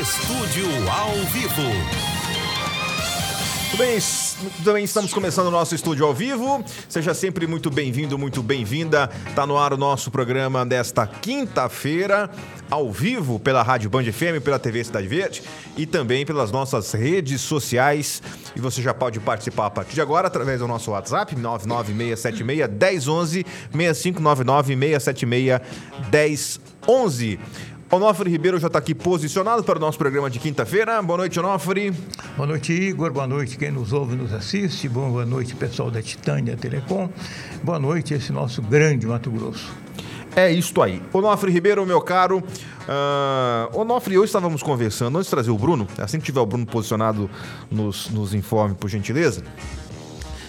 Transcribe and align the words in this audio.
Estúdio 0.00 0.66
ao 0.90 1.14
vivo. 1.26 1.62
Muito 3.62 3.76
bem, 3.76 3.98
também 4.64 4.84
estamos 4.84 5.14
começando 5.14 5.46
o 5.46 5.50
nosso 5.52 5.72
estúdio 5.72 6.04
ao 6.04 6.12
vivo. 6.12 6.64
Seja 6.88 7.14
sempre 7.14 7.46
muito 7.46 7.70
bem-vindo, 7.70 8.18
muito 8.18 8.42
bem-vinda. 8.42 9.08
Está 9.28 9.46
no 9.46 9.56
ar 9.56 9.72
o 9.72 9.76
nosso 9.76 10.10
programa 10.10 10.66
desta 10.66 11.06
quinta-feira, 11.06 12.28
ao 12.68 12.90
vivo 12.90 13.38
pela 13.38 13.62
Rádio 13.62 13.88
Band 13.88 14.04
FM, 14.04 14.42
pela 14.42 14.58
TV 14.58 14.82
Cidade 14.82 15.06
Verde 15.06 15.44
e 15.76 15.86
também 15.86 16.26
pelas 16.26 16.50
nossas 16.50 16.92
redes 16.92 17.40
sociais. 17.40 18.20
E 18.56 18.60
você 18.60 18.82
já 18.82 18.92
pode 18.92 19.20
participar 19.20 19.66
a 19.66 19.70
partir 19.70 19.94
de 19.94 20.00
agora 20.00 20.26
através 20.26 20.58
do 20.58 20.66
nosso 20.66 20.90
WhatsApp 20.90 21.36
99676 21.36 22.68
1011 22.68 23.46
6599 23.70 24.76
676 24.76 26.60
1011. 26.82 27.38
Onofre 27.94 28.28
Ribeiro 28.28 28.58
já 28.58 28.66
está 28.66 28.80
aqui 28.80 28.92
posicionado 28.92 29.62
para 29.62 29.78
o 29.78 29.80
nosso 29.80 29.96
programa 29.96 30.28
de 30.28 30.40
quinta-feira. 30.40 31.00
Boa 31.00 31.16
noite, 31.16 31.38
Onofre. 31.38 31.92
Boa 32.36 32.44
noite, 32.44 32.72
Igor. 32.72 33.12
Boa 33.12 33.24
noite 33.24 33.56
quem 33.56 33.70
nos 33.70 33.92
ouve 33.92 34.14
e 34.14 34.16
nos 34.16 34.32
assiste. 34.32 34.88
Boa 34.88 35.24
noite, 35.24 35.54
pessoal 35.54 35.92
da 35.92 36.02
Titânia 36.02 36.56
Telecom. 36.56 37.08
Boa 37.62 37.78
noite, 37.78 38.12
esse 38.12 38.32
nosso 38.32 38.60
grande 38.60 39.06
Mato 39.06 39.30
Grosso. 39.30 39.72
É 40.34 40.50
isto 40.50 40.82
aí. 40.82 41.00
Onofre 41.12 41.52
Ribeiro, 41.52 41.86
meu 41.86 42.00
caro. 42.00 42.38
Uh, 42.38 43.78
Onofre, 43.78 44.18
hoje 44.18 44.26
estávamos 44.26 44.60
conversando, 44.60 45.16
antes 45.16 45.28
de 45.28 45.30
trazer 45.30 45.52
o 45.52 45.56
Bruno, 45.56 45.86
assim 45.96 46.18
que 46.18 46.24
tiver 46.24 46.40
o 46.40 46.46
Bruno 46.46 46.66
posicionado, 46.66 47.30
nos, 47.70 48.10
nos 48.10 48.34
informe, 48.34 48.74
por 48.74 48.90
gentileza. 48.90 49.44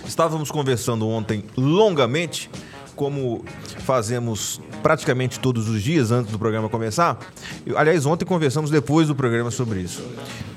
Estávamos 0.03 0.49
conversando 0.49 1.07
ontem 1.07 1.43
longamente 1.55 2.49
como 2.95 3.43
fazemos 3.79 4.61
praticamente 4.81 5.39
todos 5.39 5.67
os 5.67 5.81
dias 5.81 6.11
antes 6.11 6.31
do 6.31 6.39
programa 6.39 6.69
começar. 6.69 7.19
Eu, 7.65 7.77
aliás, 7.77 8.05
ontem 8.05 8.25
conversamos 8.25 8.69
depois 8.69 9.07
do 9.07 9.15
programa 9.15 9.51
sobre 9.51 9.81
isso. 9.81 10.03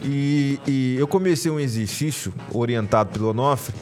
E, 0.02 0.58
e 0.66 0.96
eu 0.98 1.06
comecei 1.06 1.50
um 1.50 1.58
exercício 1.58 2.32
orientado 2.52 3.10
pelo 3.10 3.30
Onofre 3.30 3.74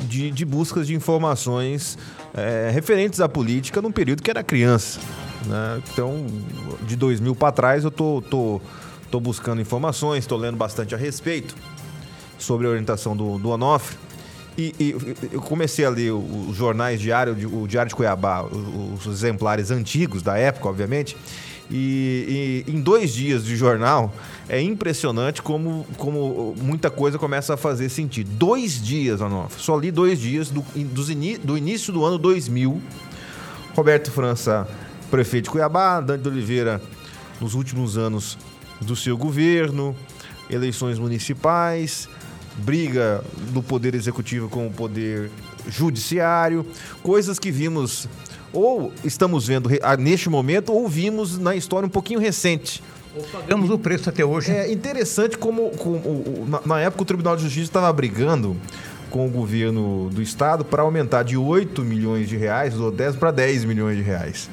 de, 0.00 0.30
de 0.30 0.44
buscas 0.44 0.86
de 0.86 0.94
informações 0.94 1.98
é, 2.34 2.70
referentes 2.72 3.20
à 3.20 3.28
política 3.28 3.82
num 3.82 3.92
período 3.92 4.22
que 4.22 4.30
era 4.30 4.42
criança. 4.42 5.00
Né? 5.46 5.82
Então, 5.92 6.26
de 6.82 6.96
2000 6.96 7.34
para 7.34 7.52
trás, 7.52 7.84
eu 7.84 7.90
tô, 7.90 8.22
tô, 8.22 8.60
tô 9.10 9.20
buscando 9.20 9.60
informações, 9.60 10.20
estou 10.20 10.38
lendo 10.38 10.56
bastante 10.56 10.94
a 10.94 10.98
respeito 10.98 11.54
sobre 12.38 12.66
a 12.66 12.70
orientação 12.70 13.16
do, 13.16 13.38
do 13.38 13.50
Onofre. 13.50 13.96
E, 14.60 14.74
e, 14.78 14.94
eu 15.32 15.40
comecei 15.40 15.86
a 15.86 15.88
ler 15.88 16.10
os 16.10 16.54
jornais 16.54 17.00
diário, 17.00 17.32
o 17.50 17.66
Diário 17.66 17.88
de 17.88 17.94
Cuiabá, 17.94 18.42
os, 18.42 19.06
exemplares 19.06 19.70
antigos 19.70 20.22
da 20.22 20.36
época, 20.36 20.68
obviamente. 20.68 21.16
E, 21.70 22.64
e, 22.68 22.70
em 22.70 22.78
dois 22.78 23.14
dias 23.14 23.42
de 23.42 23.56
jornal 23.56 24.12
é 24.50 24.60
impressionante 24.60 25.40
como, 25.40 25.86
como 25.96 26.54
muita 26.60 26.90
coisa 26.90 27.18
começa 27.18 27.54
a 27.54 27.56
fazer 27.56 27.88
sentido. 27.88 28.28
Dois 28.32 28.82
dias, 28.82 29.22
Anof, 29.22 29.58
só 29.58 29.78
li 29.78 29.90
dois 29.90 30.20
dias 30.20 30.50
do, 30.50 30.62
do 31.42 31.56
início 31.56 31.90
do 31.90 32.04
ano 32.04 32.18
2000. 32.18 32.82
Roberto 33.74 34.10
França, 34.10 34.68
prefeito 35.10 35.44
de 35.44 35.50
Cuiabá, 35.50 36.02
Dante 36.02 36.24
de 36.24 36.28
Oliveira, 36.28 36.82
nos 37.40 37.54
últimos 37.54 37.96
anos 37.96 38.36
do 38.78 38.94
seu 38.94 39.16
governo, 39.16 39.96
eleições 40.50 40.98
municipais, 40.98 42.08
briga 42.60 43.24
do 43.52 43.62
poder 43.62 43.94
executivo 43.94 44.48
com 44.48 44.66
o 44.66 44.70
poder 44.70 45.30
judiciário, 45.68 46.64
coisas 47.02 47.38
que 47.38 47.50
vimos 47.50 48.08
ou 48.52 48.92
estamos 49.04 49.46
vendo 49.46 49.70
neste 49.98 50.28
momento 50.28 50.72
ou 50.72 50.88
vimos 50.88 51.38
na 51.38 51.54
história 51.54 51.86
um 51.86 51.90
pouquinho 51.90 52.20
recente. 52.20 52.82
Ou 53.16 53.22
pagamos 53.24 53.70
o 53.70 53.78
preço 53.78 54.08
até 54.08 54.24
hoje. 54.24 54.52
É 54.52 54.72
interessante 54.72 55.36
como, 55.36 55.70
como 55.70 56.46
na, 56.46 56.60
na 56.64 56.80
época 56.80 57.02
o 57.02 57.04
Tribunal 57.06 57.36
de 57.36 57.42
Justiça 57.42 57.66
estava 57.66 57.92
brigando 57.92 58.56
com 59.10 59.26
o 59.26 59.30
governo 59.30 60.08
do 60.10 60.22
estado 60.22 60.64
para 60.64 60.82
aumentar 60.82 61.24
de 61.24 61.36
8 61.36 61.82
milhões 61.82 62.28
de 62.28 62.36
reais 62.36 62.74
do 62.74 62.90
10 62.90 63.16
para 63.16 63.32
10 63.32 63.64
milhões 63.64 63.96
de 63.96 64.02
reais. 64.02 64.48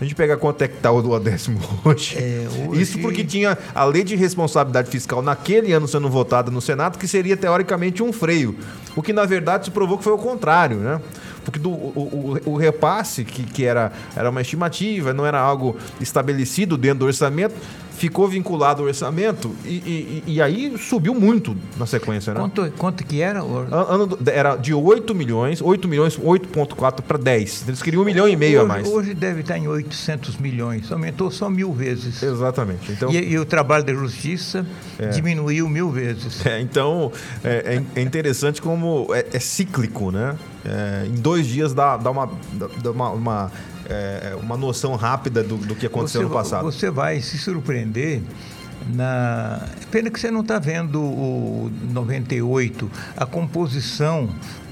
A 0.00 0.04
gente 0.04 0.14
pega 0.14 0.36
quanto 0.36 0.62
é 0.62 0.68
que 0.68 0.76
está 0.76 0.92
o 0.92 1.02
duodécimo 1.02 1.58
hoje. 1.84 2.16
É, 2.16 2.46
hoje. 2.68 2.80
Isso 2.80 2.98
porque 3.00 3.24
tinha 3.24 3.58
a 3.74 3.84
lei 3.84 4.04
de 4.04 4.14
responsabilidade 4.14 4.90
fiscal 4.90 5.20
naquele 5.20 5.72
ano 5.72 5.88
sendo 5.88 6.08
votada 6.08 6.50
no 6.50 6.60
Senado, 6.60 6.98
que 6.98 7.08
seria 7.08 7.36
teoricamente 7.36 8.02
um 8.02 8.12
freio. 8.12 8.56
O 8.94 9.02
que 9.02 9.12
na 9.12 9.24
verdade 9.24 9.66
se 9.66 9.70
provou 9.70 9.98
que 9.98 10.04
foi 10.04 10.12
o 10.12 10.18
contrário, 10.18 10.76
né? 10.76 11.00
Porque 11.44 11.58
do, 11.58 11.70
o, 11.70 12.40
o, 12.44 12.52
o 12.52 12.56
repasse, 12.56 13.24
que, 13.24 13.42
que 13.42 13.64
era, 13.64 13.90
era 14.14 14.28
uma 14.28 14.40
estimativa, 14.40 15.12
não 15.12 15.24
era 15.26 15.40
algo 15.40 15.76
estabelecido 16.00 16.76
dentro 16.76 17.00
do 17.00 17.06
orçamento, 17.06 17.54
ficou 17.98 18.28
vinculado 18.28 18.82
ao 18.82 18.88
orçamento 18.88 19.54
e, 19.64 19.68
e, 19.68 20.24
e, 20.26 20.42
aí 20.42 20.72
subiu 20.78 21.14
muito 21.14 21.56
na 21.76 21.84
sequência, 21.84 22.32
né? 22.32 22.40
Quanto, 22.40 22.72
quanto 22.78 23.04
que 23.04 23.20
era? 23.20 23.40
Ano, 23.40 24.16
era 24.26 24.56
de 24.56 24.72
8 24.72 25.14
milhões, 25.14 25.60
8 25.60 25.88
milhões, 25.88 26.16
8,4 26.16 27.02
para 27.02 27.18
10. 27.18 27.64
Eles 27.66 27.82
queriam 27.82 28.02
um 28.02 28.06
milhão 28.06 28.28
e 28.28 28.36
meio 28.36 28.60
hoje, 28.60 28.64
a 28.64 28.68
mais. 28.68 28.88
Hoje 28.88 29.14
deve 29.14 29.40
estar 29.40 29.58
em 29.58 29.66
800 29.66 30.36
milhões, 30.38 30.92
aumentou 30.92 31.30
só 31.30 31.50
mil 31.50 31.72
vezes. 31.72 32.22
Exatamente. 32.22 32.92
Então, 32.92 33.10
e, 33.10 33.32
e 33.32 33.38
o 33.38 33.44
trabalho 33.44 33.84
da 33.84 33.92
justiça 33.92 34.64
é. 34.98 35.08
diminuiu 35.08 35.68
mil 35.68 35.90
vezes. 35.90 36.46
É, 36.46 36.60
então, 36.60 37.10
é, 37.42 37.82
é, 37.96 38.00
interessante 38.00 38.62
como 38.62 39.08
é, 39.12 39.26
é 39.32 39.40
cíclico, 39.40 40.10
né? 40.12 40.36
É, 40.64 41.06
em 41.06 41.20
dois 41.20 41.46
dias 41.46 41.74
dá, 41.74 41.96
dá, 41.96 42.10
uma, 42.10 42.30
dá 42.82 42.90
uma, 42.90 43.10
uma 43.10 43.52
é, 43.88 44.36
uma 44.40 44.56
noção 44.56 44.94
rápida 44.96 45.42
do, 45.42 45.56
do 45.56 45.74
que 45.74 45.86
aconteceu 45.86 46.22
você, 46.22 46.28
no 46.28 46.32
passado. 46.32 46.64
Você 46.64 46.90
vai 46.90 47.20
se 47.20 47.38
surpreender 47.38 48.22
na 48.94 49.66
pena 49.90 50.10
que 50.10 50.20
você 50.20 50.30
não 50.30 50.40
está 50.40 50.58
vendo 50.58 51.00
o 51.00 51.70
98 51.90 52.90
a 53.16 53.26
composição 53.26 54.28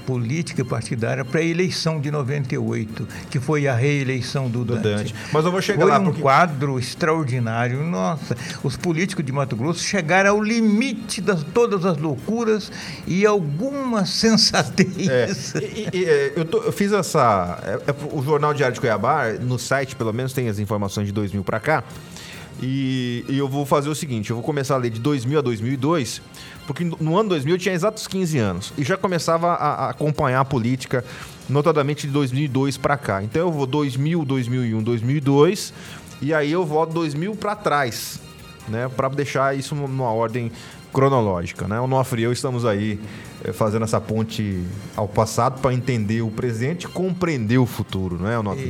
política 0.07 0.61
e 0.61 0.63
partidária 0.63 1.25
para 1.25 1.41
a 1.41 1.43
eleição 1.43 1.99
de 1.99 2.09
98, 2.09 3.05
que 3.29 3.41
foi 3.41 3.67
a 3.67 3.75
reeleição 3.75 4.49
do, 4.49 4.63
do 4.63 4.75
Dante. 4.75 5.11
Dante. 5.11 5.15
Mas 5.33 5.43
eu 5.43 5.51
vou 5.51 5.61
chegar 5.61 5.81
foi 5.81 5.91
lá. 5.91 5.99
um 5.99 6.05
porque... 6.05 6.21
quadro 6.21 6.79
extraordinário. 6.79 7.83
Nossa, 7.83 8.37
os 8.63 8.77
políticos 8.77 9.25
de 9.25 9.33
Mato 9.33 9.57
Grosso 9.57 9.83
chegaram 9.83 10.29
ao 10.31 10.41
limite 10.41 11.19
de 11.19 11.43
todas 11.47 11.85
as 11.85 11.97
loucuras 11.97 12.71
e 13.05 13.25
alguma 13.25 14.05
sensatez. 14.07 15.09
É, 15.09 15.61
e, 15.61 15.89
e, 15.91 16.05
é, 16.05 16.33
eu, 16.37 16.45
tô, 16.45 16.59
eu, 16.59 16.71
fiz 16.71 16.93
essa. 16.93 17.59
É, 17.65 17.91
é, 17.91 17.95
o 18.13 18.23
Jornal 18.23 18.53
Diário 18.53 18.75
de 18.75 18.79
Cuiabá, 18.79 19.33
no 19.33 19.59
site 19.59 19.93
pelo 19.93 20.13
menos, 20.13 20.31
tem 20.31 20.47
as 20.47 20.57
informações 20.57 21.05
de 21.05 21.11
2000 21.11 21.43
para 21.43 21.59
cá. 21.59 21.83
E, 22.61 23.25
e, 23.27 23.37
eu 23.37 23.47
vou 23.49 23.65
fazer 23.65 23.89
o 23.89 23.95
seguinte: 23.95 24.29
eu 24.29 24.37
vou 24.37 24.43
começar 24.43 24.75
a 24.75 24.77
ler 24.77 24.89
de 24.89 25.01
2000 25.01 25.39
a 25.39 25.41
2002, 25.41 26.21
porque 26.67 26.83
no 26.83 27.17
ano 27.17 27.29
2000 27.29 27.55
eu 27.55 27.57
tinha 27.57 27.73
exatos 27.73 28.05
15 28.05 28.37
anos 28.37 28.73
e 28.77 28.83
já 28.83 28.97
começava 28.97 29.53
a, 29.53 29.89
acompanhar 29.89 30.41
a 30.41 30.45
política, 30.45 31.03
notadamente 31.49 32.05
de 32.05 32.13
2002 32.13 32.77
para 32.77 32.97
cá. 32.97 33.23
Então 33.23 33.41
eu 33.41 33.51
vou 33.51 33.65
2000, 33.65 34.25
2001, 34.25 34.83
2002 34.83 35.73
e 36.21 36.33
aí 36.33 36.51
eu 36.51 36.65
volto 36.65 36.93
2000 36.93 37.35
para 37.35 37.55
trás, 37.55 38.19
né, 38.67 38.89
para 38.95 39.07
deixar 39.07 39.57
isso 39.57 39.73
numa 39.73 40.11
ordem 40.11 40.51
cronológica, 40.97 41.67
né? 41.67 41.79
O 41.79 41.85
Nofre 41.85 42.23
e 42.23 42.23
eu 42.23 42.31
estamos 42.31 42.65
aí 42.65 42.99
é, 43.45 43.53
fazendo 43.53 43.83
essa 43.83 44.01
ponte 44.01 44.63
ao 44.95 45.07
passado 45.07 45.61
para 45.61 45.71
entender 45.71 46.23
o 46.23 46.31
presente 46.31 46.85
e 46.85 46.87
compreender 46.87 47.59
o 47.59 47.67
futuro, 47.67 48.17
não 48.19 48.27
é, 48.27 48.41
Nofre? 48.41 48.63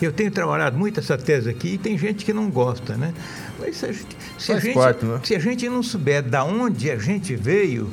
Eu 0.00 0.12
tenho 0.12 0.30
trabalhado 0.30 0.78
muito 0.78 1.00
essa 1.00 1.18
tese 1.18 1.50
aqui 1.50 1.70
e 1.70 1.78
tem 1.78 1.98
gente 1.98 2.24
que 2.24 2.32
não 2.32 2.48
gosta, 2.48 2.96
né? 2.96 3.12
Mas 3.58 3.76
se 3.76 3.86
a 3.86 3.92
gente, 3.92 4.16
se 4.38 4.52
a 4.52 4.60
gente, 4.60 4.74
parte, 4.74 5.04
né? 5.04 5.20
se 5.24 5.34
a 5.34 5.38
gente 5.40 5.68
não 5.68 5.82
souber 5.82 6.22
da 6.22 6.44
onde 6.44 6.92
a 6.92 6.96
gente 6.96 7.34
veio, 7.34 7.90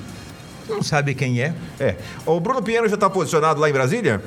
não 0.70 0.84
sabe 0.84 1.16
quem 1.16 1.42
é. 1.42 1.56
É. 1.80 1.96
O 2.24 2.40
Bruno 2.40 2.62
Pinheiro 2.62 2.88
já 2.88 2.94
está 2.94 3.10
posicionado 3.10 3.60
lá 3.60 3.68
em 3.68 3.74
Brasília? 3.74 4.22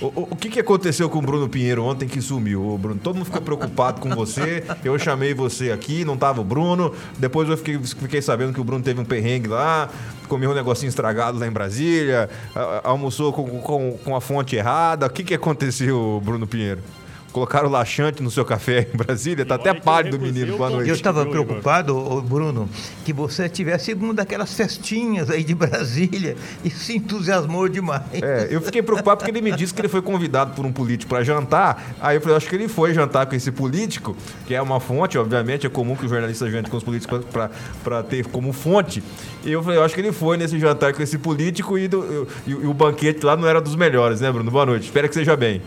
O, 0.00 0.28
o, 0.30 0.36
que, 0.36 0.48
que 0.48 0.60
aconteceu 0.60 1.10
com 1.10 1.18
o 1.18 1.22
Bruno 1.22 1.48
Pinheiro 1.48 1.82
ontem 1.82 2.06
que 2.06 2.22
sumiu? 2.22 2.64
O 2.64 2.78
Bruno, 2.78 3.00
todo 3.02 3.16
mundo 3.16 3.24
ficou 3.24 3.42
preocupado 3.42 4.00
com 4.00 4.10
você. 4.10 4.62
Eu 4.84 4.96
chamei 4.98 5.34
você 5.34 5.72
aqui, 5.72 6.04
não 6.04 6.16
tava 6.16 6.40
o 6.40 6.44
Bruno. 6.44 6.94
Depois 7.18 7.48
eu 7.48 7.56
fiquei, 7.56 7.78
fiquei 7.78 8.22
sabendo 8.22 8.52
que 8.52 8.60
o 8.60 8.64
Bruno 8.64 8.82
teve 8.82 9.00
um 9.00 9.04
perrengue 9.04 9.48
lá, 9.48 9.90
comeu 10.28 10.50
um 10.50 10.54
negocinho 10.54 10.88
estragado 10.88 11.38
lá 11.38 11.46
em 11.46 11.50
Brasília, 11.50 12.30
almoçou 12.84 13.32
com, 13.32 13.60
com, 13.60 13.98
com 14.04 14.14
a 14.14 14.20
fonte 14.20 14.54
errada. 14.54 15.06
O 15.06 15.10
que, 15.10 15.24
que 15.24 15.34
aconteceu, 15.34 16.22
Bruno 16.24 16.46
Pinheiro? 16.46 16.80
Colocaram 17.32 17.68
laxante 17.68 18.22
no 18.22 18.30
seu 18.30 18.44
café 18.44 18.88
em 18.92 18.96
Brasília, 18.96 19.44
tá 19.44 19.56
até 19.56 19.74
pálido 19.74 20.18
menino. 20.18 20.56
Boa 20.56 20.70
noite. 20.70 20.88
Eu 20.88 20.94
estava 20.94 21.26
preocupado, 21.26 22.22
Bruno, 22.22 22.68
que 23.04 23.12
você 23.12 23.48
tivesse 23.48 23.92
uma 23.92 24.14
daquelas 24.14 24.54
festinhas 24.54 25.30
aí 25.30 25.44
de 25.44 25.54
Brasília 25.54 26.36
e 26.64 26.70
se 26.70 26.96
entusiasmou 26.96 27.68
demais. 27.68 28.02
É, 28.14 28.48
eu 28.50 28.60
fiquei 28.62 28.82
preocupado 28.82 29.18
porque 29.18 29.30
ele 29.30 29.42
me 29.42 29.52
disse 29.52 29.74
que 29.74 29.80
ele 29.80 29.88
foi 29.88 30.00
convidado 30.00 30.54
por 30.54 30.64
um 30.64 30.72
político 30.72 31.10
para 31.10 31.22
jantar. 31.22 31.96
Aí 32.00 32.16
eu 32.16 32.20
falei, 32.20 32.36
acho 32.36 32.48
que 32.48 32.56
ele 32.56 32.66
foi 32.66 32.94
jantar 32.94 33.26
com 33.26 33.34
esse 33.34 33.52
político, 33.52 34.16
que 34.46 34.54
é 34.54 34.62
uma 34.62 34.80
fonte, 34.80 35.18
obviamente, 35.18 35.66
é 35.66 35.70
comum 35.70 35.94
que 35.94 36.06
o 36.06 36.08
jornalista 36.08 36.50
jante 36.50 36.70
com 36.70 36.76
os 36.78 36.82
políticos 36.82 37.24
para 37.84 38.02
ter 38.02 38.26
como 38.26 38.52
fonte. 38.52 39.02
E 39.44 39.52
eu 39.52 39.62
falei, 39.62 39.78
eu 39.78 39.84
acho 39.84 39.94
que 39.94 40.00
ele 40.00 40.12
foi 40.12 40.36
nesse 40.36 40.58
jantar 40.58 40.94
com 40.94 41.02
esse 41.02 41.18
político 41.18 41.78
e, 41.78 41.88
do, 41.88 42.26
e, 42.46 42.50
e 42.50 42.54
o 42.54 42.72
banquete 42.72 43.24
lá 43.24 43.36
não 43.36 43.46
era 43.46 43.60
dos 43.60 43.76
melhores, 43.76 44.20
né, 44.20 44.32
Bruno? 44.32 44.50
Boa 44.50 44.64
noite. 44.66 44.84
Espero 44.84 45.08
que 45.08 45.14
seja 45.14 45.36
bem. 45.36 45.62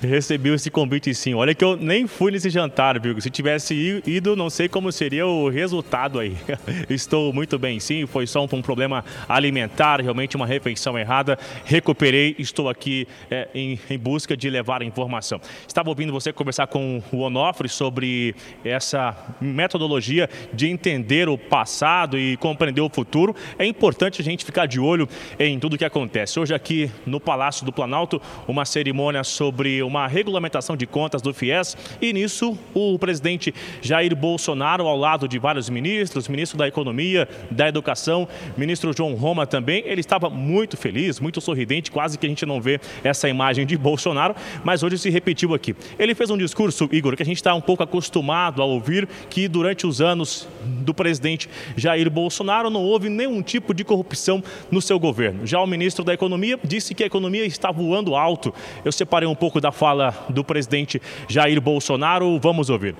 Recebi 0.00 0.50
esse 0.50 0.70
convite 0.70 1.12
sim. 1.14 1.34
Olha 1.34 1.54
que 1.54 1.64
eu 1.64 1.76
nem 1.76 2.06
fui 2.06 2.30
nesse 2.30 2.50
jantar, 2.50 3.00
viu? 3.00 3.20
Se 3.20 3.30
tivesse 3.30 4.02
ido, 4.06 4.36
não 4.36 4.48
sei 4.48 4.68
como 4.68 4.92
seria 4.92 5.26
o 5.26 5.48
resultado 5.48 6.18
aí. 6.18 6.36
Estou 6.88 7.32
muito 7.32 7.58
bem 7.58 7.80
sim, 7.80 8.06
foi 8.06 8.26
só 8.26 8.44
um, 8.44 8.62
problema 8.62 9.04
alimentar, 9.28 10.00
realmente 10.00 10.36
uma 10.36 10.46
refeição 10.46 10.98
errada. 10.98 11.38
Recuperei, 11.64 12.36
estou 12.38 12.68
aqui 12.68 13.08
é, 13.30 13.48
em, 13.54 13.78
em, 13.88 13.98
busca 13.98 14.36
de 14.36 14.48
levar 14.50 14.82
a 14.82 14.84
informação. 14.84 15.40
Estava 15.66 15.88
ouvindo 15.88 16.12
você 16.12 16.32
conversar 16.32 16.66
com 16.66 17.02
o 17.10 17.18
Onofre 17.18 17.68
sobre 17.68 18.34
essa 18.64 19.16
metodologia 19.40 20.28
de 20.52 20.68
entender 20.68 21.28
o 21.28 21.38
passado 21.38 22.18
e 22.18 22.36
compreender 22.36 22.80
o 22.80 22.90
futuro. 22.90 23.34
É 23.58 23.64
importante 23.64 24.20
a 24.20 24.24
gente 24.24 24.44
ficar 24.44 24.66
de 24.66 24.78
olho 24.78 25.08
em 25.38 25.58
tudo 25.58 25.74
o 25.74 25.78
que 25.78 25.84
acontece. 25.84 26.38
Hoje 26.38 26.54
aqui 26.54 26.90
no 27.06 27.18
Palácio 27.18 27.64
do 27.64 27.72
Planalto, 27.72 28.20
uma 28.46 28.64
cerimônia 28.64 29.24
sobre 29.24 29.79
uma 29.82 30.06
regulamentação 30.06 30.76
de 30.76 30.86
contas 30.86 31.22
do 31.22 31.32
FIES 31.32 31.76
e 32.00 32.12
nisso 32.12 32.58
o 32.74 32.98
presidente 32.98 33.54
Jair 33.80 34.14
Bolsonaro 34.14 34.86
ao 34.86 34.96
lado 34.96 35.28
de 35.28 35.38
vários 35.38 35.68
ministros, 35.68 36.28
ministro 36.28 36.58
da 36.58 36.66
Economia, 36.66 37.28
da 37.50 37.68
Educação, 37.68 38.28
ministro 38.56 38.92
João 38.96 39.14
Roma 39.14 39.46
também, 39.46 39.82
ele 39.86 40.00
estava 40.00 40.28
muito 40.30 40.76
feliz, 40.76 41.20
muito 41.20 41.40
sorridente, 41.40 41.90
quase 41.90 42.18
que 42.18 42.26
a 42.26 42.28
gente 42.28 42.46
não 42.46 42.60
vê 42.60 42.80
essa 43.02 43.28
imagem 43.28 43.66
de 43.66 43.76
Bolsonaro, 43.76 44.34
mas 44.64 44.82
hoje 44.82 44.98
se 44.98 45.10
repetiu 45.10 45.54
aqui. 45.54 45.74
Ele 45.98 46.14
fez 46.14 46.30
um 46.30 46.38
discurso, 46.38 46.88
Igor, 46.92 47.16
que 47.16 47.22
a 47.22 47.26
gente 47.26 47.36
está 47.36 47.54
um 47.54 47.60
pouco 47.60 47.82
acostumado 47.82 48.62
a 48.62 48.64
ouvir, 48.64 49.08
que 49.28 49.48
durante 49.48 49.86
os 49.86 50.00
anos 50.00 50.48
do 50.64 50.94
presidente 50.94 51.48
Jair 51.76 52.10
Bolsonaro 52.10 52.70
não 52.70 52.82
houve 52.82 53.08
nenhum 53.08 53.42
tipo 53.42 53.74
de 53.74 53.84
corrupção 53.84 54.42
no 54.70 54.80
seu 54.80 54.98
governo. 54.98 55.46
Já 55.46 55.60
o 55.60 55.66
ministro 55.66 56.04
da 56.04 56.14
Economia 56.14 56.58
disse 56.62 56.94
que 56.94 57.02
a 57.02 57.06
economia 57.06 57.44
está 57.44 57.70
voando 57.70 58.14
alto. 58.14 58.54
Eu 58.84 58.92
separei 58.92 59.28
um 59.28 59.34
pouco 59.34 59.60
da 59.60 59.69
fala 59.72 60.14
do 60.28 60.44
presidente 60.44 61.00
Jair 61.28 61.60
Bolsonaro, 61.60 62.38
vamos 62.38 62.70
ouvir. 62.70 62.96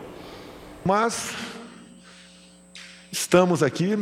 Mas 0.84 1.34
estamos 3.12 3.62
aqui, 3.62 3.98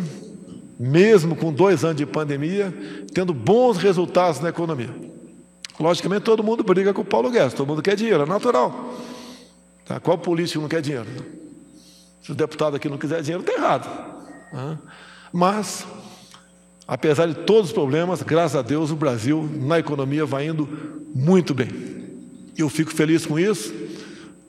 mesmo 0.78 1.34
com 1.34 1.52
dois 1.52 1.84
anos 1.84 1.96
de 1.96 2.06
pandemia, 2.06 2.72
tendo 3.12 3.34
bons 3.34 3.78
resultados 3.78 4.40
na 4.40 4.48
economia. 4.50 4.90
Logicamente, 5.78 6.22
todo 6.22 6.42
mundo 6.42 6.62
briga 6.64 6.92
com 6.92 7.02
o 7.02 7.04
Paulo 7.04 7.30
Guedes, 7.30 7.54
todo 7.54 7.66
mundo 7.66 7.82
quer 7.82 7.96
dinheiro, 7.96 8.22
é 8.22 8.26
natural. 8.26 8.94
Tá? 9.84 10.00
Qual 10.00 10.18
político 10.18 10.60
não 10.60 10.68
quer 10.68 10.82
dinheiro? 10.82 11.06
Se 12.20 12.32
o 12.32 12.34
deputado 12.34 12.76
aqui 12.76 12.88
não 12.88 12.98
quiser 12.98 13.22
dinheiro, 13.22 13.42
está 13.42 13.54
errado. 13.54 13.88
Mas, 15.32 15.86
apesar 16.86 17.26
de 17.26 17.34
todos 17.34 17.70
os 17.70 17.72
problemas, 17.72 18.22
graças 18.22 18.56
a 18.56 18.62
Deus, 18.62 18.90
o 18.90 18.96
Brasil, 18.96 19.48
na 19.60 19.78
economia, 19.78 20.26
vai 20.26 20.46
indo 20.48 20.68
muito 21.14 21.54
bem. 21.54 21.68
Eu 22.58 22.68
fico 22.68 22.92
feliz 22.92 23.24
com 23.24 23.38
isso, 23.38 23.72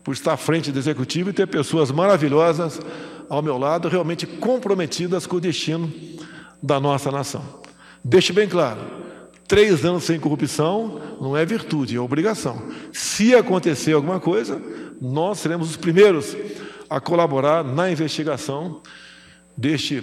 por 0.04 0.14
estar 0.14 0.34
à 0.34 0.38
frente 0.38 0.72
do 0.72 0.80
executivo 0.80 1.30
e 1.30 1.34
ter 1.34 1.46
pessoas 1.46 1.92
maravilhosas 1.92 2.82
ao 3.30 3.44
meu 3.44 3.56
lado, 3.56 3.88
realmente 3.88 4.26
comprometidas 4.26 5.28
com 5.28 5.36
o 5.36 5.40
destino 5.40 5.94
da 6.62 6.80
nossa 6.80 7.12
nação. 7.12 7.44
Deixe 8.04 8.34
bem 8.34 8.50
claro: 8.50 8.80
três 9.48 9.86
anos 9.86 10.06
sem 10.06 10.20
corrupção 10.20 11.00
não 11.22 11.38
é 11.38 11.46
virtude, 11.46 11.96
é 11.96 12.00
obrigação. 12.00 12.60
Se 12.92 13.36
acontecer 13.36 13.94
alguma 13.94 14.20
coisa, 14.20 14.60
nós 15.00 15.38
seremos 15.38 15.70
os 15.70 15.78
primeiros 15.78 16.36
a 16.90 17.00
colaborar 17.00 17.64
na 17.64 17.92
investigação 17.92 18.82
deste 19.56 20.02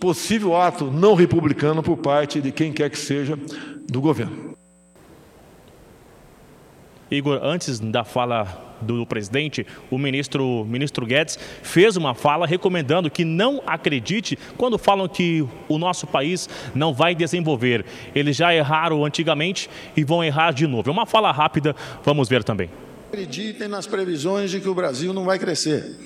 possível 0.00 0.56
ato 0.56 0.90
não 0.90 1.14
republicano 1.14 1.82
por 1.82 1.98
parte 1.98 2.40
de 2.40 2.50
quem 2.50 2.72
quer 2.72 2.88
que 2.88 2.98
seja 2.98 3.38
do 3.86 4.00
governo. 4.00 4.57
Igor, 7.10 7.40
antes 7.42 7.80
da 7.80 8.04
fala 8.04 8.76
do 8.80 9.04
presidente, 9.06 9.66
o 9.90 9.98
ministro, 9.98 10.64
ministro 10.64 11.06
Guedes 11.06 11.38
fez 11.62 11.96
uma 11.96 12.14
fala 12.14 12.46
recomendando 12.46 13.10
que 13.10 13.24
não 13.24 13.62
acredite 13.66 14.38
quando 14.56 14.78
falam 14.78 15.08
que 15.08 15.46
o 15.68 15.78
nosso 15.78 16.06
país 16.06 16.48
não 16.74 16.92
vai 16.92 17.14
desenvolver. 17.14 17.84
Eles 18.14 18.36
já 18.36 18.54
erraram 18.54 19.04
antigamente 19.04 19.68
e 19.96 20.04
vão 20.04 20.22
errar 20.22 20.52
de 20.52 20.66
novo. 20.66 20.90
É 20.90 20.92
uma 20.92 21.06
fala 21.06 21.32
rápida, 21.32 21.74
vamos 22.04 22.28
ver 22.28 22.44
também. 22.44 22.70
Acreditem 23.08 23.68
nas 23.68 23.86
previsões 23.86 24.50
de 24.50 24.60
que 24.60 24.68
o 24.68 24.74
Brasil 24.74 25.12
não 25.14 25.24
vai 25.24 25.38
crescer. 25.38 25.96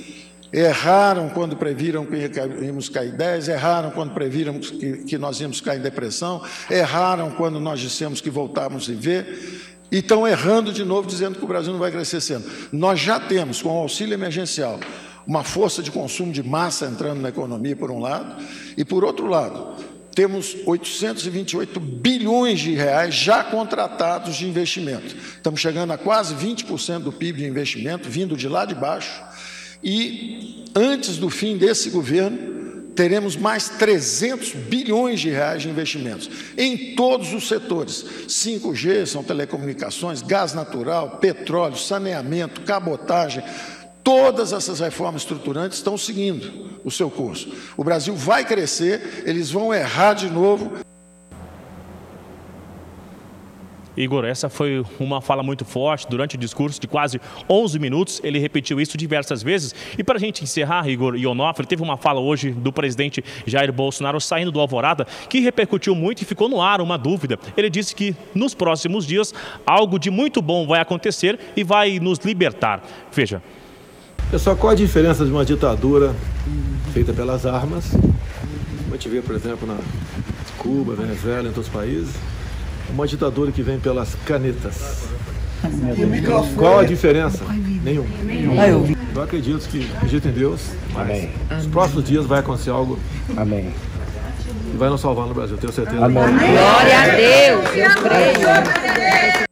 Erraram 0.53 1.31
quando 1.31 1.57
previram 1.57 2.05
que 2.05 2.31
íamos 2.63 2.91
cair 2.91 3.13
10, 3.13 3.49
erraram 3.49 3.91
quando 3.91 4.13
previram 4.13 4.61
que, 4.61 4.99
que 4.99 5.17
nós 5.17 5.41
íamos 5.41 5.63
cair 5.63 5.79
em 5.79 5.83
depressão, 5.83 6.43
erraram 6.71 7.31
quando 7.31 7.59
nós 7.59 7.81
dissemos 7.81 8.21
que 8.21 8.29
voltávamos 8.29 8.89
a 8.89 8.93
ver 8.93 9.72
e 9.93 9.99
estão 9.99 10.27
errando 10.27 10.73
de 10.73 10.85
novo, 10.85 11.07
dizendo 11.07 11.39
que 11.39 11.45
o 11.45 11.47
Brasil 11.47 11.71
não 11.71 11.79
vai 11.79 11.93
crescer 11.93 12.23
sendo. 12.23 12.47
Nós 12.73 12.99
já 12.99 13.21
temos, 13.21 13.61
com 13.61 13.69
o 13.69 13.83
auxílio 13.83 14.15
emergencial, 14.15 14.81
uma 15.27 15.45
força 15.45 15.83
de 15.83 15.91
consumo 15.91 16.33
de 16.33 16.43
massa 16.43 16.87
entrando 16.87 17.21
na 17.21 17.29
economia, 17.29 17.77
por 17.77 17.91
um 17.91 18.01
lado, 18.01 18.43
e 18.75 18.87
por 18.87 19.05
outro 19.05 19.27
lado, 19.27 19.77
temos 20.15 20.57
828 20.65 21.79
bilhões 21.79 22.61
de 22.61 22.73
reais 22.73 23.15
já 23.15 23.45
contratados 23.45 24.37
de 24.37 24.49
investimento. 24.49 25.15
Estamos 25.37 25.61
chegando 25.61 25.93
a 25.93 25.99
quase 25.99 26.35
20% 26.35 27.01
do 27.01 27.13
PIB 27.13 27.43
de 27.43 27.47
investimento, 27.47 28.09
vindo 28.09 28.35
de 28.35 28.49
lá 28.49 28.65
de 28.65 28.75
baixo, 28.75 29.23
e 29.85 30.65
antes 30.75 31.19
do 31.19 31.29
fim 31.29 31.59
desse 31.59 31.91
governo, 31.91 32.62
teremos 32.95 33.37
mais 33.37 33.69
300 33.69 34.53
bilhões 34.53 35.21
de 35.21 35.31
reais 35.31 35.63
de 35.63 35.69
investimentos 35.69 36.29
em 36.57 36.95
todos 36.95 37.33
os 37.33 37.49
setores. 37.49 38.05
5G 38.29 39.07
são 39.07 39.23
telecomunicações, 39.23 40.23
gás 40.23 40.53
natural, 40.53 41.19
petróleo, 41.19 41.77
saneamento, 41.77 42.63
cabotagem. 42.63 43.43
Todas 44.05 44.53
essas 44.53 44.81
reformas 44.81 45.23
estruturantes 45.23 45.79
estão 45.79 45.97
seguindo 45.97 46.81
o 46.85 46.91
seu 46.91 47.09
curso. 47.11 47.53
O 47.77 47.85
Brasil 47.85 48.15
vai 48.15 48.45
crescer, 48.45 49.23
eles 49.25 49.51
vão 49.51 49.73
errar 49.73 50.15
de 50.15 50.29
novo. 50.29 50.73
Igor, 53.97 54.25
essa 54.25 54.49
foi 54.49 54.85
uma 54.99 55.21
fala 55.21 55.43
muito 55.43 55.65
forte 55.65 56.07
durante 56.09 56.37
o 56.37 56.39
discurso 56.39 56.81
de 56.81 56.87
quase 56.87 57.21
11 57.49 57.79
minutos. 57.79 58.21
Ele 58.25 58.39
repetiu 58.39 58.81
isso 58.81 58.97
diversas 58.97 59.43
vezes. 59.43 59.75
E 59.99 60.03
para 60.03 60.17
a 60.17 60.21
gente 60.21 60.43
encerrar, 60.43 60.89
Igor 60.89 61.17
e 61.17 61.27
Onofre, 61.27 61.67
teve 61.67 61.83
uma 61.83 61.97
fala 61.97 62.21
hoje 62.21 62.51
do 62.51 62.73
presidente 62.73 63.23
Jair 63.47 63.73
Bolsonaro 63.73 64.21
saindo 64.21 64.51
do 64.51 64.61
Alvorada 64.61 65.07
que 65.29 65.41
repercutiu 65.41 65.95
muito 65.95 66.23
e 66.23 66.25
ficou 66.25 66.49
no 66.49 66.61
ar 66.61 66.81
uma 66.81 66.97
dúvida. 66.97 67.39
Ele 67.57 67.69
disse 67.69 67.95
que 67.95 68.15
nos 68.35 68.55
próximos 68.55 69.07
dias 69.07 69.35
algo 69.67 69.99
de 69.99 70.11
muito 70.11 70.41
bom 70.41 70.67
vai 70.67 70.81
acontecer 70.81 71.39
e 71.57 71.63
vai 71.63 71.99
nos 71.99 72.19
libertar. 72.21 72.83
Veja. 73.13 73.43
Pessoal, 74.31 74.57
qual 74.57 74.73
a 74.73 74.75
diferença 74.75 75.27
de 75.27 75.31
uma 75.31 75.45
ditadura 75.45 76.15
feita 76.93 77.13
pelas 77.13 77.45
armas, 77.45 77.91
como 77.91 78.89
a 78.91 78.93
gente 78.93 79.09
vê, 79.09 79.21
por 79.21 79.35
exemplo, 79.35 79.67
na 79.67 79.77
Cuba, 80.57 80.95
Venezuela, 80.95 81.43
em 81.43 81.47
outros 81.49 81.69
países, 81.69 82.15
uma 82.91 83.07
ditadura 83.07 83.53
que 83.53 83.63
vem 83.63 83.79
pelas 83.79 84.15
canetas. 84.27 85.05
Qual 86.57 86.81
a 86.81 86.85
diferença? 86.85 87.45
Nenhum. 87.83 88.07
Eu 89.15 89.23
acredito 89.23 89.69
que 89.69 89.89
acredito 89.97 90.29
em 90.29 90.33
Deus. 90.33 90.71
Amém. 90.95 91.31
Nos 91.51 91.67
próximos 91.67 92.05
dias 92.05 92.27
vai 92.27 92.41
acontecer 92.41 92.71
algo. 92.71 92.99
Amém. 93.37 93.73
E 94.73 94.77
vai 94.77 94.89
nos 94.89 95.01
salvar 95.01 95.27
no 95.27 95.35
Brasil, 95.35 95.57
tenho 95.59 95.73
certeza. 95.73 96.05
Amém. 96.05 96.23
Glória 96.23 97.03
a 97.03 97.07
Deus, 97.09 97.77
eu 97.77 98.03
creio. 98.03 99.47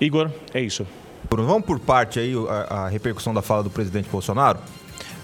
Igor, 0.00 0.30
é 0.54 0.60
isso. 0.60 0.86
Vamos 1.30 1.64
por 1.64 1.78
parte 1.78 2.18
aí 2.18 2.34
a, 2.48 2.84
a 2.84 2.88
repercussão 2.88 3.32
da 3.32 3.40
fala 3.42 3.62
do 3.62 3.70
presidente 3.70 4.08
Bolsonaro 4.08 4.58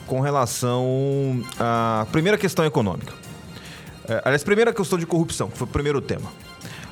com 0.06 0.20
relação 0.20 1.42
à 1.58 2.06
primeira 2.10 2.38
questão 2.38 2.64
econômica. 2.64 3.12
É, 4.08 4.22
aliás, 4.24 4.42
primeira 4.42 4.72
questão 4.72 4.98
de 4.98 5.06
corrupção, 5.06 5.48
que 5.48 5.58
foi 5.58 5.66
o 5.66 5.70
primeiro 5.70 6.00
tema. 6.00 6.30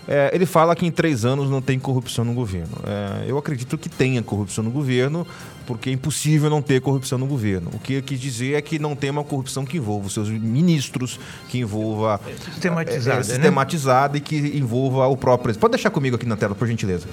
É, 0.08 0.30
ele 0.32 0.46
fala 0.46 0.76
que 0.76 0.86
em 0.86 0.90
três 0.90 1.24
anos 1.24 1.50
não 1.50 1.60
tem 1.60 1.78
corrupção 1.80 2.24
no 2.24 2.32
governo. 2.32 2.76
É, 2.84 3.24
eu 3.28 3.36
acredito 3.36 3.76
que 3.76 3.88
tenha 3.88 4.22
corrupção 4.22 4.62
no 4.62 4.70
governo, 4.70 5.26
porque 5.66 5.90
é 5.90 5.92
impossível 5.92 6.48
não 6.48 6.62
ter 6.62 6.80
corrupção 6.80 7.18
no 7.18 7.26
governo. 7.26 7.70
O 7.72 7.78
que 7.78 7.94
eu 7.94 8.02
quis 8.02 8.20
dizer 8.20 8.54
é 8.54 8.62
que 8.62 8.78
não 8.78 8.94
tem 8.94 9.10
uma 9.10 9.24
corrupção 9.24 9.64
que 9.64 9.78
envolva 9.78 10.06
os 10.06 10.14
seus 10.14 10.28
ministros, 10.28 11.18
que 11.48 11.58
envolva. 11.58 12.20
Sistematizada. 12.52 13.16
É, 13.16 13.20
é, 13.20 13.24
sistematizada 13.24 14.12
né? 14.12 14.18
e 14.18 14.20
que 14.20 14.36
envolva 14.56 15.06
o 15.08 15.16
próprio. 15.16 15.56
Pode 15.58 15.72
deixar 15.72 15.90
comigo 15.90 16.14
aqui 16.14 16.26
na 16.26 16.36
tela, 16.36 16.54
por 16.54 16.68
gentileza. 16.68 17.08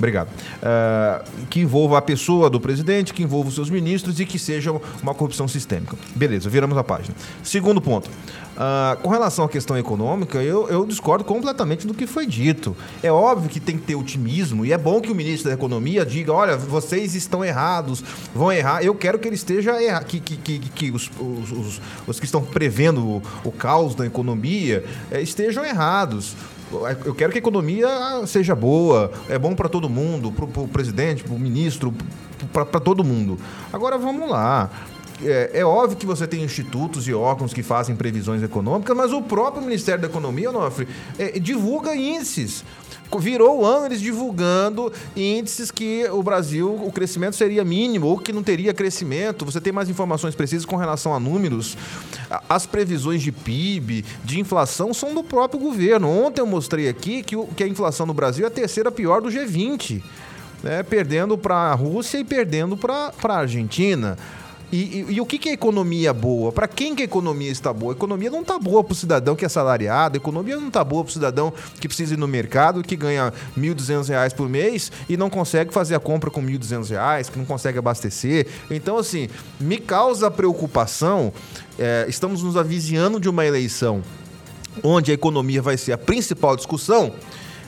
Obrigado. 0.00 0.28
Uh, 0.30 1.46
que 1.50 1.60
envolva 1.60 1.98
a 1.98 2.02
pessoa 2.02 2.48
do 2.48 2.58
presidente, 2.58 3.12
que 3.12 3.22
envolva 3.22 3.50
os 3.50 3.54
seus 3.54 3.68
ministros 3.68 4.18
e 4.18 4.24
que 4.24 4.38
seja 4.38 4.72
uma 5.02 5.12
corrupção 5.12 5.46
sistêmica. 5.46 5.94
Beleza, 6.16 6.48
viramos 6.48 6.78
a 6.78 6.82
página. 6.82 7.14
Segundo 7.42 7.82
ponto. 7.82 8.08
Uh, 8.08 8.96
com 9.02 9.10
relação 9.10 9.44
à 9.44 9.48
questão 9.48 9.76
econômica, 9.76 10.42
eu, 10.42 10.68
eu, 10.68 10.86
discordo 10.86 11.22
completamente 11.22 11.86
do 11.86 11.92
que 11.92 12.06
foi 12.06 12.26
dito. 12.26 12.74
É 13.02 13.12
óbvio 13.12 13.50
que 13.50 13.60
tem 13.60 13.76
que 13.76 13.84
ter 13.84 13.94
otimismo 13.94 14.64
e 14.64 14.72
é 14.72 14.78
bom 14.78 15.02
que 15.02 15.12
o 15.12 15.14
ministro 15.14 15.50
da 15.50 15.54
Economia 15.54 16.04
diga: 16.04 16.32
olha, 16.32 16.56
vocês 16.56 17.14
estão 17.14 17.44
errados, 17.44 18.02
vão 18.34 18.50
errar. 18.50 18.82
Eu 18.82 18.94
quero 18.94 19.18
que 19.18 19.28
ele 19.28 19.34
esteja 19.36 19.82
errado, 19.82 20.06
que, 20.06 20.18
que, 20.18 20.36
que, 20.36 20.58
que 20.58 20.90
os, 20.90 21.10
os, 21.20 21.52
os, 21.52 21.80
os, 22.06 22.18
que 22.18 22.24
estão 22.24 22.42
prevendo 22.42 23.06
o, 23.06 23.22
o 23.44 23.52
caos 23.52 23.94
da 23.94 24.06
economia 24.06 24.82
eh, 25.10 25.20
estejam 25.20 25.64
errados 25.64 26.34
Eu 27.04 27.14
quero 27.14 27.32
que 27.32 27.38
a 27.38 27.40
economia 27.40 27.88
seja 28.26 28.54
boa, 28.54 29.10
é 29.28 29.38
bom 29.38 29.54
para 29.54 29.68
todo 29.68 29.88
mundo, 29.88 30.30
para 30.30 30.44
o 30.44 30.68
presidente, 30.68 31.24
para 31.24 31.34
o 31.34 31.38
ministro, 31.38 31.92
para 32.52 32.80
todo 32.80 33.02
mundo. 33.02 33.38
Agora 33.72 33.98
vamos 33.98 34.30
lá. 34.30 34.70
É, 35.22 35.50
é, 35.54 35.64
óbvio 35.64 35.98
que 35.98 36.06
você 36.06 36.26
tem 36.26 36.42
institutos 36.42 37.06
e 37.06 37.12
órgãos 37.12 37.52
que 37.52 37.62
fazem 37.62 37.94
previsões 37.94 38.42
econômicas, 38.42 38.96
mas 38.96 39.12
o 39.12 39.20
próprio 39.20 39.62
Ministério 39.62 40.00
da 40.00 40.08
Economia, 40.08 40.48
Onofre, 40.48 40.88
é, 41.18 41.38
divulga 41.38 41.94
índices 41.94 42.64
virou 43.18 43.60
o 43.60 43.64
ano 43.64 43.86
eles 43.86 44.00
divulgando 44.00 44.92
índices 45.16 45.70
que 45.70 46.06
o 46.10 46.22
Brasil, 46.22 46.74
o 46.74 46.92
crescimento 46.92 47.34
seria 47.34 47.64
mínimo 47.64 48.06
ou 48.06 48.18
que 48.18 48.32
não 48.32 48.42
teria 48.42 48.72
crescimento. 48.72 49.44
Você 49.44 49.60
tem 49.60 49.72
mais 49.72 49.88
informações 49.88 50.34
precisas 50.34 50.64
com 50.64 50.76
relação 50.76 51.14
a 51.14 51.20
números. 51.20 51.76
As 52.48 52.66
previsões 52.66 53.22
de 53.22 53.32
PIB, 53.32 54.04
de 54.24 54.38
inflação, 54.38 54.94
são 54.94 55.14
do 55.14 55.24
próprio 55.24 55.60
governo. 55.60 56.08
Ontem 56.08 56.40
eu 56.40 56.46
mostrei 56.46 56.88
aqui 56.88 57.22
que, 57.22 57.36
o, 57.36 57.46
que 57.46 57.64
a 57.64 57.68
inflação 57.68 58.06
no 58.06 58.14
Brasil 58.14 58.44
é 58.44 58.48
a 58.48 58.50
terceira 58.50 58.90
pior 58.90 59.20
do 59.20 59.28
G20. 59.28 60.02
Né, 60.62 60.82
perdendo 60.82 61.38
para 61.38 61.54
a 61.54 61.74
Rússia 61.74 62.18
e 62.18 62.24
perdendo 62.24 62.76
para 62.76 63.12
a 63.24 63.36
Argentina. 63.38 64.18
E, 64.72 64.76
e, 64.76 65.14
e, 65.14 65.20
o 65.20 65.26
que, 65.26 65.38
que 65.38 65.48
é 65.48 65.52
economia 65.52 66.12
boa? 66.12 66.52
Para 66.52 66.68
quem 66.68 66.94
que 66.94 67.02
a 67.02 67.04
economia 67.04 67.50
está 67.50 67.72
boa? 67.72 67.92
A 67.92 67.96
economia 67.96 68.30
não 68.30 68.42
está 68.42 68.58
boa 68.58 68.84
para 68.84 68.92
o 68.92 68.94
cidadão 68.94 69.34
que 69.34 69.44
é 69.44 69.48
salariado, 69.48 70.16
a 70.16 70.18
economia 70.18 70.56
não 70.56 70.68
está 70.68 70.84
boa 70.84 71.02
para 71.02 71.10
o 71.10 71.12
cidadão 71.12 71.52
que 71.80 71.88
precisa 71.88 72.14
ir 72.14 72.16
no 72.16 72.28
mercado, 72.28 72.82
que 72.82 72.94
ganha 72.94 73.32
R$ 73.56 73.62
1.200 73.62 74.34
por 74.34 74.48
mês 74.48 74.92
e 75.08 75.16
não 75.16 75.28
consegue 75.28 75.72
fazer 75.72 75.96
a 75.96 76.00
compra 76.00 76.30
com 76.30 76.40
R$ 76.40 76.56
1.200, 76.56 77.30
que 77.30 77.38
não 77.38 77.44
consegue 77.44 77.78
abastecer. 77.78 78.46
Então, 78.70 78.96
assim, 78.96 79.28
me 79.58 79.78
causa 79.78 80.30
preocupação. 80.30 81.32
É, 81.78 82.06
estamos 82.08 82.42
nos 82.42 82.56
avizinhando 82.56 83.18
de 83.18 83.28
uma 83.28 83.44
eleição 83.44 84.02
onde 84.84 85.10
a 85.10 85.14
economia 85.14 85.60
vai 85.60 85.76
ser 85.76 85.92
a 85.92 85.98
principal 85.98 86.54
discussão 86.54 87.12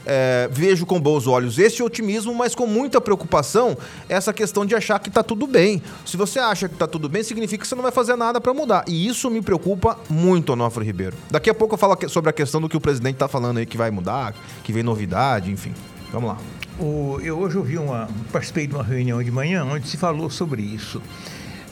é, 0.07 0.49
vejo 0.51 0.87
com 0.87 1.01
bons 1.01 1.27
olhos 1.27 1.59
esse 1.59 1.83
otimismo, 1.83 2.35
mas 2.35 2.55
com 2.55 2.67
muita 2.67 3.01
preocupação 3.01 3.77
essa 4.09 4.33
questão 4.33 4.65
de 4.67 4.75
achar 4.75 4.99
que 4.99 5.09
está 5.09 5.23
tudo 5.23 5.47
bem. 5.47 5.83
Se 6.05 6.17
você 6.17 6.39
acha 6.39 6.69
que 6.69 6.75
está 6.75 6.87
tudo 6.87 7.09
bem, 7.09 7.23
significa 7.23 7.63
que 7.63 7.69
você 7.69 7.75
não 7.75 7.83
vai 7.83 7.93
fazer 7.93 8.17
nada 8.17 8.41
para 8.41 8.53
mudar. 8.55 8.85
E 8.87 9.07
isso 9.07 9.31
me 9.31 9.43
preocupa 9.43 9.99
muito, 10.09 10.53
Onofre 10.53 10.85
Ribeiro. 10.85 11.17
Daqui 11.31 11.51
a 11.51 11.55
pouco 11.55 11.75
eu 11.75 11.79
falo 11.79 11.97
sobre 12.09 12.31
a 12.31 12.33
questão 12.33 12.61
do 12.61 12.69
que 12.69 12.77
o 12.77 12.81
presidente 12.81 13.15
está 13.15 13.29
falando 13.29 13.59
aí, 13.59 13.67
que 13.67 13.77
vai 13.77 13.91
mudar, 13.91 14.35
que 14.63 14.73
vem 14.73 14.83
novidade, 14.83 15.51
enfim. 15.51 15.73
Vamos 16.13 16.31
lá. 16.31 16.39
O, 16.79 17.19
eu 17.23 17.39
hoje 17.39 17.59
ouvi 17.59 17.79
uma. 17.79 18.09
participei 18.33 18.67
de 18.67 18.75
uma 18.75 18.85
reunião 18.85 19.23
de 19.23 19.31
manhã 19.31 19.65
onde 19.65 19.89
se 19.89 19.97
falou 19.97 20.31
sobre 20.31 20.63
isso. 20.63 21.01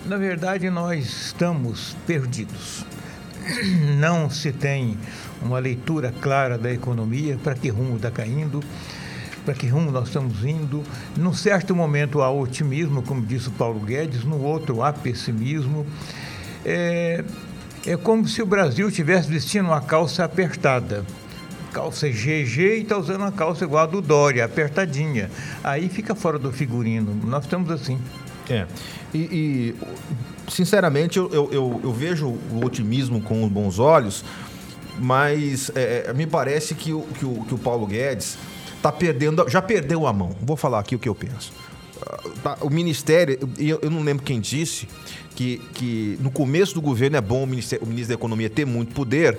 Na 0.06 0.16
verdade, 0.16 0.70
nós 0.70 1.04
estamos 1.04 1.96
perdidos. 2.06 2.84
Não 3.98 4.30
se 4.30 4.52
tem 4.52 4.96
uma 5.42 5.58
leitura 5.58 6.14
clara 6.20 6.58
da 6.58 6.72
economia, 6.72 7.38
para 7.42 7.54
que 7.54 7.68
rumo 7.68 7.96
está 7.96 8.10
caindo, 8.10 8.62
para 9.44 9.54
que 9.54 9.66
rumo 9.66 9.90
nós 9.90 10.08
estamos 10.08 10.44
indo. 10.44 10.82
Num 11.16 11.32
certo 11.32 11.74
momento 11.74 12.22
há 12.22 12.30
otimismo, 12.30 13.02
como 13.02 13.24
disse 13.24 13.48
o 13.48 13.52
Paulo 13.52 13.80
Guedes, 13.80 14.24
no 14.24 14.40
outro 14.42 14.82
há 14.82 14.92
pessimismo. 14.92 15.86
É, 16.64 17.24
é 17.86 17.96
como 17.96 18.28
se 18.28 18.42
o 18.42 18.46
Brasil 18.46 18.88
estivesse 18.88 19.28
vestindo 19.28 19.66
uma 19.66 19.80
calça 19.80 20.24
apertada. 20.24 21.04
Calça 21.72 22.08
GG 22.08 22.58
e 22.58 22.82
está 22.82 22.98
usando 22.98 23.20
uma 23.20 23.32
calça 23.32 23.64
igual 23.64 23.84
a 23.84 23.86
do 23.86 24.02
Dória, 24.02 24.44
apertadinha. 24.44 25.30
Aí 25.62 25.88
fica 25.88 26.14
fora 26.14 26.38
do 26.38 26.52
figurino. 26.52 27.14
Nós 27.24 27.44
estamos 27.44 27.70
assim. 27.70 27.98
É. 28.48 28.66
E, 29.14 29.18
e 29.18 29.74
sinceramente, 30.50 31.18
eu, 31.18 31.30
eu, 31.32 31.80
eu, 31.82 31.92
vejo 31.92 32.26
o 32.28 32.64
otimismo 32.64 33.20
com 33.20 33.48
bons 33.48 33.78
olhos, 33.78 34.24
mas 34.98 35.70
é, 35.74 36.06
é, 36.08 36.12
me 36.12 36.26
parece 36.26 36.74
que 36.74 36.92
o, 36.92 37.02
que 37.02 37.24
o, 37.24 37.44
que 37.44 37.54
o 37.54 37.58
Paulo 37.58 37.86
Guedes 37.86 38.36
está 38.76 38.92
perdendo, 38.92 39.48
já 39.48 39.62
perdeu 39.62 40.06
a 40.06 40.12
mão. 40.12 40.36
Vou 40.42 40.56
falar 40.56 40.80
aqui 40.80 40.94
o 40.94 40.98
que 40.98 41.08
eu 41.08 41.14
penso. 41.14 41.52
Ah, 42.04 42.20
tá, 42.42 42.58
o 42.60 42.70
Ministério, 42.70 43.38
eu, 43.58 43.78
eu 43.80 43.90
não 43.90 44.02
lembro 44.02 44.24
quem 44.24 44.40
disse, 44.40 44.88
que, 45.34 45.58
que 45.72 46.18
no 46.20 46.30
começo 46.30 46.74
do 46.74 46.82
governo 46.82 47.16
é 47.16 47.20
bom 47.20 47.42
o, 47.42 47.44
o 47.44 47.46
ministro 47.46 48.08
da 48.08 48.14
Economia 48.14 48.50
ter 48.50 48.66
muito 48.66 48.92
poder, 48.92 49.38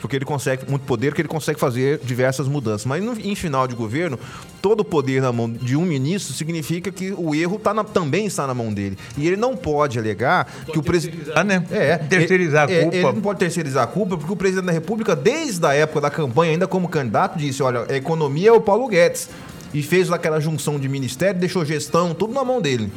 porque 0.00 0.16
ele 0.16 0.24
consegue 0.24 0.68
muito 0.68 0.82
poder, 0.82 1.14
que 1.14 1.20
ele 1.20 1.28
consegue 1.28 1.58
fazer 1.58 2.00
diversas 2.02 2.46
mudanças. 2.48 2.84
Mas 2.84 3.02
no, 3.02 3.18
em 3.18 3.34
final 3.34 3.66
de 3.66 3.74
governo, 3.74 4.18
todo 4.62 4.80
o 4.80 4.84
poder 4.84 5.20
na 5.20 5.32
mão 5.32 5.50
de 5.50 5.76
um 5.76 5.84
ministro 5.84 6.34
significa 6.34 6.90
que 6.90 7.12
o 7.16 7.34
erro 7.34 7.58
tá 7.58 7.74
na, 7.74 7.84
também 7.84 8.26
está 8.26 8.46
na 8.46 8.54
mão 8.54 8.72
dele. 8.72 8.98
E 9.16 9.26
ele 9.26 9.36
não 9.36 9.56
pode 9.56 9.98
alegar 9.98 10.44
pode 10.44 10.72
que 10.72 10.78
o 10.78 10.82
presidente. 10.82 11.30
Né? 11.44 11.64
É, 11.70 11.96
terceirizar 11.98 12.68
ele, 12.70 12.78
a 12.78 12.82
culpa. 12.82 12.96
ele 12.96 13.12
não 13.12 13.20
pode 13.20 13.38
terceirizar 13.38 13.84
a 13.84 13.86
culpa, 13.86 14.16
porque 14.16 14.32
o 14.32 14.36
presidente 14.36 14.66
da 14.66 14.72
República, 14.72 15.16
desde 15.16 15.64
a 15.66 15.74
época 15.74 16.02
da 16.02 16.10
campanha, 16.10 16.52
ainda 16.52 16.66
como 16.66 16.88
candidato, 16.88 17.38
disse: 17.38 17.62
olha, 17.62 17.86
a 17.88 17.96
economia 17.96 18.50
é 18.50 18.52
o 18.52 18.60
Paulo 18.60 18.88
Guedes. 18.88 19.28
E 19.74 19.82
fez 19.82 20.10
aquela 20.10 20.40
junção 20.40 20.78
de 20.78 20.88
ministério, 20.88 21.38
deixou 21.38 21.62
gestão, 21.62 22.14
tudo 22.14 22.32
na 22.32 22.42
mão 22.42 22.58
dele. 22.58 22.90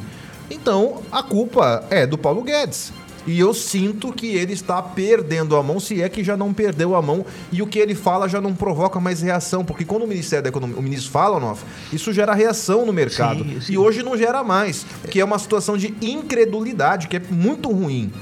Então, 0.50 1.02
a 1.12 1.22
culpa 1.22 1.84
é 1.90 2.06
do 2.06 2.16
Paulo 2.16 2.42
Guedes. 2.42 2.92
E 3.26 3.38
eu 3.38 3.54
sinto 3.54 4.12
que 4.12 4.26
ele 4.34 4.52
está 4.52 4.82
perdendo 4.82 5.56
a 5.56 5.62
mão, 5.62 5.78
se 5.78 6.02
é 6.02 6.08
que 6.08 6.24
já 6.24 6.36
não 6.36 6.52
perdeu 6.52 6.94
a 6.96 7.02
mão, 7.02 7.24
e 7.52 7.62
o 7.62 7.66
que 7.66 7.78
ele 7.78 7.94
fala 7.94 8.28
já 8.28 8.40
não 8.40 8.54
provoca 8.54 8.98
mais 9.00 9.22
reação, 9.22 9.64
porque 9.64 9.84
quando 9.84 10.02
o 10.02 10.08
Ministério 10.08 10.42
da 10.42 10.48
Economia, 10.48 10.76
o 10.76 10.82
ministro 10.82 11.10
fala, 11.10 11.38
Nof, 11.38 11.62
isso 11.92 12.12
gera 12.12 12.34
reação 12.34 12.84
no 12.84 12.92
mercado. 12.92 13.44
Sim, 13.44 13.60
sim. 13.60 13.72
E 13.74 13.78
hoje 13.78 14.02
não 14.02 14.16
gera 14.16 14.42
mais, 14.42 14.84
que 15.10 15.20
é 15.20 15.24
uma 15.24 15.38
situação 15.38 15.76
de 15.76 15.94
incredulidade, 16.00 17.08
que 17.08 17.16
é 17.16 17.22
muito 17.30 17.70
ruim. 17.70 18.12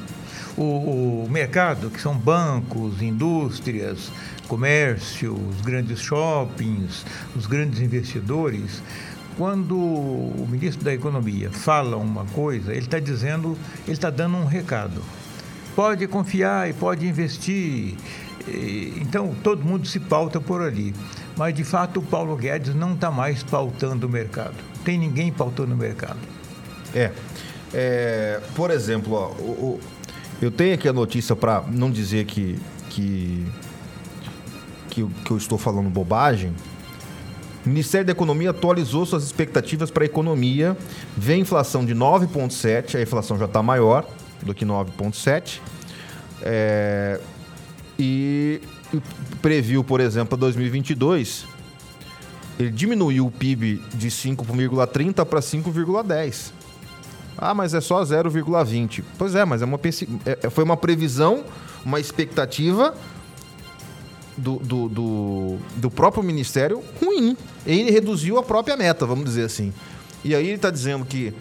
O, 0.57 1.25
o 1.25 1.29
mercado, 1.31 1.89
que 1.89 2.01
são 2.01 2.15
bancos, 2.15 3.01
indústrias, 3.01 4.11
comércio, 4.51 5.33
os 5.33 5.61
grandes 5.61 6.01
shoppings, 6.01 7.07
os 7.37 7.47
grandes 7.47 7.81
investidores, 7.81 8.83
quando 9.41 9.75
o 9.75 10.47
ministro 10.51 10.85
da 10.85 10.93
Economia 10.93 11.51
fala 11.51 11.97
uma 11.97 12.27
coisa, 12.27 12.73
ele 12.73 12.81
está 12.81 13.01
dizendo, 13.01 13.57
ele 13.85 13.95
está 13.95 14.11
dando 14.11 14.37
um 14.37 14.45
recado. 14.45 15.03
Pode 15.75 16.07
confiar 16.09 16.69
e 16.69 16.75
pode 16.75 17.07
investir. 17.07 17.95
Então, 19.01 19.35
todo 19.43 19.65
mundo 19.65 19.89
se 19.89 19.99
pauta 19.99 20.43
por 20.43 20.61
ali. 20.61 20.95
Mas, 21.39 21.55
de 21.55 21.65
fato, 21.65 22.01
o 22.01 22.03
Paulo 22.03 22.37
Guedes 22.37 22.75
não 22.75 22.93
está 22.93 23.11
mais 23.11 23.43
pautando 23.43 24.07
o 24.07 24.11
mercado. 24.11 24.57
Tem 24.85 24.99
ninguém 24.99 25.33
pautando 25.33 25.73
o 25.73 25.79
mercado. 25.79 26.19
É. 26.95 27.11
é 27.73 28.43
por 28.55 28.71
exemplo, 28.71 29.15
ó, 29.15 29.29
o, 29.41 29.79
o, 29.79 29.81
eu 30.43 30.51
tenho 30.51 30.75
aqui 30.75 30.87
a 30.87 30.93
notícia 30.93 31.35
para 31.35 31.65
não 31.67 31.91
dizer 31.91 32.27
que, 32.27 32.61
que, 32.91 33.47
que, 34.91 35.07
que 35.25 35.31
eu 35.31 35.39
estou 35.39 35.57
falando 35.57 35.89
bobagem, 35.89 36.53
o 37.65 37.69
Ministério 37.69 38.07
da 38.07 38.13
Economia 38.13 38.51
atualizou 38.51 39.05
suas 39.05 39.23
expectativas 39.25 39.91
para 39.91 40.05
a 40.05 40.07
economia. 40.07 40.77
Vem 41.17 41.43
inflação 41.43 41.85
de 41.85 41.95
9,7, 41.95 42.99
a 42.99 43.03
inflação 43.03 43.39
já 43.39 43.45
está 43.45 43.63
maior 43.63 44.07
do 44.43 44.55
que 44.55 44.65
9,7. 44.65 45.61
É, 46.43 47.21
e, 47.99 48.63
previu, 49.43 49.85
por 49.85 50.01
exemplo, 50.01 50.31
para 50.31 50.39
2022, 50.39 51.45
ele 52.59 52.71
diminuiu 52.71 53.27
o 53.27 53.31
PIB 53.31 53.83
de 53.93 54.09
5,30 54.09 55.25
para 55.27 55.41
5,10. 55.41 56.53
Ah, 57.37 57.55
mas 57.55 57.75
é 57.75 57.81
só 57.81 58.03
0,20. 58.03 59.05
Pois 59.19 59.35
é, 59.35 59.45
mas 59.45 59.63
é 59.63 59.65
uma, 59.67 59.79
é, 60.25 60.51
foi 60.51 60.65
uma 60.65 60.77
previsão, 60.77 61.45
uma 61.85 62.01
expectativa 62.01 62.95
do, 64.41 64.57
do, 64.57 64.89
do, 64.89 65.57
do 65.77 65.91
próprio 65.91 66.23
ministério 66.23 66.83
ruim. 67.01 67.37
Ele 67.67 67.91
reduziu 67.91 68.39
a 68.39 68.43
própria 68.43 68.77
meta, 68.77 69.07
vamos 69.07 69.25
dizer 69.25 69.45
assim. 69.45 69.73
E 70.25 70.35
aí 70.35 70.47
ele 70.47 70.57
está 70.57 70.71
dizendo 70.71 71.05
que 71.05 71.33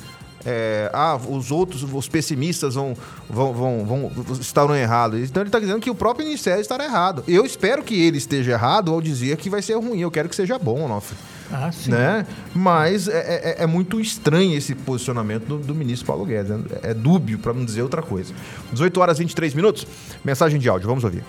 é, 0.46 0.90
ah, 0.94 1.20
os 1.28 1.52
outros, 1.52 1.84
os 1.84 2.08
pessimistas 2.08 2.76
vão, 2.76 2.96
vão, 3.30 3.54
vão, 3.54 3.86
vão 3.86 4.12
estarão 4.40 4.76
errados. 4.76 5.20
Então 5.30 5.42
ele 5.42 5.50
está 5.50 5.60
dizendo 5.60 5.80
que 5.80 5.90
o 5.90 5.96
próprio 5.96 6.26
Ministério 6.26 6.62
estará 6.62 6.86
errado. 6.86 7.24
Eu 7.28 7.46
espero 7.46 7.84
que 7.84 8.00
ele 8.00 8.18
esteja 8.18 8.52
errado 8.52 8.92
ao 8.92 9.02
dizer 9.02 9.38
que 9.38 9.50
vai 9.50 9.62
ser 9.62 9.76
ruim. 9.76 10.00
Eu 10.00 10.12
quero 10.12 10.30
que 10.30 10.36
seja 10.36 10.58
bom, 10.58 10.86
Onofre. 10.86 11.18
Ah, 11.52 11.72
sim. 11.72 11.90
Né? 11.90 12.26
Mas 12.54 13.08
é, 13.08 13.56
é, 13.60 13.64
é, 13.64 13.68
muito 13.68 14.00
estranho 14.00 14.56
esse 14.56 14.76
posicionamento 14.76 15.46
do, 15.46 15.58
do 15.58 15.76
ministro 15.76 16.06
Paulo 16.06 16.26
Guedes. 16.26 16.52
Né? 16.52 16.64
É 16.84 16.94
dúbio, 16.94 17.40
para 17.40 17.54
não 17.54 17.66
dizer 17.66 17.82
outra 17.82 18.02
coisa. 18.02 18.34
18 18.72 19.00
horas 19.00 19.18
e 19.18 19.22
23 19.22 19.54
minutos. 19.56 19.86
Mensagem 20.24 20.60
de 20.60 20.70
áudio, 20.70 20.88
vamos 20.88 21.04
ouvir. 21.04 21.24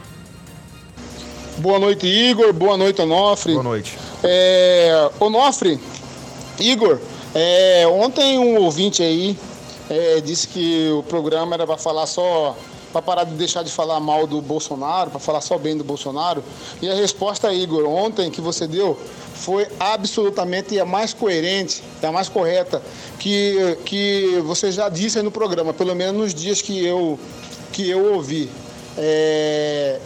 Boa 1.61 1.79
noite, 1.79 2.07
Igor. 2.07 2.55
Boa 2.55 2.75
noite, 2.75 3.02
Onofre. 3.02 3.52
Boa 3.52 3.62
noite. 3.62 3.99
É, 4.25 5.11
Onofre, 5.21 5.79
Igor, 6.59 6.99
é, 7.35 7.87
ontem 7.87 8.38
um 8.38 8.62
ouvinte 8.62 9.02
aí 9.02 9.37
é, 9.90 10.23
disse 10.23 10.49
que 10.49 10.90
o 10.90 11.02
programa 11.02 11.55
era 11.55 11.67
para 11.67 11.76
falar 11.76 12.07
só 12.07 12.57
para 12.90 13.02
parar 13.02 13.25
de 13.25 13.35
deixar 13.35 13.62
de 13.62 13.71
falar 13.71 14.00
mal 14.00 14.26
do 14.26 14.40
Bolsonaro, 14.40 15.11
para 15.11 15.21
falar 15.21 15.43
só 15.43 15.59
bem 15.59 15.76
do 15.76 15.85
Bolsonaro. 15.85 16.43
E 16.81 16.88
a 16.88 16.95
resposta, 16.95 17.52
Igor, 17.52 17.87
ontem 17.87 18.31
que 18.31 18.40
você 18.40 18.67
deu 18.67 18.99
foi 19.35 19.67
absolutamente 19.79 20.81
a 20.81 20.85
mais 20.87 21.12
coerente, 21.12 21.83
a 22.02 22.11
mais 22.11 22.29
correta 22.29 22.83
que, 23.19 23.76
que 23.85 24.43
você 24.45 24.73
já 24.73 24.88
disse 24.88 25.19
aí 25.19 25.25
no 25.25 25.31
programa, 25.31 25.75
pelo 25.75 25.95
menos 25.95 26.21
nos 26.21 26.35
dias 26.35 26.62
que 26.62 26.85
eu, 26.85 27.19
que 27.71 27.88
eu 27.88 28.14
ouvi. 28.14 28.50
É, 28.97 30.00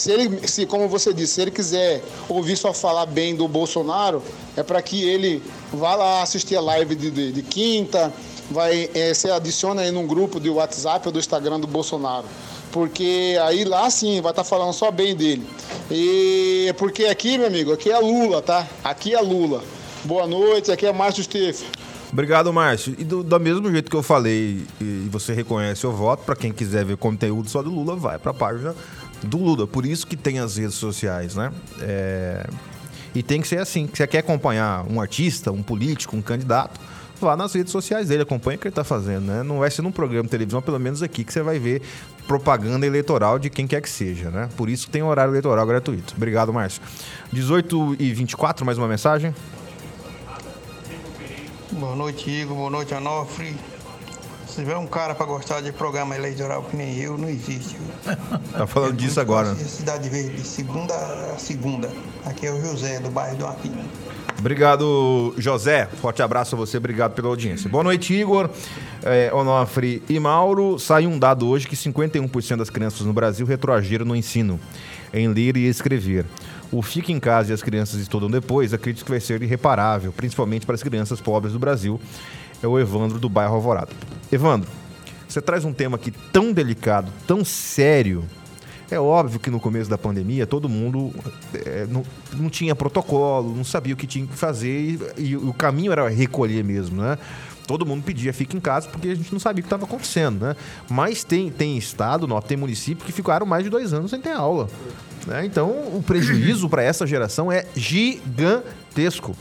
Se 0.00 0.10
ele, 0.10 0.48
se, 0.48 0.64
como 0.64 0.88
você 0.88 1.12
disse, 1.12 1.34
se 1.34 1.42
ele 1.42 1.50
quiser 1.50 2.02
ouvir 2.26 2.56
só 2.56 2.72
falar 2.72 3.04
bem 3.04 3.36
do 3.36 3.46
Bolsonaro, 3.46 4.22
é 4.56 4.62
para 4.62 4.80
que 4.80 5.06
ele 5.06 5.42
vá 5.70 5.94
lá 5.94 6.22
assistir 6.22 6.56
a 6.56 6.60
live 6.62 6.94
de, 6.94 7.10
de, 7.10 7.30
de 7.30 7.42
quinta, 7.42 8.10
vai, 8.50 8.88
é, 8.94 9.12
se 9.12 9.30
adiciona 9.30 9.82
aí 9.82 9.90
num 9.90 10.06
grupo 10.06 10.40
de 10.40 10.48
WhatsApp 10.48 11.06
ou 11.06 11.12
do 11.12 11.18
Instagram 11.18 11.60
do 11.60 11.66
Bolsonaro. 11.66 12.24
Porque 12.72 13.36
aí 13.42 13.62
lá 13.62 13.90
sim 13.90 14.22
vai 14.22 14.32
estar 14.32 14.42
tá 14.42 14.48
falando 14.48 14.72
só 14.72 14.90
bem 14.90 15.14
dele. 15.14 15.46
E 15.90 16.74
porque 16.78 17.04
aqui, 17.04 17.36
meu 17.36 17.48
amigo, 17.48 17.70
aqui 17.70 17.90
é 17.90 17.98
Lula, 17.98 18.40
tá? 18.40 18.66
Aqui 18.82 19.14
é 19.14 19.20
Lula. 19.20 19.62
Boa 20.02 20.26
noite, 20.26 20.72
aqui 20.72 20.86
é 20.86 20.92
Márcio 20.94 21.22
Steff. 21.24 21.62
Obrigado, 22.10 22.50
Márcio. 22.54 22.96
E 22.98 23.04
do, 23.04 23.22
do 23.22 23.38
mesmo 23.38 23.70
jeito 23.70 23.90
que 23.90 23.96
eu 23.96 24.02
falei 24.02 24.64
e 24.80 25.08
você 25.10 25.34
reconhece 25.34 25.86
o 25.86 25.92
voto, 25.92 26.24
para 26.24 26.34
quem 26.34 26.52
quiser 26.52 26.86
ver 26.86 26.96
conteúdo 26.96 27.50
só 27.50 27.62
do 27.62 27.68
Lula, 27.68 27.96
vai 27.96 28.18
para 28.18 28.30
a 28.30 28.34
página 28.34 28.74
do 29.22 29.38
Lula. 29.38 29.66
Por 29.66 29.84
isso 29.86 30.06
que 30.06 30.16
tem 30.16 30.38
as 30.38 30.56
redes 30.56 30.74
sociais, 30.74 31.34
né? 31.34 31.52
É... 31.80 32.46
E 33.14 33.22
tem 33.22 33.40
que 33.40 33.48
ser 33.48 33.58
assim. 33.58 33.88
Você 33.92 34.06
quer 34.06 34.18
acompanhar 34.18 34.84
um 34.88 35.00
artista, 35.00 35.50
um 35.50 35.62
político, 35.62 36.16
um 36.16 36.22
candidato, 36.22 36.80
vá 37.20 37.36
nas 37.36 37.52
redes 37.52 37.72
sociais 37.72 38.08
dele, 38.08 38.22
acompanha 38.22 38.56
o 38.56 38.60
que 38.60 38.66
ele 38.66 38.72
está 38.72 38.84
fazendo, 38.84 39.26
né? 39.26 39.42
Não 39.42 39.58
vai 39.58 39.70
ser 39.70 39.82
num 39.82 39.92
programa 39.92 40.24
de 40.24 40.30
televisão, 40.30 40.62
pelo 40.62 40.78
menos 40.78 41.02
aqui, 41.02 41.24
que 41.24 41.32
você 41.32 41.42
vai 41.42 41.58
ver 41.58 41.82
propaganda 42.26 42.86
eleitoral 42.86 43.38
de 43.38 43.50
quem 43.50 43.66
quer 43.66 43.80
que 43.82 43.90
seja, 43.90 44.30
né? 44.30 44.48
Por 44.56 44.68
isso 44.68 44.88
tem 44.88 45.02
horário 45.02 45.32
eleitoral 45.32 45.66
gratuito. 45.66 46.14
Obrigado, 46.16 46.52
Márcio. 46.52 46.80
18 47.32 47.96
e 47.98 48.12
24, 48.12 48.64
mais 48.64 48.78
uma 48.78 48.86
mensagem. 48.86 49.34
Boa 51.72 51.96
noite, 51.96 52.30
Igor. 52.30 52.56
Boa 52.56 52.70
noite, 52.70 52.94
Anofre. 52.94 53.54
Tiver 54.60 54.76
um 54.76 54.86
cara 54.86 55.14
para 55.14 55.24
gostar 55.24 55.62
de 55.62 55.72
programa 55.72 56.14
eleitoral 56.14 56.62
que 56.64 56.76
nem 56.76 56.94
eu, 56.98 57.16
não 57.16 57.30
existe. 57.30 57.78
Tá 58.52 58.66
falando 58.66 58.92
disso 58.92 59.18
agora. 59.18 59.54
Cidade 59.54 60.06
Verde, 60.10 60.46
segunda 60.46 60.92
a 60.94 61.38
segunda. 61.38 61.90
Aqui 62.26 62.46
é 62.46 62.52
o 62.52 62.60
José, 62.60 63.00
do 63.00 63.10
bairro 63.10 63.38
do 63.38 63.46
Arpim. 63.46 63.72
Obrigado, 64.38 65.34
José. 65.38 65.86
Forte 65.86 66.20
abraço 66.20 66.54
a 66.54 66.58
você, 66.58 66.76
obrigado 66.76 67.14
pela 67.14 67.28
audiência. 67.28 67.70
Boa 67.70 67.82
noite, 67.82 68.12
Igor, 68.12 68.50
é, 69.02 69.32
Onofre 69.32 70.02
e 70.10 70.20
Mauro. 70.20 70.78
Saiu 70.78 71.08
um 71.08 71.18
dado 71.18 71.48
hoje 71.48 71.66
que 71.66 71.74
51% 71.74 72.56
das 72.58 72.68
crianças 72.68 73.06
no 73.06 73.14
Brasil 73.14 73.46
retroagiram 73.46 74.04
no 74.04 74.14
ensino 74.14 74.60
em 75.14 75.26
ler 75.26 75.56
e 75.56 75.66
escrever. 75.68 76.26
O 76.70 76.82
Fica 76.82 77.10
em 77.10 77.18
Casa 77.18 77.50
e 77.50 77.54
as 77.54 77.62
crianças 77.62 77.98
estudam 77.98 78.30
depois, 78.30 78.74
acredito 78.74 79.06
que 79.06 79.10
vai 79.10 79.20
ser 79.20 79.42
irreparável, 79.42 80.12
principalmente 80.12 80.66
para 80.66 80.74
as 80.74 80.82
crianças 80.82 81.18
pobres 81.18 81.54
do 81.54 81.58
Brasil. 81.58 81.98
É 82.62 82.66
o 82.66 82.78
Evandro 82.78 83.18
do 83.18 83.28
bairro 83.28 83.54
Alvorada. 83.54 83.90
Evandro, 84.30 84.68
você 85.28 85.40
traz 85.40 85.64
um 85.64 85.72
tema 85.72 85.96
aqui 85.96 86.10
tão 86.10 86.52
delicado, 86.52 87.10
tão 87.26 87.44
sério. 87.44 88.24
É 88.90 88.98
óbvio 88.98 89.38
que 89.38 89.50
no 89.50 89.60
começo 89.60 89.88
da 89.88 89.96
pandemia 89.96 90.46
todo 90.46 90.68
mundo 90.68 91.12
é, 91.54 91.86
não, 91.88 92.02
não, 92.32 92.50
tinha 92.50 92.74
protocolo, 92.74 93.54
não 93.54 93.62
sabia 93.62 93.94
o 93.94 93.96
que 93.96 94.06
tinha 94.06 94.26
que 94.26 94.36
fazer 94.36 95.12
e, 95.16 95.22
e 95.22 95.36
o 95.36 95.52
caminho 95.54 95.92
era 95.92 96.08
recolher 96.08 96.64
mesmo, 96.64 97.00
né? 97.00 97.16
todo 97.70 97.86
mundo 97.86 98.02
pedia 98.02 98.32
fica 98.32 98.56
em 98.56 98.60
casa 98.60 98.88
porque 98.88 99.10
a 99.10 99.14
gente 99.14 99.32
não 99.32 99.38
sabia 99.38 99.60
o 99.60 99.62
que 99.62 99.66
estava 99.66 99.84
acontecendo, 99.84 100.44
né? 100.44 100.56
Mas 100.88 101.22
tem, 101.22 101.52
tem 101.52 101.78
estado, 101.78 102.26
não, 102.26 102.40
tem 102.40 102.56
município 102.56 103.06
que 103.06 103.12
ficaram 103.12 103.46
mais 103.46 103.62
de 103.62 103.70
dois 103.70 103.92
anos 103.92 104.10
sem 104.10 104.20
ter 104.20 104.32
aula. 104.32 104.68
Né? 105.24 105.44
Então 105.44 105.68
o 105.68 106.02
prejuízo 106.04 106.68
para 106.68 106.82
essa 106.82 107.06
geração 107.06 107.52
é 107.52 107.64
gigantesco. 107.76 109.36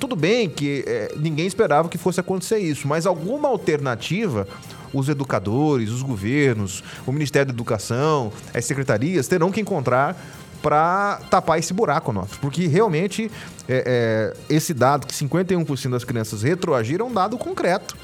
Tudo 0.00 0.16
bem 0.16 0.48
que 0.48 0.82
é, 0.86 1.14
ninguém 1.16 1.46
esperava 1.46 1.88
que 1.88 1.98
fosse 1.98 2.18
acontecer 2.18 2.58
isso, 2.58 2.88
mas 2.88 3.06
alguma 3.06 3.48
alternativa 3.48 4.48
os 4.92 5.08
educadores, 5.08 5.90
os 5.90 6.02
governos, 6.02 6.82
o 7.06 7.12
Ministério 7.12 7.46
da 7.46 7.52
Educação, 7.52 8.32
as 8.52 8.64
secretarias 8.64 9.28
terão 9.28 9.52
que 9.52 9.60
encontrar 9.60 10.16
para 10.62 11.20
tapar 11.30 11.58
esse 11.58 11.72
buraco 11.72 12.12
nosso. 12.12 12.38
Porque 12.38 12.66
realmente 12.66 13.30
é, 13.68 14.34
é, 14.48 14.54
esse 14.54 14.74
dado 14.74 15.06
que 15.06 15.14
51% 15.14 15.90
das 15.90 16.04
crianças 16.04 16.42
retroagiram 16.42 17.06
é 17.06 17.08
um 17.08 17.12
dado 17.12 17.38
concreto. 17.38 17.96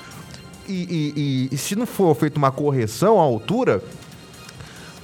E, 0.69 0.73
e, 0.73 1.49
e, 1.51 1.55
e, 1.55 1.59
se 1.59 1.77
não 1.77 1.87
for 1.87 2.15
feita 2.17 2.39
uma 2.39 2.51
correção 2.51 3.21
à 3.21 3.23
altura, 3.23 3.83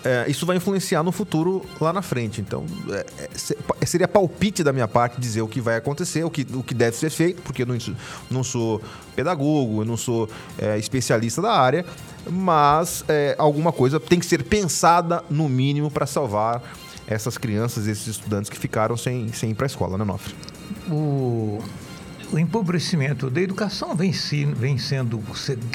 é, 0.04 0.24
isso 0.28 0.44
vai 0.44 0.56
influenciar 0.56 1.02
no 1.02 1.12
futuro 1.12 1.64
lá 1.80 1.92
na 1.92 2.02
frente. 2.02 2.40
Então, 2.40 2.66
é, 2.90 3.06
é 3.80 3.86
seria 3.86 4.08
palpite 4.08 4.62
da 4.62 4.72
minha 4.72 4.88
parte 4.88 5.20
dizer 5.20 5.42
o 5.42 5.48
que 5.48 5.60
vai 5.60 5.76
acontecer, 5.76 6.24
o 6.24 6.30
que, 6.30 6.46
o 6.54 6.62
que 6.62 6.74
deve 6.74 6.96
ser 6.96 7.10
feito, 7.10 7.42
porque 7.42 7.62
eu 7.62 7.66
não, 7.66 7.76
não 8.30 8.44
sou 8.44 8.80
pedagogo, 9.14 9.82
eu 9.82 9.84
não 9.84 9.96
sou 9.96 10.28
é, 10.58 10.78
especialista 10.78 11.40
da 11.40 11.52
área, 11.52 11.84
mas 12.30 13.04
é, 13.08 13.34
alguma 13.38 13.72
coisa 13.72 14.00
tem 14.00 14.18
que 14.18 14.26
ser 14.26 14.44
pensada, 14.44 15.22
no 15.30 15.48
mínimo, 15.48 15.90
para 15.90 16.06
salvar 16.06 16.62
essas 17.06 17.36
crianças, 17.36 17.86
esses 17.86 18.06
estudantes 18.06 18.48
que 18.48 18.58
ficaram 18.58 18.96
sem, 18.96 19.32
sem 19.32 19.50
ir 19.50 19.54
para 19.54 19.66
a 19.66 19.68
escola, 19.68 19.98
né, 19.98 20.04
Nofre? 20.04 20.34
O, 20.90 21.60
o 22.32 22.38
empobrecimento 22.38 23.28
da 23.28 23.42
educação 23.42 23.94
vem, 23.94 24.10
vem 24.56 24.78
sendo 24.78 25.22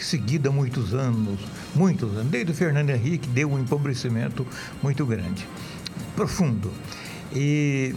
seguido 0.01 0.49
há 0.49 0.51
muitos 0.51 0.93
anos, 0.93 1.39
muitos 1.75 2.11
anos. 2.17 2.31
Desde 2.31 2.51
o 2.51 2.55
Fernando 2.55 2.89
Henrique 2.89 3.27
deu 3.29 3.51
um 3.51 3.59
empobrecimento 3.59 4.45
muito 4.81 5.05
grande, 5.05 5.47
profundo. 6.15 6.71
E 7.31 7.95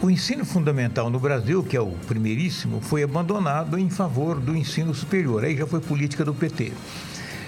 o 0.00 0.08
ensino 0.08 0.44
fundamental 0.44 1.10
no 1.10 1.18
Brasil, 1.18 1.64
que 1.64 1.76
é 1.76 1.80
o 1.80 1.90
primeiríssimo, 2.06 2.80
foi 2.80 3.02
abandonado 3.02 3.76
em 3.76 3.90
favor 3.90 4.38
do 4.38 4.54
ensino 4.54 4.94
superior. 4.94 5.44
Aí 5.44 5.56
já 5.56 5.66
foi 5.66 5.80
política 5.80 6.24
do 6.24 6.32
PT. 6.32 6.72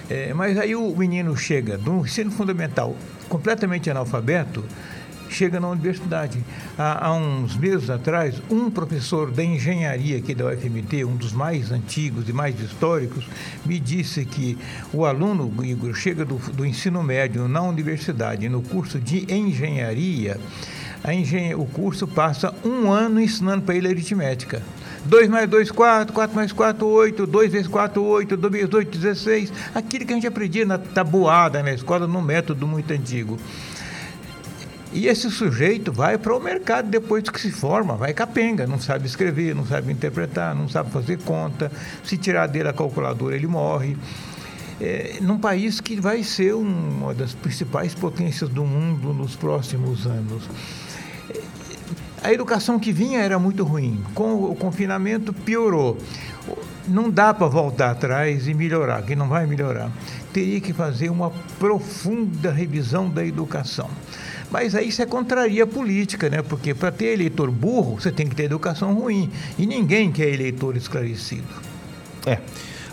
É, 0.09 0.33
mas 0.33 0.57
aí 0.57 0.75
o 0.75 0.93
menino 0.95 1.35
chega 1.37 1.77
do 1.77 2.05
ensino 2.05 2.31
fundamental 2.31 2.95
completamente 3.29 3.89
analfabeto, 3.89 4.63
chega 5.29 5.59
na 5.59 5.69
universidade. 5.69 6.43
Há, 6.77 7.07
há, 7.07 7.13
uns 7.13 7.55
meses 7.55 7.89
atrás, 7.89 8.41
um 8.49 8.69
professor 8.69 9.31
da 9.31 9.43
engenharia 9.43 10.17
aqui 10.17 10.33
da 10.33 10.45
UFMT, 10.45 11.05
um 11.05 11.15
dos 11.15 11.33
mais 11.33 11.71
antigos 11.71 12.27
e 12.29 12.33
mais 12.33 12.59
históricos, 12.59 13.27
me 13.65 13.79
disse 13.79 14.25
que 14.25 14.57
o 14.93 15.05
aluno, 15.05 15.51
Igor, 15.63 15.93
chega 15.93 16.25
do, 16.25 16.35
do 16.53 16.65
ensino 16.65 17.01
médio 17.03 17.47
na 17.47 17.61
universidade, 17.61 18.49
no 18.49 18.61
curso 18.61 18.99
de 18.99 19.31
engenharia, 19.33 20.39
engen 21.05 21.55
o 21.55 21.65
curso 21.65 22.07
passa 22.07 22.53
um 22.63 22.91
ano 22.91 23.19
ensinando 23.19 23.63
para 23.63 23.75
ele 23.75 23.87
aritmética. 23.87 24.61
2 25.05 25.29
mais 25.29 25.49
2, 25.49 25.71
4, 25.71 26.13
4 26.13 26.35
mais 26.35 26.51
4, 26.51 26.85
8, 26.85 27.27
2 27.27 27.51
vezes 27.51 27.67
4, 27.67 28.03
8, 28.03 28.37
2 28.37 28.53
vezes 28.53 28.73
8, 28.73 28.97
16. 28.97 29.53
Aquilo 29.73 30.05
que 30.05 30.11
a 30.11 30.15
gente 30.15 30.27
aprendia 30.27 30.65
na 30.65 30.77
tabuada 30.77 31.63
na 31.63 31.71
escola, 31.71 32.05
num 32.07 32.21
método 32.21 32.67
muito 32.67 32.91
antigo. 32.91 33.37
E 34.93 35.07
esse 35.07 35.29
sujeito 35.29 35.91
vai 35.91 36.17
para 36.17 36.35
o 36.35 36.39
mercado 36.39 36.89
depois 36.89 37.23
que 37.23 37.39
se 37.39 37.51
forma, 37.51 37.95
vai 37.95 38.13
capenga, 38.13 38.65
não 38.65 38.79
sabe 38.79 39.05
escrever, 39.05 39.53
não 39.53 39.65
sabe 39.65 39.91
interpretar, 39.91 40.55
não 40.55 40.69
sabe 40.69 40.91
fazer 40.91 41.19
conta. 41.19 41.71
Se 42.03 42.17
tirar 42.17 42.47
dele 42.47 42.69
a 42.69 42.73
calculadora, 42.73 43.35
ele 43.35 43.47
morre. 43.47 43.97
É, 44.79 45.17
num 45.21 45.39
país 45.39 45.81
que 45.81 45.99
vai 45.99 46.23
ser 46.23 46.53
uma 46.53 47.13
das 47.13 47.33
principais 47.33 47.95
potências 47.95 48.49
do 48.49 48.63
mundo 48.63 49.13
nos 49.13 49.35
próximos 49.35 50.05
anos. 50.05 50.43
A 52.23 52.33
educação 52.33 52.79
que 52.79 52.91
vinha 52.91 53.19
era 53.19 53.37
muito 53.37 53.63
ruim. 53.63 54.03
Com 54.13 54.51
o 54.51 54.55
confinamento 54.55 55.33
piorou. 55.33 55.97
Não 56.87 57.09
dá 57.09 57.33
para 57.33 57.47
voltar 57.47 57.91
atrás 57.91 58.47
e 58.47 58.53
melhorar, 58.53 59.01
que 59.03 59.15
não 59.15 59.27
vai 59.27 59.45
melhorar. 59.45 59.91
Teria 60.33 60.59
que 60.59 60.73
fazer 60.73 61.09
uma 61.09 61.31
profunda 61.59 62.51
revisão 62.51 63.09
da 63.09 63.25
educação. 63.25 63.89
Mas 64.51 64.75
aí 64.75 64.91
você 64.91 65.05
contraria 65.05 65.63
a 65.63 65.67
política, 65.67 66.29
né? 66.29 66.41
Porque 66.41 66.73
para 66.73 66.91
ter 66.91 67.07
eleitor 67.07 67.51
burro, 67.51 67.99
você 67.99 68.11
tem 68.11 68.27
que 68.27 68.35
ter 68.35 68.43
educação 68.43 68.93
ruim. 68.93 69.29
E 69.57 69.65
ninguém 69.65 70.11
quer 70.11 70.29
eleitor 70.29 70.77
esclarecido. 70.77 71.47
É. 72.25 72.39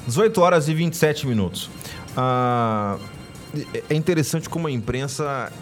18 0.06 0.40
horas 0.40 0.68
e 0.68 0.74
27 0.74 1.26
minutos. 1.26 1.70
Ah, 2.16 2.98
é 3.88 3.94
interessante 3.94 4.48
como 4.48 4.66
a 4.66 4.70
imprensa 4.70 5.52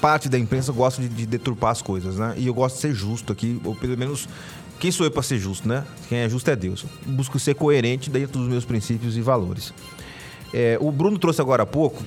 parte 0.00 0.28
da 0.28 0.36
imprensa 0.36 0.72
gosta 0.72 1.00
de, 1.00 1.08
de, 1.08 1.26
deturpar 1.26 1.70
as 1.70 1.80
coisas, 1.80 2.16
né? 2.16 2.34
E 2.36 2.48
eu 2.48 2.54
gosto 2.54 2.74
de 2.74 2.80
ser 2.80 2.92
justo 2.92 3.32
aqui, 3.32 3.60
ou 3.62 3.74
pelo 3.76 3.96
menos 3.96 4.28
quem 4.80 4.90
sou 4.90 5.06
eu 5.06 5.12
para 5.12 5.22
ser 5.22 5.38
justo, 5.38 5.68
né? 5.68 5.84
Quem 6.08 6.18
é 6.18 6.28
justo 6.28 6.50
é 6.50 6.56
Deus. 6.56 6.84
busco 7.06 7.38
ser 7.38 7.54
coerente 7.54 8.10
dentro 8.10 8.40
dos 8.40 8.48
meus 8.48 8.64
princípios 8.64 9.16
e 9.16 9.20
valores. 9.20 9.72
É, 10.52 10.76
o 10.80 10.90
Bruno 10.90 11.18
trouxe 11.18 11.40
agora 11.40 11.62
há 11.62 11.66
pouco 11.66 12.02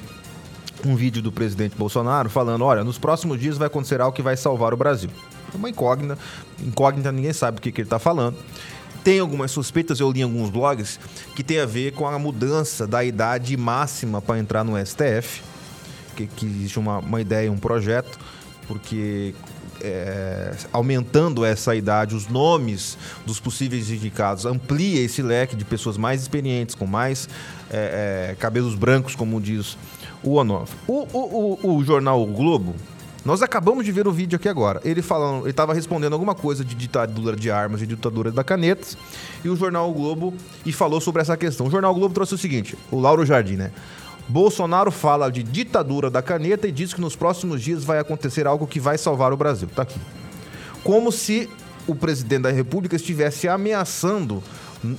um 0.85 0.95
vídeo 0.95 1.21
do 1.21 1.31
presidente 1.31 1.75
Bolsonaro 1.75 2.29
falando: 2.29 2.63
olha, 2.63 2.83
nos 2.83 2.97
próximos 2.97 3.39
dias 3.39 3.57
vai 3.57 3.67
acontecer 3.67 4.01
algo 4.01 4.15
que 4.15 4.21
vai 4.21 4.37
salvar 4.37 4.73
o 4.73 4.77
Brasil. 4.77 5.09
É 5.53 5.57
uma 5.57 5.69
incógnita, 5.69 6.17
incógnita, 6.59 7.11
ninguém 7.11 7.33
sabe 7.33 7.57
o 7.57 7.61
que, 7.61 7.71
que 7.71 7.81
ele 7.81 7.87
está 7.87 7.99
falando. 7.99 8.37
Tem 9.03 9.19
algumas 9.19 9.51
suspeitas, 9.51 9.99
eu 9.99 10.11
li 10.11 10.21
em 10.21 10.23
alguns 10.23 10.49
blogs, 10.49 10.99
que 11.35 11.43
tem 11.43 11.59
a 11.59 11.65
ver 11.65 11.93
com 11.93 12.07
a 12.07 12.17
mudança 12.17 12.87
da 12.87 13.03
idade 13.03 13.55
máxima 13.55 14.19
para 14.21 14.39
entrar 14.39 14.63
no 14.63 14.83
STF 14.83 15.43
que, 16.15 16.25
que 16.27 16.45
existe 16.45 16.79
uma, 16.79 16.99
uma 16.99 17.21
ideia, 17.21 17.51
um 17.51 17.57
projeto, 17.57 18.17
porque 18.67 19.35
é, 19.81 20.53
aumentando 20.71 21.43
essa 21.45 21.75
idade, 21.75 22.15
os 22.15 22.27
nomes 22.27 22.97
dos 23.25 23.39
possíveis 23.39 23.89
indicados 23.89 24.45
amplia 24.45 25.01
esse 25.01 25.21
leque 25.21 25.55
de 25.55 25.65
pessoas 25.65 25.97
mais 25.97 26.21
experientes, 26.21 26.75
com 26.75 26.85
mais 26.85 27.27
é, 27.69 28.29
é, 28.31 28.35
cabelos 28.35 28.75
brancos, 28.75 29.15
como 29.15 29.39
diz 29.39 29.77
o 30.23 30.35
Onofre. 30.35 30.77
O, 30.87 31.07
o, 31.13 31.59
o, 31.63 31.75
o, 31.75 31.83
jornal 31.83 32.21
o 32.21 32.25
Globo 32.25 32.75
Nós 33.23 33.41
acabamos 33.41 33.85
de 33.85 33.91
ver 33.91 34.07
o 34.07 34.11
vídeo 34.11 34.35
aqui 34.35 34.47
agora. 34.47 34.79
Ele 34.83 35.01
falando, 35.01 35.43
ele 35.43 35.51
estava 35.51 35.73
respondendo 35.73 36.13
alguma 36.13 36.35
coisa 36.35 36.63
de 36.63 36.75
ditadura 36.75 37.35
de 37.35 37.49
armas 37.49 37.81
e 37.81 37.87
ditadura 37.87 38.31
da 38.31 38.43
canetas. 38.43 38.97
E 39.43 39.49
o 39.49 39.55
jornal 39.55 39.89
o 39.89 39.93
Globo 39.93 40.33
e 40.65 40.71
falou 40.71 41.01
sobre 41.01 41.21
essa 41.21 41.35
questão. 41.35 41.67
O 41.67 41.71
jornal 41.71 41.91
o 41.91 41.95
Globo 41.95 42.13
trouxe 42.13 42.35
o 42.35 42.37
seguinte: 42.37 42.77
o 42.91 42.99
Lauro 42.99 43.25
Jardim, 43.25 43.55
né? 43.55 43.71
Bolsonaro 44.27 44.91
fala 44.91 45.31
de 45.31 45.43
ditadura 45.43 46.09
da 46.09 46.21
caneta 46.21 46.67
e 46.67 46.71
diz 46.71 46.93
que 46.93 47.01
nos 47.01 47.15
próximos 47.15 47.61
dias 47.61 47.83
vai 47.83 47.99
acontecer 47.99 48.47
algo 48.47 48.65
que 48.65 48.79
vai 48.79 48.97
salvar 48.97 49.31
o 49.31 49.37
Brasil. 49.37 49.69
Tá 49.73 49.83
aqui. 49.83 49.99
Como 50.83 51.11
se 51.11 51.49
o 51.87 51.95
presidente 51.95 52.43
da 52.43 52.51
República 52.51 52.95
estivesse 52.95 53.47
ameaçando, 53.47 54.43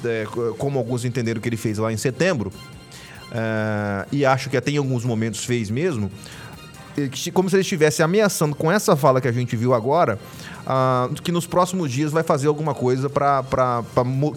é, 0.04 0.26
como 0.58 0.78
alguns 0.78 1.04
entenderam 1.04 1.40
que 1.40 1.48
ele 1.48 1.56
fez 1.56 1.78
lá 1.78 1.92
em 1.92 1.96
setembro, 1.96 2.52
é, 3.32 4.06
e 4.12 4.24
acho 4.24 4.48
que 4.48 4.56
até 4.56 4.70
em 4.70 4.76
alguns 4.76 5.04
momentos 5.04 5.44
fez 5.44 5.70
mesmo, 5.70 6.10
como 7.34 7.50
se 7.50 7.56
ele 7.56 7.62
estivesse 7.62 8.02
ameaçando 8.02 8.54
com 8.54 8.72
essa 8.72 8.96
fala 8.96 9.20
que 9.20 9.28
a 9.28 9.32
gente 9.32 9.54
viu 9.56 9.74
agora, 9.74 10.18
uh, 10.66 11.22
que 11.22 11.32
nos 11.32 11.46
próximos 11.46 11.90
dias 11.90 12.12
vai 12.12 12.22
fazer 12.22 12.48
alguma 12.48 12.74
coisa 12.74 13.08
para 13.08 13.44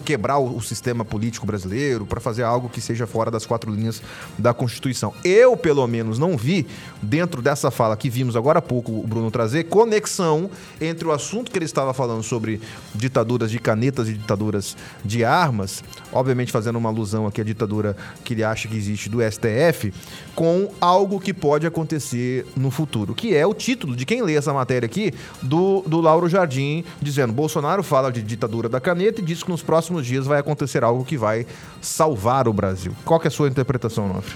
quebrar 0.04 0.38
o, 0.38 0.56
o, 0.56 0.62
sistema 0.62 1.04
político 1.04 1.46
brasileiro, 1.46 2.06
para 2.06 2.20
fazer 2.20 2.42
algo 2.42 2.68
que 2.68 2.80
seja 2.80 3.06
fora 3.06 3.30
das 3.30 3.44
quatro 3.44 3.70
linhas 3.72 4.00
da 4.38 4.54
Constituição. 4.54 5.12
Eu, 5.24 5.56
pelo 5.56 5.86
menos, 5.86 6.18
não 6.18 6.36
vi, 6.36 6.66
dentro 7.02 7.42
dessa 7.42 7.70
fala 7.70 7.96
que 7.96 8.08
vimos 8.08 8.36
agora 8.36 8.60
há 8.60 8.62
pouco 8.62 8.92
o 8.92 9.06
Bruno 9.06 9.30
trazer, 9.30 9.64
conexão 9.64 10.50
entre 10.80 11.06
o 11.06 11.12
assunto 11.12 11.50
que 11.50 11.58
ele 11.58 11.64
estava 11.64 11.92
falando 11.92 12.22
sobre 12.22 12.60
ditaduras 12.94 13.50
de 13.50 13.58
canetas 13.58 14.08
e 14.08 14.12
ditaduras 14.12 14.76
de 15.04 15.24
armas, 15.24 15.82
obviamente 16.12 16.52
fazendo 16.52 16.76
uma 16.76 16.88
alusão 16.88 17.26
aqui 17.26 17.40
à 17.40 17.44
ditadura 17.44 17.96
que 18.24 18.34
ele 18.34 18.44
acha 18.44 18.68
que 18.68 18.76
existe 18.76 19.08
do 19.08 19.18
STF, 19.20 19.92
com 20.34 20.70
algo 20.80 21.18
que 21.18 21.34
pode 21.34 21.66
acontecer 21.66 22.46
no 22.56 22.70
futuro, 22.70 23.14
que 23.14 23.34
é 23.34 23.46
o 23.46 23.54
título 23.54 23.96
de 23.96 24.04
quem 24.04 24.22
lê 24.22 24.34
essa 24.34 24.52
matéria 24.52 24.86
aqui 24.86 25.12
do, 25.42 25.82
do 25.86 26.00
Lauro 26.00 26.19
Jardim, 26.28 26.84
dizendo: 27.00 27.32
Bolsonaro 27.32 27.82
fala 27.82 28.10
de 28.10 28.22
ditadura 28.22 28.68
da 28.68 28.80
caneta 28.80 29.20
e 29.20 29.24
diz 29.24 29.42
que 29.42 29.50
nos 29.50 29.62
próximos 29.62 30.06
dias 30.06 30.26
vai 30.26 30.38
acontecer 30.38 30.84
algo 30.84 31.04
que 31.04 31.16
vai 31.16 31.46
salvar 31.80 32.48
o 32.48 32.52
Brasil. 32.52 32.92
Qual 33.04 33.20
é 33.22 33.28
a 33.28 33.30
sua 33.30 33.48
interpretação, 33.48 34.08
Nofre? 34.08 34.34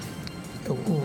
O, 0.68 1.02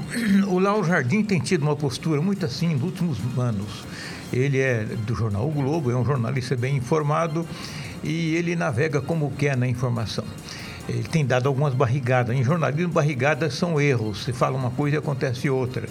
o 0.56 0.60
Lauro 0.60 0.86
Jardim 0.86 1.24
tem 1.24 1.40
tido 1.40 1.64
uma 1.64 1.76
postura 1.76 2.22
muito 2.22 2.46
assim 2.46 2.74
nos 2.74 2.84
últimos 2.84 3.18
anos. 3.38 3.86
Ele 4.32 4.60
é 4.60 4.84
do 4.84 5.16
jornal 5.16 5.48
o 5.48 5.52
Globo, 5.52 5.92
é 5.92 5.96
um 5.96 6.06
jornalista 6.06 6.56
bem 6.56 6.78
informado 6.78 7.46
e 8.04 8.36
ele 8.36 8.56
navega 8.56 9.02
como 9.02 9.32
quer 9.32 9.58
na 9.58 9.68
informação. 9.68 10.24
Ele 10.88 11.04
tem 11.04 11.26
dado 11.26 11.48
algumas 11.48 11.74
barrigadas. 11.74 12.36
Em 12.36 12.44
jornalismo, 12.44 12.92
barrigadas 12.92 13.54
são 13.54 13.80
erros. 13.80 14.24
Se 14.24 14.34
fala 14.34 14.58
uma 14.58 14.72
coisa 14.72 14.96
e 14.96 15.00
acontece 15.00 15.50
outra 15.50 15.88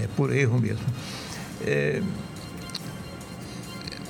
é, 0.00 0.06
por 0.16 0.34
erro 0.34 0.58
mesmo. 0.58 0.84
É, 1.64 2.02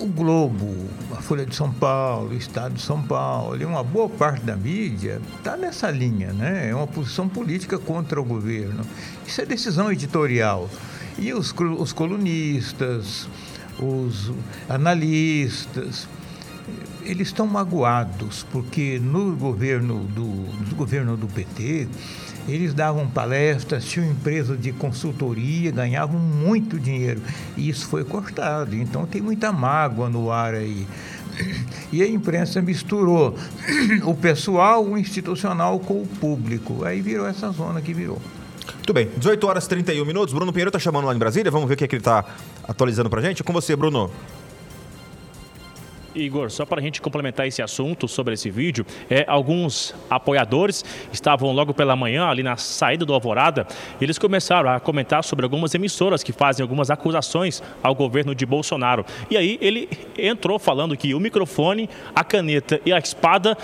o 0.03 0.07
Globo, 0.07 0.75
a 1.13 1.23
Folha 1.23 1.47
de 1.47 1.55
São 1.55 1.73
Paulo, 1.73 2.31
o 2.31 2.37
Estado 2.37 2.75
de 2.75 2.83
São 2.83 3.01
Paulo 3.01 3.61
e 3.61 3.65
uma 3.65 3.85
boa 3.85 4.09
parte 4.09 4.45
da 4.45 4.57
mídia 4.57 5.21
está 5.37 5.57
nessa 5.57 5.93
linha, 5.93 6.33
né? 6.33 6.71
É 6.71 6.75
uma 6.75 6.89
posição 6.89 7.29
política 7.29 7.79
contra 7.79 8.21
o 8.21 8.25
governo. 8.25 8.85
Isso 9.25 9.41
é 9.41 9.47
decisão 9.47 9.93
editorial. 9.93 10.69
E 11.17 11.33
os, 11.33 11.55
os 11.79 11.93
colunistas, 11.93 13.29
os 13.79 14.33
analistas, 14.69 16.09
eles 17.05 17.29
estão 17.29 17.47
magoados 17.47 18.47
porque 18.51 18.99
no 19.03 19.35
governo 19.37 20.05
do, 20.05 20.25
no 20.25 20.75
governo 20.75 21.17
do 21.17 21.27
PT 21.27 21.89
eles 22.49 22.75
davam 22.75 23.07
palestras, 23.07 23.85
tinham 23.85 24.11
empresa 24.11 24.57
de 24.57 24.73
consultoria, 24.73 25.71
ganhavam 25.71 26.19
muito 26.19 26.79
dinheiro. 26.79 27.21
E 27.57 27.69
isso 27.69 27.87
foi 27.87 28.05
cortado. 28.05 28.75
Então 28.75 29.07
tem 29.07 29.23
muita 29.23 29.53
mágoa 29.53 30.09
no 30.09 30.31
ar 30.31 30.55
aí. 30.55 30.87
E 31.93 32.03
a 32.03 32.09
imprensa 32.09 32.61
misturou 32.61 33.37
o 34.05 34.15
pessoal, 34.15 34.85
o 34.85 34.99
institucional 34.99 35.79
com 35.79 36.03
o 36.03 36.07
público. 36.07 36.85
Aí 36.85 37.01
virou 37.01 37.27
essa 37.27 37.51
zona 37.51 37.81
que 37.81 37.95
virou. 37.95 38.21
Muito 38.75 38.93
bem, 38.93 39.09
18 39.17 39.47
horas 39.47 39.65
e 39.65 39.69
31 39.69 40.05
minutos. 40.05 40.35
Bruno 40.35 40.53
Pinheiro 40.53 40.69
está 40.69 40.79
chamando 40.79 41.05
lá 41.05 41.15
em 41.15 41.19
Brasília. 41.19 41.51
Vamos 41.51 41.69
ver 41.69 41.75
o 41.75 41.77
que, 41.77 41.85
é 41.85 41.89
que 41.89 41.95
ele 41.95 42.01
está 42.01 42.25
atualizando 42.67 43.09
para 43.09 43.21
gente. 43.23 43.41
É 43.41 43.45
com 43.45 43.53
você, 43.53 43.77
Bruno. 43.77 44.11
Igor, 46.15 46.51
só 46.51 46.65
para 46.65 46.81
a 46.81 46.83
gente 46.83 47.01
complementar 47.01 47.47
esse 47.47 47.63
assunto 47.63 48.07
sobre 48.09 48.35
esse 48.35 48.51
vídeo, 48.51 48.85
é, 49.09 49.25
alguns 49.27 49.95
apoiadores 50.11 50.85
estavam 51.13 51.53
logo 51.53 51.75
pela 51.75 51.97
manhã, 51.97 52.27
ali 52.27 52.43
na 52.43 52.57
saída 52.57 53.05
do 53.05 53.15
Alvorada, 53.15 53.67
eles 54.01 54.19
começaram 54.19 54.71
a 54.71 54.81
comentar 54.81 55.25
sobre 55.25 55.45
algumas 55.45 55.75
emissoras 55.75 56.23
que 56.23 56.33
fazem 56.33 56.63
algumas 56.63 56.91
acusações 56.91 57.63
ao 57.83 57.95
governo 57.95 58.35
de 58.35 58.45
Bolsonaro. 58.45 59.05
E 59.31 59.37
aí 59.37 59.59
ele 59.61 59.89
entrou 60.19 60.59
falando 60.59 60.97
que 60.97 61.15
o 61.15 61.21
microfone, 61.21 61.89
a 62.15 62.25
caneta 62.25 62.81
e 62.85 62.93
a 62.93 62.99
espada 62.99 63.57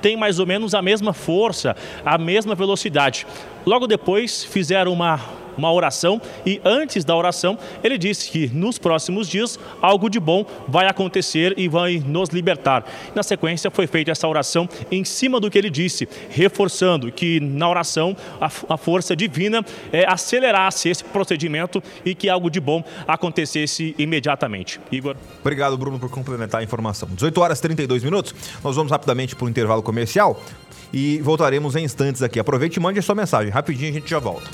têm 0.00 0.16
mais 0.16 0.38
ou 0.38 0.46
menos 0.46 0.74
a 0.74 0.82
mesma 0.82 1.12
força, 1.12 1.76
a 2.04 2.18
mesma 2.18 2.54
velocidade. 2.54 3.26
Logo 3.66 3.86
depois 3.86 4.44
fizeram 4.44 4.92
uma 4.92 5.20
uma 5.56 5.72
oração 5.72 6.20
e 6.44 6.60
antes 6.64 7.04
da 7.04 7.14
oração 7.14 7.58
ele 7.82 7.98
disse 7.98 8.30
que 8.30 8.48
nos 8.48 8.78
próximos 8.78 9.28
dias 9.28 9.58
algo 9.80 10.08
de 10.08 10.20
bom 10.20 10.44
vai 10.68 10.86
acontecer 10.86 11.54
e 11.56 11.68
vai 11.68 12.02
nos 12.04 12.30
libertar. 12.30 12.84
Na 13.14 13.22
sequência 13.22 13.70
foi 13.70 13.86
feita 13.86 14.10
essa 14.10 14.28
oração 14.28 14.68
em 14.90 15.04
cima 15.04 15.40
do 15.40 15.50
que 15.50 15.58
ele 15.58 15.70
disse, 15.70 16.08
reforçando 16.30 17.10
que 17.10 17.40
na 17.40 17.68
oração 17.68 18.16
a, 18.40 18.46
a 18.46 18.76
força 18.76 19.14
divina 19.14 19.64
é, 19.92 20.04
acelerasse 20.06 20.88
esse 20.88 21.04
procedimento 21.04 21.82
e 22.04 22.14
que 22.14 22.28
algo 22.28 22.50
de 22.50 22.60
bom 22.60 22.82
acontecesse 23.06 23.94
imediatamente. 23.98 24.80
Igor. 24.90 25.16
Obrigado, 25.40 25.76
Bruno, 25.76 25.98
por 25.98 26.10
complementar 26.10 26.60
a 26.60 26.64
informação. 26.64 27.08
18 27.12 27.40
horas 27.40 27.58
e 27.58 27.62
32 27.62 28.04
minutos. 28.04 28.34
Nós 28.62 28.76
vamos 28.76 28.90
rapidamente 28.90 29.36
para 29.36 29.46
o 29.46 29.48
intervalo 29.48 29.82
comercial 29.82 30.40
e 30.92 31.18
voltaremos 31.18 31.74
em 31.76 31.84
instantes 31.84 32.22
aqui. 32.22 32.38
Aproveite 32.38 32.78
e 32.78 32.82
mande 32.82 32.98
a 32.98 33.02
sua 33.02 33.14
mensagem. 33.14 33.50
Rapidinho 33.50 33.90
a 33.90 33.94
gente 33.94 34.08
já 34.08 34.18
volta. 34.18 34.48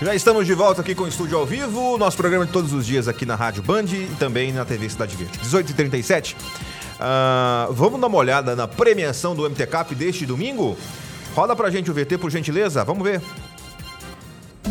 Já 0.00 0.14
estamos 0.14 0.46
de 0.46 0.54
volta 0.54 0.80
aqui 0.80 0.94
com 0.94 1.02
o 1.02 1.08
Estúdio 1.08 1.36
ao 1.36 1.44
Vivo, 1.44 1.98
nosso 1.98 2.16
programa 2.16 2.46
de 2.46 2.52
todos 2.52 2.72
os 2.72 2.86
dias 2.86 3.08
aqui 3.08 3.26
na 3.26 3.34
Rádio 3.34 3.64
Band 3.64 3.86
e 3.86 4.06
também 4.16 4.52
na 4.52 4.64
TV 4.64 4.88
Cidade 4.88 5.16
Verde. 5.16 5.40
18h37. 5.40 6.36
Uh, 6.36 7.72
vamos 7.72 8.00
dar 8.00 8.06
uma 8.06 8.16
olhada 8.16 8.54
na 8.54 8.68
premiação 8.68 9.34
do 9.34 9.42
MTCAP 9.50 9.96
deste 9.96 10.24
domingo? 10.24 10.78
Roda 11.34 11.56
pra 11.56 11.68
gente 11.68 11.90
o 11.90 11.94
VT, 11.94 12.16
por 12.16 12.30
gentileza. 12.30 12.84
Vamos 12.84 13.02
ver. 13.02 13.20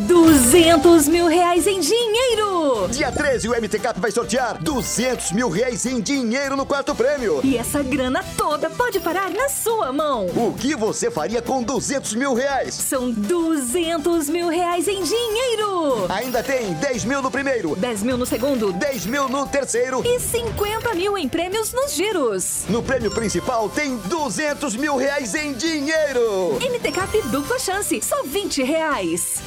200 0.06 1.08
mil 1.08 1.26
reais 1.26 1.66
em 1.66 1.80
dinheiro! 1.80 2.88
Dia 2.92 3.12
13, 3.12 3.50
o 3.50 3.52
MTCap 3.60 4.00
vai 4.00 4.12
sortear 4.12 4.62
200 4.62 5.32
mil 5.32 5.50
reais 5.50 5.86
em 5.88 6.00
dinheiro 6.00 6.56
no 6.56 6.66
quarto 6.66 6.94
prêmio. 6.94 7.42
E 7.44 7.58
essa 7.58 7.82
grana 7.82 8.24
toda 8.38 8.70
pode 8.70 9.00
parar 9.00 9.32
na 9.32 9.50
sua 9.50 9.92
mão. 9.92 10.28
O 10.36 10.54
que 10.54 10.76
você 10.76 11.10
faria 11.10 11.42
com 11.42 11.64
200 11.64 12.14
mil 12.14 12.36
reais? 12.36 12.76
São 12.76 13.10
200 13.10 14.30
mil 14.30 14.50
reais 14.50 14.88
em 14.88 15.02
dinheiro! 15.02 16.06
Ainda 16.10 16.44
tem 16.44 16.74
10 16.74 17.06
mil 17.06 17.22
no 17.22 17.32
primeiro, 17.32 17.76
10 17.76 18.04
mil 18.04 18.18
no 18.18 18.26
segundo, 18.26 18.72
10 18.72 19.06
mil 19.08 19.28
no 19.28 19.48
terceiro 19.48 20.04
e 20.06 20.20
50 20.20 20.94
mil 20.94 21.18
em 21.18 21.28
prêmios 21.28 21.72
nos 21.74 21.94
giros. 21.94 22.66
No 22.70 22.84
prêmio 22.84 23.10
principal 23.10 23.68
tem 23.68 23.98
200 23.98 24.76
mil 24.76 24.96
reais 24.96 25.34
em 25.34 25.54
dinheiro. 25.54 26.60
MTCap 26.62 27.22
dupla 27.30 27.58
chance, 27.58 28.00
só 28.04 28.22
20 28.24 28.64
reais. 28.64 29.42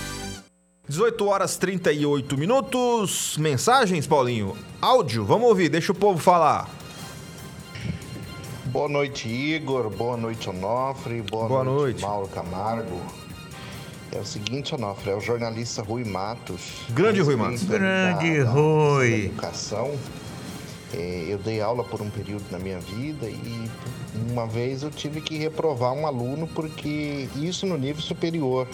18 0.90 1.24
horas 1.24 1.56
38 1.56 2.36
minutos. 2.36 3.36
Mensagens, 3.38 4.08
Paulinho? 4.08 4.56
Áudio, 4.82 5.24
vamos 5.24 5.48
ouvir, 5.48 5.68
deixa 5.68 5.92
o 5.92 5.94
povo 5.94 6.18
falar. 6.18 6.68
Boa 8.64 8.88
noite, 8.88 9.28
Igor. 9.28 9.88
Boa 9.88 10.16
noite, 10.16 10.50
Onofre. 10.50 11.22
Boa, 11.22 11.46
Boa 11.46 11.62
noite, 11.62 11.80
noite, 11.80 12.02
Mauro 12.02 12.26
Camargo. 12.26 13.00
É 14.10 14.18
o 14.18 14.24
seguinte, 14.24 14.74
Onofre, 14.74 15.10
é 15.12 15.14
o 15.14 15.20
jornalista 15.20 15.80
Rui 15.80 16.02
Matos. 16.02 16.82
Grande 16.90 17.20
Rui 17.20 17.36
Matos. 17.36 17.62
Grande 17.62 18.42
da, 18.42 18.50
Rui. 18.50 19.10
Da 19.10 19.16
educação. 19.26 19.96
É, 20.92 21.26
eu 21.28 21.38
dei 21.38 21.60
aula 21.60 21.84
por 21.84 22.02
um 22.02 22.10
período 22.10 22.46
na 22.50 22.58
minha 22.58 22.80
vida 22.80 23.30
e 23.30 23.70
uma 24.28 24.44
vez 24.44 24.82
eu 24.82 24.90
tive 24.90 25.20
que 25.20 25.38
reprovar 25.38 25.92
um 25.92 26.04
aluno 26.04 26.48
porque 26.48 27.28
isso 27.36 27.64
no 27.64 27.78
nível 27.78 28.02
superior. 28.02 28.66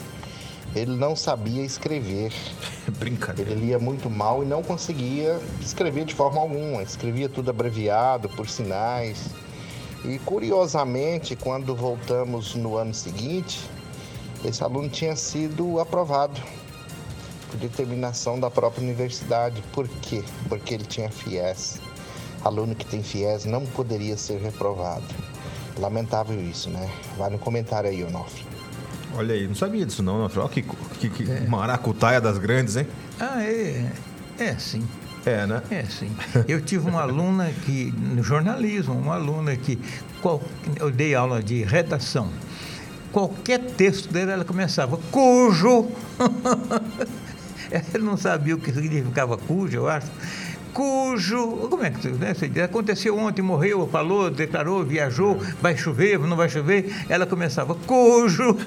Ele 0.77 0.95
não 0.95 1.17
sabia 1.17 1.65
escrever. 1.65 2.31
Brincadeira. 2.99 3.51
Ele 3.51 3.67
lia 3.67 3.79
muito 3.79 4.11
mal 4.11 4.43
e 4.43 4.47
não 4.47 4.63
conseguia 4.63 5.41
escrever 5.59 6.05
de 6.05 6.15
forma 6.15 6.39
alguma. 6.39 6.83
Escrevia 6.83 7.31
tudo 7.31 7.49
abreviado, 7.49 8.29
por 8.29 8.47
sinais. 8.47 9.31
E 10.05 10.19
curiosamente, 10.19 11.35
quando 11.35 11.75
voltamos 11.75 12.55
no 12.55 12.77
ano 12.77 12.93
seguinte, 12.93 13.59
esse 14.45 14.63
aluno 14.63 14.91
tinha 14.91 15.17
sido 15.17 15.81
aprovado 15.81 16.39
por 17.51 17.59
determinação 17.59 18.39
da 18.39 18.51
própria 18.51 18.85
universidade. 18.85 19.63
Por 19.73 19.89
quê? 19.89 20.23
Porque 20.47 20.75
ele 20.75 20.85
tinha 20.85 21.11
FIES. 21.11 21.81
Aluno 22.45 22.75
que 22.75 22.85
tem 22.85 23.03
FIES 23.03 23.47
não 23.47 23.65
poderia 23.65 24.17
ser 24.19 24.43
reprovado. 24.43 25.07
Lamentável 25.79 26.39
isso, 26.39 26.69
né? 26.69 26.91
Vai 27.17 27.31
no 27.31 27.39
comentário 27.39 27.89
aí, 27.89 28.05
Onofre. 28.05 28.56
Olha 29.17 29.35
aí, 29.35 29.47
não 29.49 29.55
sabia 29.55 29.85
disso 29.87 30.03
não. 30.03 30.23
Olha 30.23 30.49
que, 30.49 30.63
que, 31.01 31.09
que 31.11 31.25
maracutaia 31.49 32.21
das 32.21 32.39
grandes, 32.39 32.77
hein? 32.77 32.87
Ah, 33.19 33.43
é. 33.43 33.91
É 34.39 34.55
sim. 34.59 34.87
É, 35.25 35.47
né? 35.47 35.63
É, 35.71 35.83
sim. 35.85 36.15
Eu 36.47 36.61
tive 36.61 36.89
uma 36.89 37.03
aluna 37.03 37.51
que, 37.65 37.93
no 37.97 38.23
jornalismo, 38.23 38.95
uma 38.95 39.15
aluna 39.15 39.57
que 39.57 39.79
qual- 40.23 40.43
eu 40.79 40.91
dei 40.91 41.15
aula 41.15 41.43
de 41.43 41.65
redação. 41.65 42.29
Qualquer 43.11 43.59
texto 43.61 44.13
dela, 44.13 44.33
ela 44.33 44.45
começava, 44.45 44.99
cujo. 45.11 45.89
Ela 47.71 48.05
não 48.05 48.17
sabia 48.17 48.55
o 48.55 48.59
que 48.59 48.73
significava 48.73 49.37
cujo, 49.37 49.77
eu 49.77 49.89
acho. 49.89 50.07
Cujo. 50.77 51.69
Como 51.71 51.83
é 51.83 51.91
que 51.91 52.07
né, 52.09 52.35
aconteceu 52.63 53.17
ontem, 53.17 53.41
morreu, 53.41 53.89
falou, 53.91 54.31
declarou, 54.31 54.85
viajou, 54.85 55.41
vai 55.59 55.75
chover, 55.75 56.19
não 56.19 56.37
vai 56.37 56.51
chover? 56.51 56.95
Ela 57.09 57.25
começava, 57.25 57.75
cujo. 57.75 58.55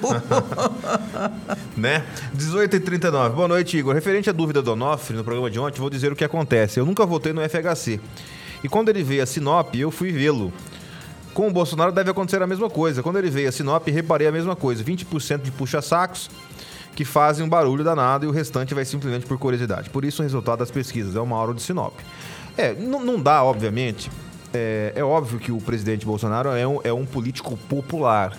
Né? 1.76 2.04
18 2.34 2.76
e 2.76 2.80
39 2.80 3.36
Boa 3.36 3.48
noite, 3.48 3.78
Igor. 3.78 3.94
Referente 3.94 4.28
à 4.28 4.32
dúvida 4.32 4.60
do 4.60 4.72
Onofre 4.72 5.16
no 5.16 5.22
programa 5.22 5.48
de 5.50 5.58
ontem, 5.58 5.78
vou 5.78 5.88
dizer 5.88 6.12
o 6.12 6.16
que 6.16 6.24
acontece. 6.24 6.80
Eu 6.80 6.84
nunca 6.84 7.06
votei 7.06 7.32
no 7.32 7.40
FHC. 7.48 8.00
E 8.62 8.68
quando 8.68 8.88
ele 8.88 9.04
veio 9.04 9.22
a 9.22 9.26
Sinop, 9.26 9.74
eu 9.76 9.90
fui 9.90 10.10
vê-lo. 10.10 10.52
Com 11.32 11.46
o 11.46 11.52
Bolsonaro 11.52 11.92
deve 11.92 12.10
acontecer 12.10 12.42
a 12.42 12.46
mesma 12.46 12.68
coisa. 12.68 13.04
Quando 13.04 13.18
ele 13.18 13.30
veio 13.30 13.48
a 13.48 13.52
Sinop, 13.52 13.86
reparei 13.86 14.26
a 14.26 14.32
mesma 14.32 14.56
coisa. 14.56 14.82
20% 14.82 15.42
de 15.42 15.52
puxa-sacos 15.52 16.28
que 16.94 17.04
fazem 17.04 17.44
um 17.44 17.48
barulho 17.48 17.82
danado 17.82 18.24
e 18.26 18.28
o 18.28 18.30
restante 18.30 18.74
vai 18.74 18.84
simplesmente 18.84 19.26
por 19.26 19.38
curiosidade. 19.38 19.88
Por 19.90 20.04
isso 20.04 20.22
o 20.22 20.24
resultado 20.24 20.58
das 20.58 20.70
pesquisas 20.70 21.16
é 21.16 21.20
o 21.20 21.26
Mauro 21.26 21.54
de 21.54 21.62
Sinop. 21.62 21.94
É, 22.56 22.74
não, 22.74 23.20
dá, 23.20 23.42
obviamente. 23.42 24.10
É, 24.52 24.92
é 24.96 25.04
óbvio 25.04 25.38
que 25.38 25.52
o 25.52 25.58
presidente 25.58 26.04
Bolsonaro 26.04 26.50
é 26.50 26.66
um, 26.66 26.80
é 26.84 26.92
um 26.92 27.06
político 27.06 27.56
popular. 27.68 28.36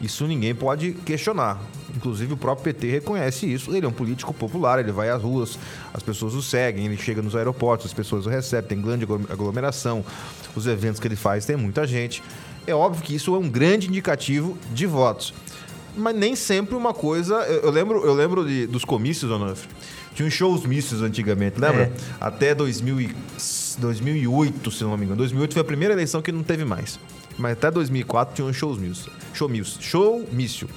Isso 0.00 0.26
ninguém 0.26 0.54
pode 0.54 0.92
questionar. 0.92 1.60
Inclusive 1.94 2.34
o 2.34 2.36
próprio 2.36 2.64
PT 2.64 2.90
reconhece 2.90 3.50
isso. 3.50 3.74
Ele 3.74 3.86
é 3.86 3.88
um 3.88 3.92
político 3.92 4.34
popular, 4.34 4.78
ele 4.78 4.92
vai 4.92 5.08
às 5.08 5.22
ruas, 5.22 5.58
as 5.94 6.02
pessoas 6.02 6.34
o 6.34 6.42
seguem, 6.42 6.86
ele 6.86 6.96
chega 6.96 7.22
nos 7.22 7.34
aeroportos, 7.36 7.86
as 7.86 7.94
pessoas 7.94 8.26
o 8.26 8.28
recebem, 8.28 8.68
tem 8.68 8.82
grande 8.82 9.04
aglo- 9.04 9.26
aglomeração, 9.30 10.04
os 10.54 10.66
eventos 10.66 11.00
que 11.00 11.06
ele 11.08 11.16
faz 11.16 11.46
tem 11.46 11.56
muita 11.56 11.86
gente. 11.86 12.22
É 12.66 12.74
óbvio 12.74 13.02
que 13.02 13.14
isso 13.14 13.34
é 13.34 13.38
um 13.38 13.48
grande 13.48 13.88
indicativo 13.88 14.58
de 14.72 14.86
votos. 14.86 15.32
Mas 15.96 16.14
nem 16.14 16.36
sempre 16.36 16.74
uma 16.74 16.92
coisa. 16.92 17.34
Eu, 17.44 17.62
eu 17.62 17.70
lembro, 17.70 18.04
eu 18.04 18.12
lembro 18.14 18.46
de- 18.46 18.66
dos 18.66 18.84
comícios, 18.84 19.30
Onofre. 19.30 19.68
Tinha 20.14 20.26
uns 20.28 20.34
shows 20.34 20.64
mistos 20.64 21.02
antigamente, 21.02 21.60
lembra? 21.60 21.84
É. 21.84 21.92
Até 22.20 22.54
2000 22.54 23.00
e- 23.00 23.16
2008, 23.78 24.70
se 24.70 24.82
não 24.84 24.96
me 24.96 25.04
engano. 25.04 25.16
2008 25.18 25.52
foi 25.52 25.62
a 25.62 25.64
primeira 25.64 25.94
eleição 25.94 26.22
que 26.22 26.32
não 26.32 26.42
teve 26.42 26.64
mais. 26.64 26.98
Mas 27.38 27.52
até 27.52 27.70
2004 27.70 28.34
tinha 28.34 28.46
uns 28.46 28.56
shows 28.56 28.78
mistos. 28.78 29.12
Show 29.34 29.48
mistos. 29.48 29.84
Show 29.84 30.26
mício. 30.32 30.68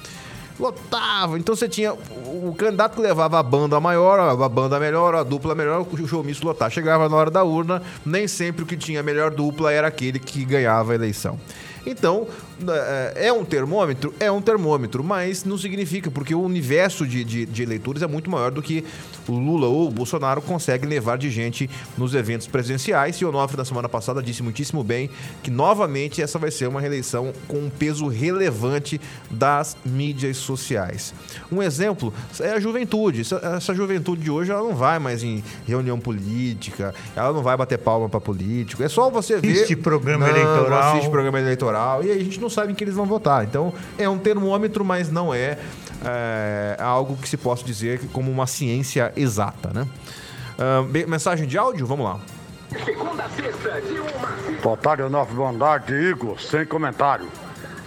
Lotava. 0.58 1.38
Então 1.38 1.56
você 1.56 1.66
tinha 1.68 1.94
o, 1.94 2.48
o 2.50 2.54
candidato 2.56 2.96
que 2.96 3.00
levava 3.00 3.38
a 3.38 3.42
banda 3.42 3.80
maior, 3.80 4.20
a 4.20 4.48
banda 4.48 4.78
melhor, 4.78 5.14
a 5.14 5.22
dupla 5.22 5.54
melhor, 5.54 5.86
o 5.90 6.06
show 6.06 6.22
misto 6.22 6.44
lotava. 6.46 6.70
Chegava 6.70 7.08
na 7.08 7.16
hora 7.16 7.30
da 7.30 7.42
urna, 7.42 7.82
nem 8.04 8.28
sempre 8.28 8.62
o 8.62 8.66
que 8.66 8.76
tinha 8.76 9.00
a 9.00 9.02
melhor 9.02 9.30
dupla 9.30 9.72
era 9.72 9.86
aquele 9.88 10.18
que 10.18 10.44
ganhava 10.44 10.92
a 10.92 10.94
eleição. 10.94 11.40
Então, 11.86 12.28
é 12.68 13.30
é 13.30 13.32
um 13.32 13.44
termômetro? 13.44 14.12
É 14.18 14.30
um 14.30 14.42
termômetro, 14.42 15.04
mas 15.04 15.44
não 15.44 15.56
significa, 15.56 16.10
porque 16.10 16.34
o 16.34 16.42
universo 16.42 17.06
de, 17.06 17.24
de, 17.24 17.46
de 17.46 17.62
eleitores 17.62 18.02
é 18.02 18.06
muito 18.06 18.30
maior 18.30 18.50
do 18.50 18.60
que 18.60 18.84
o 19.28 19.38
Lula 19.38 19.68
ou 19.68 19.88
o 19.88 19.90
Bolsonaro 19.90 20.42
conseguem 20.42 20.88
levar 20.88 21.16
de 21.16 21.30
gente 21.30 21.70
nos 21.96 22.14
eventos 22.14 22.46
presidenciais. 22.46 23.16
E 23.16 23.24
o 23.24 23.28
Onofre, 23.28 23.56
na 23.56 23.64
semana 23.64 23.88
passada, 23.88 24.22
disse 24.22 24.42
muitíssimo 24.42 24.82
bem 24.82 25.08
que, 25.42 25.50
novamente, 25.50 26.20
essa 26.20 26.38
vai 26.38 26.50
ser 26.50 26.68
uma 26.68 26.80
reeleição 26.80 27.32
com 27.46 27.58
um 27.58 27.70
peso 27.70 28.08
relevante 28.08 29.00
das 29.30 29.76
mídias 29.84 30.36
sociais. 30.36 31.14
Um 31.50 31.62
exemplo 31.62 32.12
é 32.40 32.50
a 32.50 32.60
juventude. 32.60 33.20
Essa, 33.20 33.36
essa 33.56 33.74
juventude 33.74 34.22
de 34.22 34.30
hoje 34.30 34.50
ela 34.50 34.62
não 34.62 34.74
vai 34.74 34.98
mais 34.98 35.22
em 35.22 35.42
reunião 35.66 35.98
política, 35.98 36.94
ela 37.14 37.32
não 37.32 37.42
vai 37.42 37.56
bater 37.56 37.78
palma 37.78 38.08
para 38.08 38.20
político. 38.20 38.82
É 38.82 38.88
só 38.88 39.08
você 39.08 39.38
ver. 39.38 39.52
Assiste 39.52 39.76
programa 39.76 40.26
Não, 40.26 40.36
eleitoral. 40.36 40.70
Não 40.70 40.88
assiste 40.90 41.10
programa 41.10 41.38
eleitoral. 41.38 42.02
E 42.02 42.10
aí 42.10 42.20
a 42.20 42.24
gente 42.24 42.40
não 42.40 42.49
sabe 42.50 42.72
em 42.72 42.74
que 42.74 42.84
eles 42.84 42.94
vão 42.94 43.06
votar. 43.06 43.44
Então 43.44 43.72
é 43.96 44.08
um 44.08 44.18
termômetro, 44.18 44.84
mas 44.84 45.10
não 45.10 45.32
é, 45.32 45.58
é, 46.04 46.76
algo 46.78 47.16
que 47.16 47.28
se 47.28 47.36
possa 47.36 47.64
dizer 47.64 48.00
como 48.12 48.30
uma 48.30 48.46
ciência 48.46 49.12
exata, 49.16 49.70
né? 49.72 49.86
Bem, 50.90 51.06
mensagem 51.06 51.48
de 51.48 51.56
áudio? 51.56 51.86
Vamos 51.86 52.04
lá. 52.04 52.20
Boa 54.62 54.76
tarde, 54.76 55.02
Onofre 55.02 55.34
Bondade, 55.34 55.94
Igor, 55.94 56.38
sem 56.38 56.66
comentário. 56.66 57.26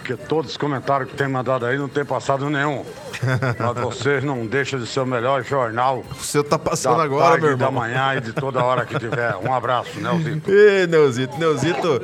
Porque 0.04 0.22
todos 0.28 0.50
os 0.50 0.56
comentários 0.58 1.10
que 1.10 1.16
tem 1.16 1.26
mandado 1.26 1.64
aí 1.64 1.78
não 1.78 1.88
tem 1.88 2.04
passado 2.04 2.50
nenhum. 2.50 2.84
Mas 3.58 3.82
vocês 3.82 4.22
não 4.22 4.46
deixam 4.46 4.78
de 4.78 4.86
ser 4.86 5.00
o 5.00 5.06
melhor 5.06 5.42
jornal. 5.42 6.04
O 6.20 6.22
seu 6.22 6.44
tá 6.44 6.58
passando 6.58 6.98
da 6.98 7.04
agora, 7.04 7.24
tarde, 7.24 7.40
meu 7.40 7.50
irmão. 7.52 7.68
da 7.68 7.80
manhã 7.80 8.14
e 8.16 8.20
de 8.20 8.34
toda 8.34 8.62
hora 8.62 8.84
que 8.84 8.98
tiver. 8.98 9.34
Um 9.36 9.54
abraço, 9.54 9.98
Nelzito. 9.98 10.50
Ê, 10.50 10.86
Neuzito, 10.86 11.38
Neuzito. 11.38 12.02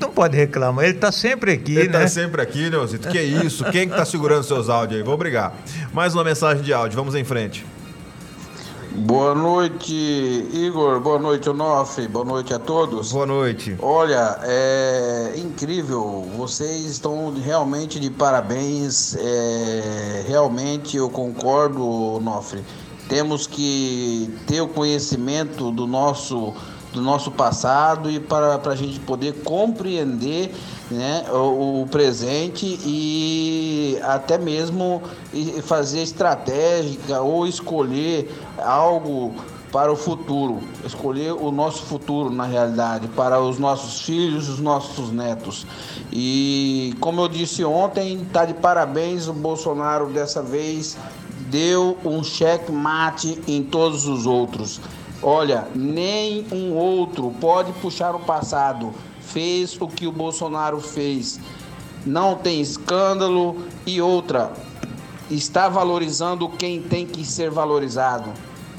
Não 0.00 0.10
pode 0.10 0.36
reclamar, 0.36 0.86
ele 0.86 0.94
está 0.94 1.12
sempre 1.12 1.52
aqui, 1.52 1.76
Ele 1.76 1.88
né? 1.88 2.00
tá 2.00 2.08
sempre 2.08 2.42
aqui, 2.42 2.68
Neuzito. 2.68 3.08
Que 3.08 3.20
isso? 3.20 3.64
Quem 3.70 3.88
que 3.88 3.94
tá 3.94 4.04
segurando 4.04 4.42
seus 4.42 4.68
áudios 4.68 4.98
aí? 4.98 5.06
Vou 5.06 5.16
brigar. 5.16 5.54
Mais 5.92 6.14
uma 6.14 6.24
mensagem 6.24 6.64
de 6.64 6.72
áudio, 6.74 6.96
vamos 6.96 7.14
em 7.14 7.22
frente. 7.22 7.64
Boa 8.98 9.34
noite, 9.34 9.94
Igor. 10.54 11.00
Boa 11.00 11.18
noite, 11.18 11.50
Onofre. 11.50 12.08
Boa 12.08 12.24
noite 12.24 12.54
a 12.54 12.58
todos. 12.58 13.12
Boa 13.12 13.26
noite. 13.26 13.76
Olha, 13.78 14.38
é 14.42 15.34
incrível. 15.36 16.26
Vocês 16.34 16.86
estão 16.86 17.34
realmente 17.34 18.00
de 18.00 18.08
parabéns. 18.08 19.14
É, 19.14 20.24
realmente 20.26 20.96
eu 20.96 21.10
concordo, 21.10 21.86
Onofre. 21.86 22.64
Temos 23.06 23.46
que 23.46 24.34
ter 24.46 24.62
o 24.62 24.68
conhecimento 24.68 25.70
do 25.70 25.86
nosso 25.86 26.54
do 26.96 27.02
nosso 27.02 27.30
passado 27.30 28.10
e 28.10 28.18
para, 28.18 28.58
para 28.58 28.72
a 28.72 28.76
gente 28.76 28.98
poder 29.00 29.34
compreender 29.44 30.54
né, 30.90 31.26
o, 31.30 31.82
o 31.82 31.86
presente 31.88 32.78
e 32.84 33.98
até 34.02 34.38
mesmo 34.38 35.02
fazer 35.62 36.00
estratégica 36.00 37.20
ou 37.20 37.46
escolher 37.46 38.34
algo 38.58 39.34
para 39.70 39.92
o 39.92 39.96
futuro, 39.96 40.60
escolher 40.86 41.32
o 41.32 41.52
nosso 41.52 41.82
futuro 41.82 42.30
na 42.30 42.44
realidade, 42.44 43.08
para 43.08 43.38
os 43.38 43.58
nossos 43.58 44.00
filhos, 44.00 44.48
os 44.48 44.58
nossos 44.58 45.12
netos. 45.12 45.66
E 46.10 46.94
como 46.98 47.20
eu 47.20 47.28
disse 47.28 47.62
ontem, 47.62 48.22
está 48.22 48.46
de 48.46 48.54
parabéns 48.54 49.28
o 49.28 49.34
Bolsonaro 49.34 50.06
dessa 50.06 50.42
vez 50.42 50.96
deu 51.50 51.96
um 52.04 52.24
cheque 52.24 52.72
mate 52.72 53.40
em 53.46 53.62
todos 53.62 54.06
os 54.06 54.26
outros. 54.26 54.80
Olha, 55.28 55.66
nem 55.74 56.46
um 56.52 56.72
outro 56.72 57.34
pode 57.40 57.72
puxar 57.72 58.14
o 58.14 58.20
passado. 58.20 58.94
Fez 59.20 59.76
o 59.80 59.88
que 59.88 60.06
o 60.06 60.12
Bolsonaro 60.12 60.80
fez. 60.80 61.40
Não 62.06 62.36
tem 62.36 62.60
escândalo 62.60 63.56
e 63.84 64.00
outra 64.00 64.52
está 65.28 65.68
valorizando 65.68 66.48
quem 66.48 66.80
tem 66.80 67.04
que 67.04 67.24
ser 67.24 67.50
valorizado. 67.50 68.30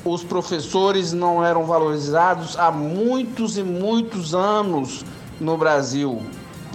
Os 0.05 0.23
professores 0.23 1.11
não 1.11 1.43
eram 1.43 1.65
valorizados 1.65 2.57
há 2.57 2.71
muitos 2.71 3.57
e 3.57 3.63
muitos 3.63 4.33
anos 4.33 5.03
no 5.41 5.57
Brasil. 5.57 6.21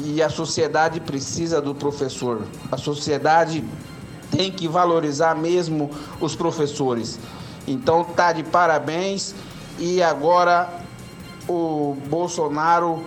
E 0.01 0.23
a 0.23 0.29
sociedade 0.29 1.01
precisa 1.01 1.63
do 1.63 1.75
professor. 1.75 2.43
A 2.71 2.77
sociedade 2.77 3.65
tem 4.31 4.53
que 4.53 4.69
valorizar 4.69 5.35
mesmo 5.35 5.91
os 6.21 6.37
professores. 6.37 7.19
Então 7.67 8.05
tá 8.05 8.35
de 8.35 8.43
parabéns 8.43 9.35
e 9.79 10.03
agora 10.03 10.69
o 11.49 11.97
Bolsonaro 12.09 13.05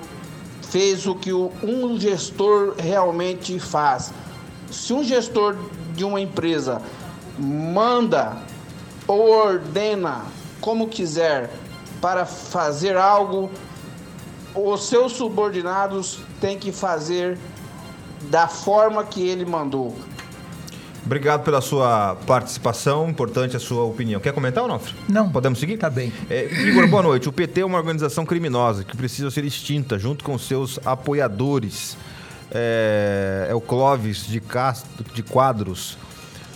fez 0.64 1.06
o 1.06 1.16
que 1.16 1.32
um 1.34 2.00
gestor 2.00 2.76
realmente 2.78 3.60
faz. 3.60 4.14
Se 4.72 4.94
um 4.94 5.04
gestor 5.04 5.56
de 5.94 6.04
uma 6.04 6.20
empresa 6.20 6.82
manda 7.38 8.38
ou 9.08 9.30
ordena 9.30 10.26
como 10.60 10.88
quiser 10.88 11.52
para 12.02 12.26
fazer 12.26 12.98
algo, 12.98 13.50
os 14.54 14.88
seus 14.88 15.14
subordinados 15.14 16.20
têm 16.42 16.58
que 16.58 16.72
fazer 16.72 17.38
da 18.30 18.48
forma 18.48 19.04
que 19.04 19.28
ele 19.28 19.46
mandou. 19.46 19.96
Obrigado 21.06 21.44
pela 21.44 21.62
sua 21.62 22.16
participação, 22.26 23.08
importante 23.08 23.56
a 23.56 23.60
sua 23.60 23.84
opinião. 23.84 24.20
Quer 24.20 24.34
comentar 24.34 24.64
ou 24.64 24.70
não? 24.70 24.82
Não. 25.08 25.30
Podemos 25.30 25.60
seguir? 25.60 25.78
Tá 25.78 25.88
bem. 25.88 26.12
É, 26.30 26.46
Igor, 26.68 26.88
boa 26.88 27.04
noite. 27.04 27.30
O 27.30 27.32
PT 27.32 27.62
é 27.62 27.66
uma 27.66 27.78
organização 27.78 28.26
criminosa 28.26 28.84
que 28.84 28.98
precisa 28.98 29.30
ser 29.30 29.46
extinta 29.46 30.00
junto 30.00 30.24
com 30.24 30.36
seus 30.40 30.80
apoiadores. 30.84 31.96
É, 32.52 33.48
é 33.50 33.54
o 33.54 33.62
Clóvis 33.62 34.26
de, 34.26 34.40
Castro, 34.40 35.06
de 35.14 35.22
Quadros. 35.22 35.96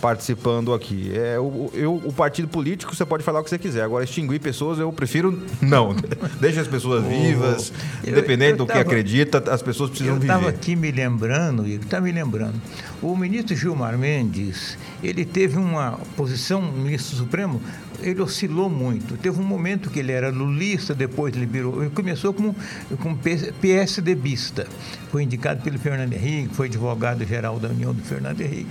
Participando 0.00 0.72
aqui. 0.72 1.12
É, 1.14 1.38
o, 1.38 1.70
eu, 1.74 1.94
o 2.04 2.12
partido 2.12 2.48
político 2.48 2.94
você 2.94 3.04
pode 3.04 3.22
falar 3.22 3.40
o 3.40 3.44
que 3.44 3.50
você 3.50 3.58
quiser. 3.58 3.82
Agora, 3.82 4.02
extinguir 4.04 4.40
pessoas 4.40 4.78
eu 4.78 4.90
prefiro 4.92 5.42
não. 5.60 5.94
Deixa 6.40 6.60
as 6.60 6.68
pessoas 6.68 7.04
vivas, 7.06 7.72
eu- 8.04 8.10
independente 8.12 8.52
eu 8.52 8.56
do 8.58 8.66
que 8.66 8.72
tava- 8.72 8.82
acredita, 8.82 9.42
as 9.52 9.62
pessoas 9.62 9.90
precisam 9.90 10.14
Eu 10.16 10.20
estava 10.22 10.40
viver. 10.46 10.54
aqui 10.54 10.74
me 10.76 10.90
lembrando, 10.90 11.66
Igor, 11.66 11.84
está 11.84 12.00
me 12.00 12.10
lembrando. 12.12 12.54
O 13.02 13.16
ministro 13.16 13.54
Gilmar 13.56 13.96
Mendes, 13.98 14.76
ele 15.02 15.24
teve 15.24 15.56
uma 15.58 15.98
posição, 16.16 16.60
o 16.60 16.72
ministro 16.72 17.16
Supremo, 17.16 17.60
ele 18.02 18.20
oscilou 18.22 18.68
muito. 18.70 19.16
Teve 19.16 19.38
um 19.40 19.44
momento 19.44 19.90
que 19.90 19.98
ele 19.98 20.12
era 20.12 20.30
lulista, 20.30 20.94
depois 20.94 21.34
ele 21.36 21.46
virou. 21.46 21.80
Ele 21.82 21.90
começou 21.90 22.32
como, 22.32 22.54
como 22.98 23.18
PSDBista. 23.60 24.66
Foi 25.10 25.22
indicado 25.22 25.62
pelo 25.62 25.78
Fernando 25.78 26.12
Henrique, 26.12 26.54
foi 26.54 26.66
advogado-geral 26.66 27.58
da 27.58 27.68
União 27.68 27.94
do 27.94 28.02
Fernando 28.02 28.40
Henrique. 28.40 28.68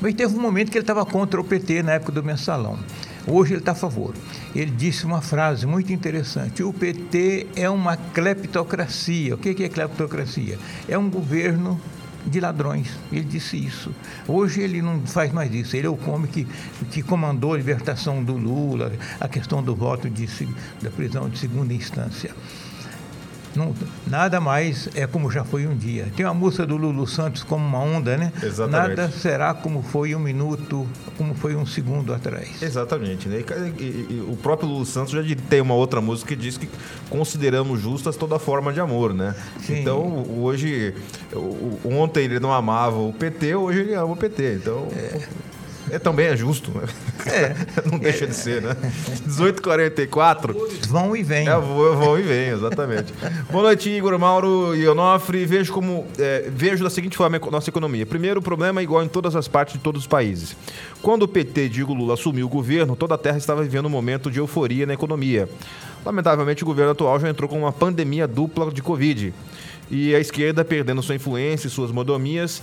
Mas 0.00 0.14
teve 0.14 0.34
um 0.34 0.40
momento 0.40 0.70
que 0.70 0.78
ele 0.78 0.82
estava 0.82 1.04
contra 1.04 1.40
o 1.40 1.44
PT 1.44 1.82
na 1.82 1.92
época 1.92 2.12
do 2.12 2.22
mensalão. 2.22 2.78
Hoje 3.26 3.54
ele 3.54 3.60
está 3.60 3.72
a 3.72 3.74
favor. 3.74 4.14
Ele 4.54 4.70
disse 4.70 5.04
uma 5.04 5.20
frase 5.20 5.66
muito 5.66 5.92
interessante: 5.92 6.62
o 6.62 6.72
PT 6.72 7.48
é 7.56 7.68
uma 7.68 7.96
cleptocracia. 7.96 9.34
O 9.34 9.38
que 9.38 9.64
é 9.64 9.68
cleptocracia? 9.68 10.58
É 10.88 10.96
um 10.96 11.10
governo 11.10 11.80
de 12.26 12.40
ladrões. 12.40 12.88
Ele 13.10 13.24
disse 13.24 13.56
isso. 13.56 13.94
Hoje 14.26 14.60
ele 14.60 14.82
não 14.82 15.00
faz 15.06 15.32
mais 15.32 15.52
isso. 15.54 15.76
Ele 15.76 15.86
é 15.86 15.90
o 15.90 15.98
homem 16.08 16.30
que, 16.30 16.46
que 16.90 17.02
comandou 17.02 17.54
a 17.54 17.56
libertação 17.56 18.22
do 18.22 18.36
Lula, 18.36 18.92
a 19.20 19.28
questão 19.28 19.62
do 19.62 19.74
voto 19.74 20.10
de, 20.10 20.26
da 20.82 20.90
prisão 20.90 21.28
de 21.28 21.38
segunda 21.38 21.72
instância. 21.72 22.34
Não- 23.56 23.74
nada 24.06 24.40
mais 24.40 24.88
é 24.94 25.06
como 25.06 25.30
já 25.30 25.44
foi 25.44 25.66
um 25.66 25.74
dia. 25.76 26.06
Tem 26.14 26.24
uma 26.26 26.34
música 26.34 26.66
do 26.66 26.76
Lulu 26.76 27.06
Santos 27.06 27.42
como 27.42 27.64
uma 27.66 27.78
onda, 27.80 28.16
né? 28.16 28.32
Exatamente. 28.42 28.96
Nada 29.00 29.10
será 29.10 29.54
como 29.54 29.82
foi 29.82 30.14
um 30.14 30.18
minuto, 30.18 30.86
como 31.16 31.34
foi 31.34 31.56
um 31.56 31.64
segundo 31.66 32.12
atrás. 32.14 32.62
Exatamente, 32.62 33.28
né? 33.28 33.42
E, 33.78 33.82
e- 33.82 34.06
e 34.10 34.26
o 34.30 34.36
próprio 34.36 34.68
Lulu 34.68 34.84
Santos 34.86 35.12
já 35.12 35.22
tem 35.48 35.60
uma 35.60 35.74
outra 35.74 36.00
música 36.00 36.28
que 36.28 36.36
diz 36.36 36.56
que 36.58 36.68
consideramos 37.08 37.80
justas 37.80 38.16
toda 38.16 38.38
forma 38.38 38.72
de 38.72 38.80
amor, 38.80 39.14
né? 39.14 39.34
Sim. 39.60 39.80
Então, 39.80 40.24
hoje, 40.38 40.94
ontem 41.84 42.24
ele 42.24 42.40
não 42.40 42.52
amava 42.52 42.96
o 42.98 43.12
PT, 43.12 43.54
hoje 43.54 43.80
ele 43.80 43.94
ama 43.94 44.12
o 44.12 44.16
PT. 44.16 44.54
Então, 44.56 44.88
é, 44.92 45.20
também 45.98 46.26
é 46.26 46.36
justo, 46.36 46.70
né? 46.70 46.86
não 47.90 47.98
deixa 47.98 48.26
de 48.26 48.34
ser, 48.34 48.62
né? 48.62 48.76
18h44. 49.28 50.54
Vão 50.88 51.16
e 51.16 51.22
vêm. 51.22 51.48
É, 51.48 51.56
vão, 51.58 52.18
e 52.18 52.22
vêm, 52.22 52.48
exatamente. 52.50 53.12
Boa 53.50 53.64
noite, 53.64 53.88
Igor, 53.90 54.18
Mauro 54.18 54.74
e 54.74 54.86
Onofre. 54.88 55.46
Vejo 55.46 55.72
como 55.72 56.06
é, 56.18 56.50
vejo 56.50 56.82
da 56.82 56.90
seguinte 56.90 57.16
forma 57.16 57.36
a 57.36 57.50
nossa 57.50 57.70
economia. 57.70 58.04
Primeiro, 58.04 58.40
o 58.40 58.42
problema 58.42 58.80
é 58.80 58.82
igual 58.84 59.02
em 59.02 59.08
todas 59.08 59.36
as 59.36 59.48
partes 59.48 59.74
de 59.74 59.80
todos 59.80 60.02
os 60.02 60.06
países. 60.06 60.56
Quando 61.00 61.22
o 61.22 61.28
PT, 61.28 61.68
digo 61.68 61.94
Lula, 61.94 62.14
assumiu 62.14 62.46
o 62.46 62.48
governo, 62.48 62.96
toda 62.96 63.14
a 63.14 63.18
terra 63.18 63.38
estava 63.38 63.62
vivendo 63.62 63.86
um 63.86 63.90
momento 63.90 64.30
de 64.30 64.38
euforia 64.38 64.86
na 64.86 64.94
economia. 64.94 65.48
Lamentavelmente, 66.04 66.62
o 66.62 66.66
governo 66.66 66.92
atual 66.92 67.18
já 67.18 67.28
entrou 67.28 67.48
com 67.48 67.58
uma 67.58 67.72
pandemia 67.72 68.28
dupla 68.28 68.70
de 68.70 68.82
Covid. 68.82 69.34
E 69.90 70.14
a 70.14 70.18
esquerda 70.18 70.64
perdendo 70.64 71.02
sua 71.02 71.14
influência 71.14 71.68
e 71.68 71.70
suas 71.70 71.92
modomias, 71.92 72.62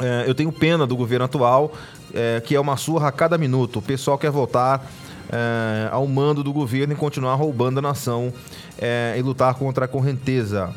é, 0.00 0.24
eu 0.26 0.34
tenho 0.34 0.52
pena 0.52 0.86
do 0.86 0.96
governo 0.96 1.24
atual, 1.24 1.72
é, 2.14 2.40
que 2.40 2.54
é 2.54 2.60
uma 2.60 2.76
surra 2.76 3.08
a 3.08 3.12
cada 3.12 3.36
minuto. 3.36 3.78
O 3.78 3.82
pessoal 3.82 4.16
quer 4.18 4.30
voltar 4.30 4.86
é, 5.30 5.88
ao 5.90 6.06
mando 6.06 6.42
do 6.42 6.52
governo 6.52 6.92
e 6.92 6.96
continuar 6.96 7.34
roubando 7.34 7.78
a 7.78 7.82
nação 7.82 8.32
é, 8.78 9.14
e 9.16 9.22
lutar 9.22 9.54
contra 9.54 9.84
a 9.84 9.88
correnteza. 9.88 10.74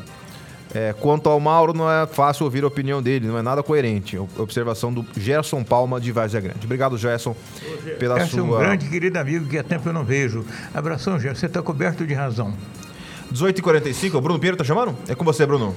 É, 0.74 0.94
quanto 0.98 1.28
ao 1.28 1.38
Mauro, 1.38 1.74
não 1.74 1.90
é 1.90 2.06
fácil 2.06 2.44
ouvir 2.44 2.64
a 2.64 2.66
opinião 2.66 3.02
dele, 3.02 3.26
não 3.26 3.36
é 3.36 3.42
nada 3.42 3.62
coerente. 3.62 4.16
Observação 4.38 4.92
do 4.92 5.04
Gerson 5.18 5.62
Palma 5.62 6.00
de 6.00 6.10
Várzea 6.10 6.40
Grande. 6.40 6.64
Obrigado, 6.64 6.96
Gerson, 6.96 7.36
pela 7.98 8.22
Esse 8.22 8.38
é 8.38 8.42
um 8.42 8.46
sua. 8.46 8.58
grande 8.60 8.88
querido 8.88 9.18
amigo 9.18 9.46
que 9.46 9.58
há 9.58 9.62
tempo 9.62 9.88
eu 9.88 9.92
não 9.92 10.02
vejo. 10.02 10.46
Abração, 10.72 11.20
Gerson. 11.20 11.40
Você 11.40 11.46
está 11.46 11.60
coberto 11.60 12.06
de 12.06 12.14
razão. 12.14 12.54
18h45, 13.32 14.14
o 14.14 14.20
Bruno 14.20 14.38
Pinheiro 14.38 14.56
tá 14.56 14.64
chamando? 14.64 14.96
É 15.08 15.14
com 15.14 15.24
você, 15.24 15.44
Bruno. 15.44 15.74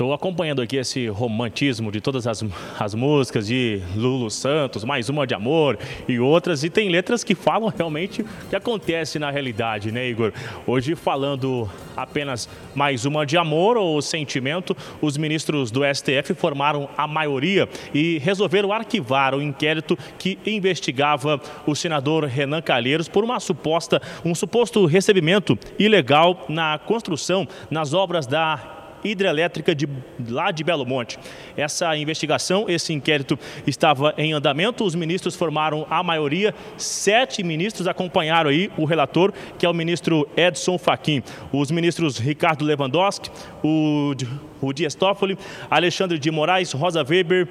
Estou 0.00 0.14
acompanhando 0.14 0.62
aqui 0.62 0.78
esse 0.78 1.08
romantismo 1.08 1.92
de 1.92 2.00
todas 2.00 2.26
as, 2.26 2.42
as 2.78 2.94
músicas 2.94 3.46
de 3.46 3.82
Lulu 3.94 4.30
Santos, 4.30 4.82
mais 4.82 5.10
uma 5.10 5.26
de 5.26 5.34
amor 5.34 5.78
e 6.08 6.18
outras, 6.18 6.64
e 6.64 6.70
tem 6.70 6.88
letras 6.88 7.22
que 7.22 7.34
falam 7.34 7.68
realmente 7.68 8.22
o 8.22 8.26
que 8.48 8.56
acontece 8.56 9.18
na 9.18 9.30
realidade, 9.30 9.92
né, 9.92 10.08
Igor? 10.08 10.32
Hoje, 10.66 10.94
falando 10.94 11.68
apenas 11.94 12.48
mais 12.74 13.04
uma 13.04 13.26
de 13.26 13.36
amor 13.36 13.76
ou 13.76 14.00
sentimento, 14.00 14.74
os 15.02 15.18
ministros 15.18 15.70
do 15.70 15.82
STF 15.84 16.32
formaram 16.32 16.88
a 16.96 17.06
maioria 17.06 17.68
e 17.92 18.16
resolveram 18.20 18.72
arquivar 18.72 19.34
o 19.34 19.42
inquérito 19.42 19.98
que 20.18 20.38
investigava 20.46 21.38
o 21.66 21.74
senador 21.74 22.24
Renan 22.24 22.62
Calheiros 22.62 23.06
por 23.06 23.22
uma 23.22 23.38
suposta, 23.38 24.00
um 24.24 24.34
suposto 24.34 24.86
recebimento 24.86 25.58
ilegal 25.78 26.46
na 26.48 26.78
construção, 26.78 27.46
nas 27.70 27.92
obras 27.92 28.26
da 28.26 28.79
hidrelétrica 29.04 29.74
de 29.74 29.88
lá 30.28 30.50
de 30.50 30.62
Belo 30.64 30.84
Monte. 30.86 31.18
Essa 31.56 31.96
investigação, 31.96 32.66
esse 32.68 32.92
inquérito 32.92 33.38
estava 33.66 34.14
em 34.16 34.32
andamento. 34.32 34.84
Os 34.84 34.94
ministros 34.94 35.34
formaram 35.36 35.86
a 35.90 36.02
maioria. 36.02 36.54
Sete 36.76 37.42
ministros 37.42 37.86
acompanharam 37.88 38.50
aí 38.50 38.70
o 38.76 38.84
relator, 38.84 39.32
que 39.58 39.64
é 39.66 39.68
o 39.68 39.74
ministro 39.74 40.28
Edson 40.36 40.78
Fachin. 40.78 41.22
Os 41.52 41.70
ministros 41.70 42.18
Ricardo 42.18 42.64
Lewandowski, 42.64 43.30
o, 43.62 44.12
o 44.60 44.72
Dias 44.72 44.94
Toffoli, 44.94 45.38
Alexandre 45.70 46.18
de 46.18 46.30
Moraes, 46.30 46.72
Rosa 46.72 47.04
Weber, 47.08 47.48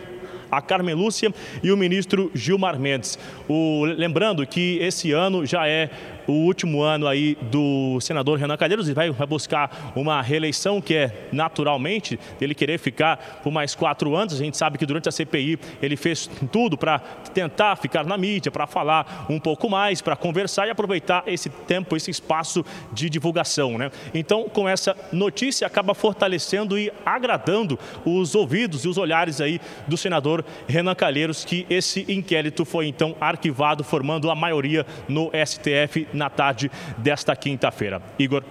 a 0.51 0.61
Carmen 0.61 0.95
Lúcia 0.95 1.31
e 1.61 1.71
o 1.71 1.77
ministro 1.77 2.31
Gilmar 2.33 2.79
Mendes. 2.79 3.19
O- 3.47 3.85
lembrando 3.85 4.45
que 4.47 4.77
esse 4.81 5.11
ano 5.11 5.45
já 5.45 5.67
é 5.67 5.91
o 6.29 6.45
último 6.45 6.81
ano 6.81 7.07
aí 7.07 7.35
do 7.41 7.99
senador 8.01 8.37
Renan 8.37 8.55
Calheiros 8.55 8.87
e 8.87 8.93
vai, 8.93 9.11
buscar 9.11 9.91
uma 9.95 10.21
reeleição 10.21 10.79
que 10.79 10.95
é 10.95 11.27
naturalmente 11.31 12.19
ele 12.39 12.53
querer 12.53 12.77
ficar 12.77 13.41
por 13.43 13.51
mais 13.51 13.73
quatro 13.75 14.15
anos. 14.15 14.35
A 14.35 14.37
gente 14.37 14.57
sabe 14.57 14.77
que 14.77 14.85
durante 14.85 15.09
a 15.09 15.11
CPI 15.11 15.59
ele 15.81 15.95
fez 15.95 16.29
tudo 16.51 16.77
para 16.77 16.99
tentar 17.33 17.75
ficar 17.75 18.05
na 18.05 18.17
mídia, 18.17 18.51
para 18.51 18.67
falar 18.67 19.25
um 19.29 19.39
pouco 19.39 19.69
mais, 19.69 20.01
para 20.01 20.15
conversar 20.15 20.67
e 20.67 20.69
aproveitar 20.69 21.23
esse 21.25 21.49
tempo, 21.49 21.95
esse 21.95 22.11
espaço 22.11 22.63
de 22.93 23.09
divulgação, 23.09 23.77
né? 23.77 23.91
Então, 24.13 24.47
com 24.49 24.67
essa 24.67 24.95
notícia 25.11 25.65
acaba 25.65 25.93
fortalecendo 25.93 26.77
e 26.77 26.91
agradando 27.05 27.79
os 28.05 28.35
ouvidos 28.35 28.85
e 28.85 28.87
os 28.87 28.97
olhares 28.97 29.41
aí 29.41 29.59
do 29.87 29.97
senador 29.97 30.45
Renan 30.67 30.95
Calheiros, 30.95 31.43
que 31.43 31.65
esse 31.69 32.05
inquérito 32.07 32.65
foi 32.65 32.87
então 32.87 33.15
arquivado, 33.19 33.83
formando 33.83 34.29
a 34.29 34.35
maioria 34.35 34.85
no 35.07 35.31
STF 35.45 36.07
na 36.19 36.29
tarde 36.29 36.69
desta 36.97 37.35
quinta-feira. 37.35 38.01
Igor. 38.19 38.43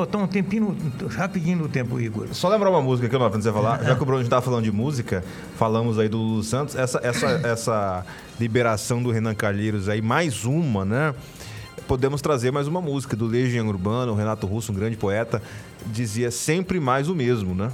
Está 0.00 0.16
um 0.16 0.26
tempinho, 0.26 0.74
rapidinho 1.10 1.58
no 1.58 1.68
tempo, 1.68 2.00
Igor. 2.00 2.28
Só 2.32 2.48
lembrar 2.48 2.70
uma 2.70 2.80
música 2.80 3.08
que 3.10 3.14
eu 3.14 3.18
não 3.18 3.28
de 3.28 3.42
você 3.42 3.52
falar. 3.52 3.84
Já 3.84 3.94
que 3.94 4.02
o 4.02 4.06
Bruno 4.06 4.22
estava 4.22 4.40
falando 4.40 4.64
de 4.64 4.72
música, 4.72 5.22
falamos 5.56 5.98
aí 5.98 6.08
do 6.08 6.16
Lulu 6.16 6.42
Santos. 6.42 6.74
Essa, 6.74 6.98
essa, 7.02 7.26
essa 7.44 8.06
liberação 8.40 9.02
do 9.02 9.10
Renan 9.10 9.34
Calheiros 9.34 9.90
aí, 9.90 10.00
mais 10.00 10.46
uma, 10.46 10.82
né? 10.84 11.14
Podemos 11.86 12.22
trazer 12.22 12.50
mais 12.50 12.66
uma 12.66 12.80
música 12.80 13.14
do 13.14 13.26
Legião 13.26 13.68
Urbano, 13.68 14.12
o 14.12 14.14
Renato 14.14 14.46
Russo, 14.46 14.72
um 14.72 14.74
grande 14.74 14.96
poeta, 14.96 15.42
dizia 15.86 16.30
sempre 16.30 16.80
mais 16.80 17.10
o 17.10 17.14
mesmo, 17.14 17.54
né? 17.54 17.70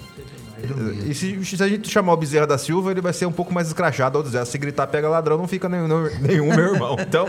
E 1.07 1.15
se, 1.15 1.45
se 1.45 1.63
a 1.63 1.69
gente 1.69 1.89
chamar 1.89 2.15
o 2.15 2.17
Bezerra 2.17 2.47
da 2.47 2.59
Silva, 2.59 2.91
ele 2.91 3.01
vai 3.01 3.13
ser 3.13 3.27
um 3.27 3.33
pouco 3.33 3.55
mais 3.55 3.69
escrachado 3.69 4.19
ao 4.19 4.25
dizer, 4.25 4.45
se 4.45 4.59
gritar 4.59 4.89
pega 4.89 5.09
ladrão, 5.09 5.39
não 5.39 5.47
fica 5.47 5.69
nenhum, 5.69 5.87
nenhum 6.21 6.47
meu 6.49 6.75
irmão. 6.75 6.97
Então, 6.99 7.27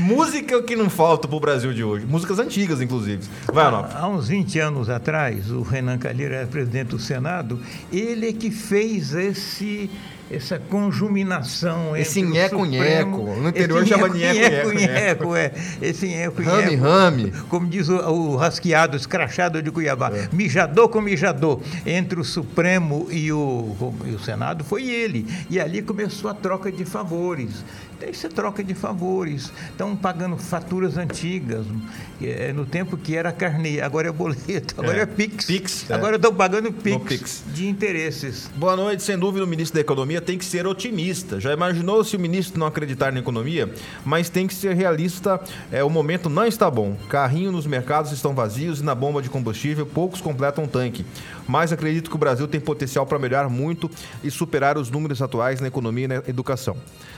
música 0.00 0.62
que 0.62 0.76
não 0.76 0.88
falta 0.88 1.26
pro 1.26 1.40
Brasil 1.40 1.72
de 1.72 1.82
hoje. 1.82 2.06
Músicas 2.06 2.38
antigas, 2.38 2.80
inclusive. 2.80 3.22
Vai, 3.52 3.66
Anop. 3.66 3.90
Há 3.94 4.08
uns 4.08 4.28
20 4.28 4.58
anos 4.58 4.90
atrás, 4.90 5.50
o 5.50 5.62
Renan 5.62 5.98
Calheiro 5.98 6.34
era 6.34 6.46
presidente 6.46 6.88
do 6.88 6.98
Senado, 6.98 7.60
ele 7.92 8.28
é 8.28 8.32
que 8.32 8.50
fez 8.50 9.14
esse 9.14 9.90
essa 10.30 10.58
conjuminação 10.58 11.96
Esse 11.96 12.22
o 12.22 12.28
nheco-nheco. 12.28 13.16
No 13.16 13.48
interior 13.48 13.86
chama 13.86 14.08
nheco-nheco, 14.08 14.72
nheco-nheco. 14.72 15.24
nheco, 15.24 15.36
é. 15.36 15.52
Esse 15.80 16.06
nheco, 16.06 16.42
Rame, 16.42 16.76
rame. 16.76 17.32
Como 17.48 17.66
diz 17.66 17.88
o, 17.88 17.96
o 17.96 18.36
rasqueado, 18.36 18.96
escrachado 18.96 19.62
de 19.62 19.70
Cuiabá. 19.70 20.10
Mijador 20.32 20.88
com 20.88 21.00
mijador. 21.00 21.60
Entre 21.86 22.20
o 22.20 22.24
Supremo 22.24 23.06
e 23.10 23.32
o, 23.32 23.94
e 24.04 24.10
o 24.10 24.18
Senado 24.18 24.64
foi 24.64 24.88
ele. 24.88 25.26
E 25.48 25.58
ali 25.58 25.82
começou 25.82 26.30
a 26.30 26.34
troca 26.34 26.70
de 26.70 26.84
favores. 26.84 27.64
Isso 28.10 28.26
é 28.26 28.30
troca 28.30 28.64
de 28.64 28.74
favores. 28.74 29.52
Estão 29.70 29.96
pagando 29.96 30.36
faturas 30.36 30.96
antigas, 30.96 31.66
é, 32.20 32.52
no 32.52 32.66
tempo 32.66 32.96
que 32.96 33.16
era 33.16 33.30
carnê, 33.30 33.80
agora 33.80 34.08
é 34.08 34.12
boleto, 34.12 34.74
agora 34.80 34.98
é, 34.98 35.02
É. 35.02 35.06
Pix. 35.06 35.44
Pix, 35.46 35.90
é. 35.90 35.94
Agora 35.94 36.16
estão 36.16 36.34
pagando 36.34 36.72
Pix, 36.72 37.04
Pix. 37.04 37.44
de 37.54 37.68
interesses. 37.68 38.50
Boa 38.56 38.76
noite, 38.76 39.02
sem 39.02 39.18
dúvida, 39.18 39.44
o 39.44 39.48
ministro 39.48 39.74
da 39.74 39.80
Economia 39.80 39.98
economia 39.98 40.20
tem 40.20 40.38
que 40.38 40.44
ser 40.44 40.66
otimista. 40.66 41.40
Já 41.40 41.52
imaginou 41.52 42.02
se 42.04 42.16
o 42.16 42.20
ministro 42.20 42.58
não 42.58 42.66
acreditar 42.66 43.12
na 43.12 43.18
economia? 43.18 43.72
Mas 44.04 44.28
tem 44.28 44.46
que 44.46 44.54
ser 44.54 44.74
realista. 44.74 45.40
É, 45.70 45.82
o 45.82 45.90
momento 45.90 46.28
não 46.30 46.46
está 46.46 46.70
bom. 46.70 46.96
Carrinho 47.08 47.52
nos 47.52 47.66
mercados 47.66 48.12
estão 48.12 48.34
vazios 48.34 48.80
e 48.80 48.84
na 48.84 48.94
bomba 48.94 49.20
de 49.20 49.28
combustível 49.28 49.84
poucos 49.86 50.20
completam 50.20 50.64
o 50.64 50.68
tanque. 50.68 51.04
Mas 51.48 51.72
acredito 51.72 52.10
que 52.10 52.14
o 52.14 52.18
Brasil 52.18 52.46
tem 52.46 52.60
potencial 52.60 53.06
para 53.06 53.18
melhorar 53.18 53.48
muito 53.48 53.90
e 54.22 54.30
superar 54.30 54.76
os 54.76 54.90
números 54.90 55.22
atuais 55.22 55.60
na 55.60 55.68
economia 55.68 56.04
e 56.04 56.08
na 56.08 56.14
educação. 56.28 56.76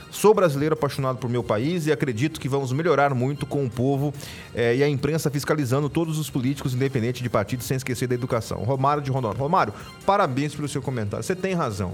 Sou 0.09 0.33
brasileiro 0.33 0.73
apaixonado 0.73 1.17
por 1.17 1.29
meu 1.29 1.43
país 1.43 1.85
e 1.85 1.91
acredito 1.91 2.39
que 2.39 2.47
vamos 2.47 2.71
melhorar 2.71 3.13
muito 3.13 3.45
com 3.45 3.65
o 3.65 3.69
povo 3.69 4.13
eh, 4.55 4.77
e 4.77 4.83
a 4.83 4.87
imprensa 4.87 5.29
fiscalizando 5.29 5.89
todos 5.89 6.17
os 6.17 6.29
políticos, 6.29 6.73
independente 6.73 7.21
de 7.21 7.29
partido, 7.29 7.61
sem 7.61 7.75
esquecer 7.75 8.07
da 8.07 8.15
educação. 8.15 8.63
Romário 8.63 9.03
de 9.03 9.11
Rondônia. 9.11 9.37
Romário, 9.37 9.73
parabéns 10.05 10.55
pelo 10.55 10.67
seu 10.67 10.81
comentário. 10.81 11.23
Você 11.23 11.35
tem 11.35 11.53
razão. 11.53 11.93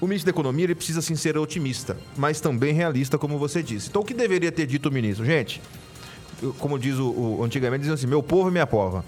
O 0.00 0.06
ministro 0.06 0.30
da 0.30 0.34
Economia 0.34 0.64
ele 0.64 0.74
precisa 0.74 1.00
sim 1.00 1.14
ser 1.14 1.36
otimista, 1.38 1.96
mas 2.16 2.40
também 2.40 2.74
realista, 2.74 3.18
como 3.18 3.38
você 3.38 3.62
disse. 3.62 3.88
Então, 3.88 4.02
o 4.02 4.04
que 4.04 4.12
deveria 4.12 4.52
ter 4.52 4.66
dito 4.66 4.90
o 4.90 4.92
ministro? 4.92 5.24
Gente, 5.24 5.60
como 6.58 6.78
diz 6.78 6.96
o, 6.98 7.08
o 7.10 7.44
antigamente, 7.44 7.80
diziam 7.80 7.94
assim: 7.94 8.06
meu 8.06 8.22
povo 8.22 8.48
e 8.48 8.52
minha 8.52 8.66
pova. 8.66 9.04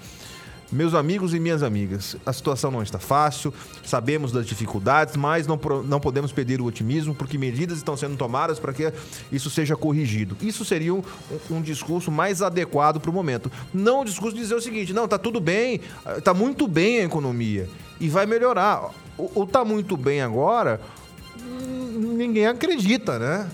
Meus 0.70 0.92
amigos 0.92 1.32
e 1.32 1.40
minhas 1.40 1.62
amigas, 1.62 2.14
a 2.26 2.32
situação 2.32 2.70
não 2.70 2.82
está 2.82 2.98
fácil, 2.98 3.54
sabemos 3.82 4.32
das 4.32 4.44
dificuldades, 4.44 5.16
mas 5.16 5.46
não, 5.46 5.58
não 5.86 5.98
podemos 5.98 6.30
perder 6.30 6.60
o 6.60 6.66
otimismo, 6.66 7.14
porque 7.14 7.38
medidas 7.38 7.78
estão 7.78 7.96
sendo 7.96 8.18
tomadas 8.18 8.58
para 8.58 8.74
que 8.74 8.92
isso 9.32 9.48
seja 9.48 9.74
corrigido. 9.74 10.36
Isso 10.42 10.66
seria 10.66 10.94
um, 10.94 11.02
um 11.50 11.62
discurso 11.62 12.10
mais 12.10 12.42
adequado 12.42 13.00
para 13.00 13.10
o 13.10 13.14
momento. 13.14 13.50
Não 13.72 14.02
o 14.02 14.04
discurso 14.04 14.36
de 14.36 14.42
dizer 14.42 14.56
o 14.56 14.60
seguinte: 14.60 14.92
não, 14.92 15.06
está 15.06 15.16
tudo 15.16 15.40
bem, 15.40 15.80
está 16.18 16.34
muito 16.34 16.68
bem 16.68 16.98
a 16.98 17.04
economia 17.04 17.66
e 17.98 18.08
vai 18.10 18.26
melhorar. 18.26 18.90
O 19.16 19.44
está 19.44 19.64
muito 19.64 19.96
bem 19.96 20.20
agora, 20.20 20.80
hum, 21.40 22.14
ninguém 22.16 22.46
acredita, 22.46 23.18
né? 23.18 23.48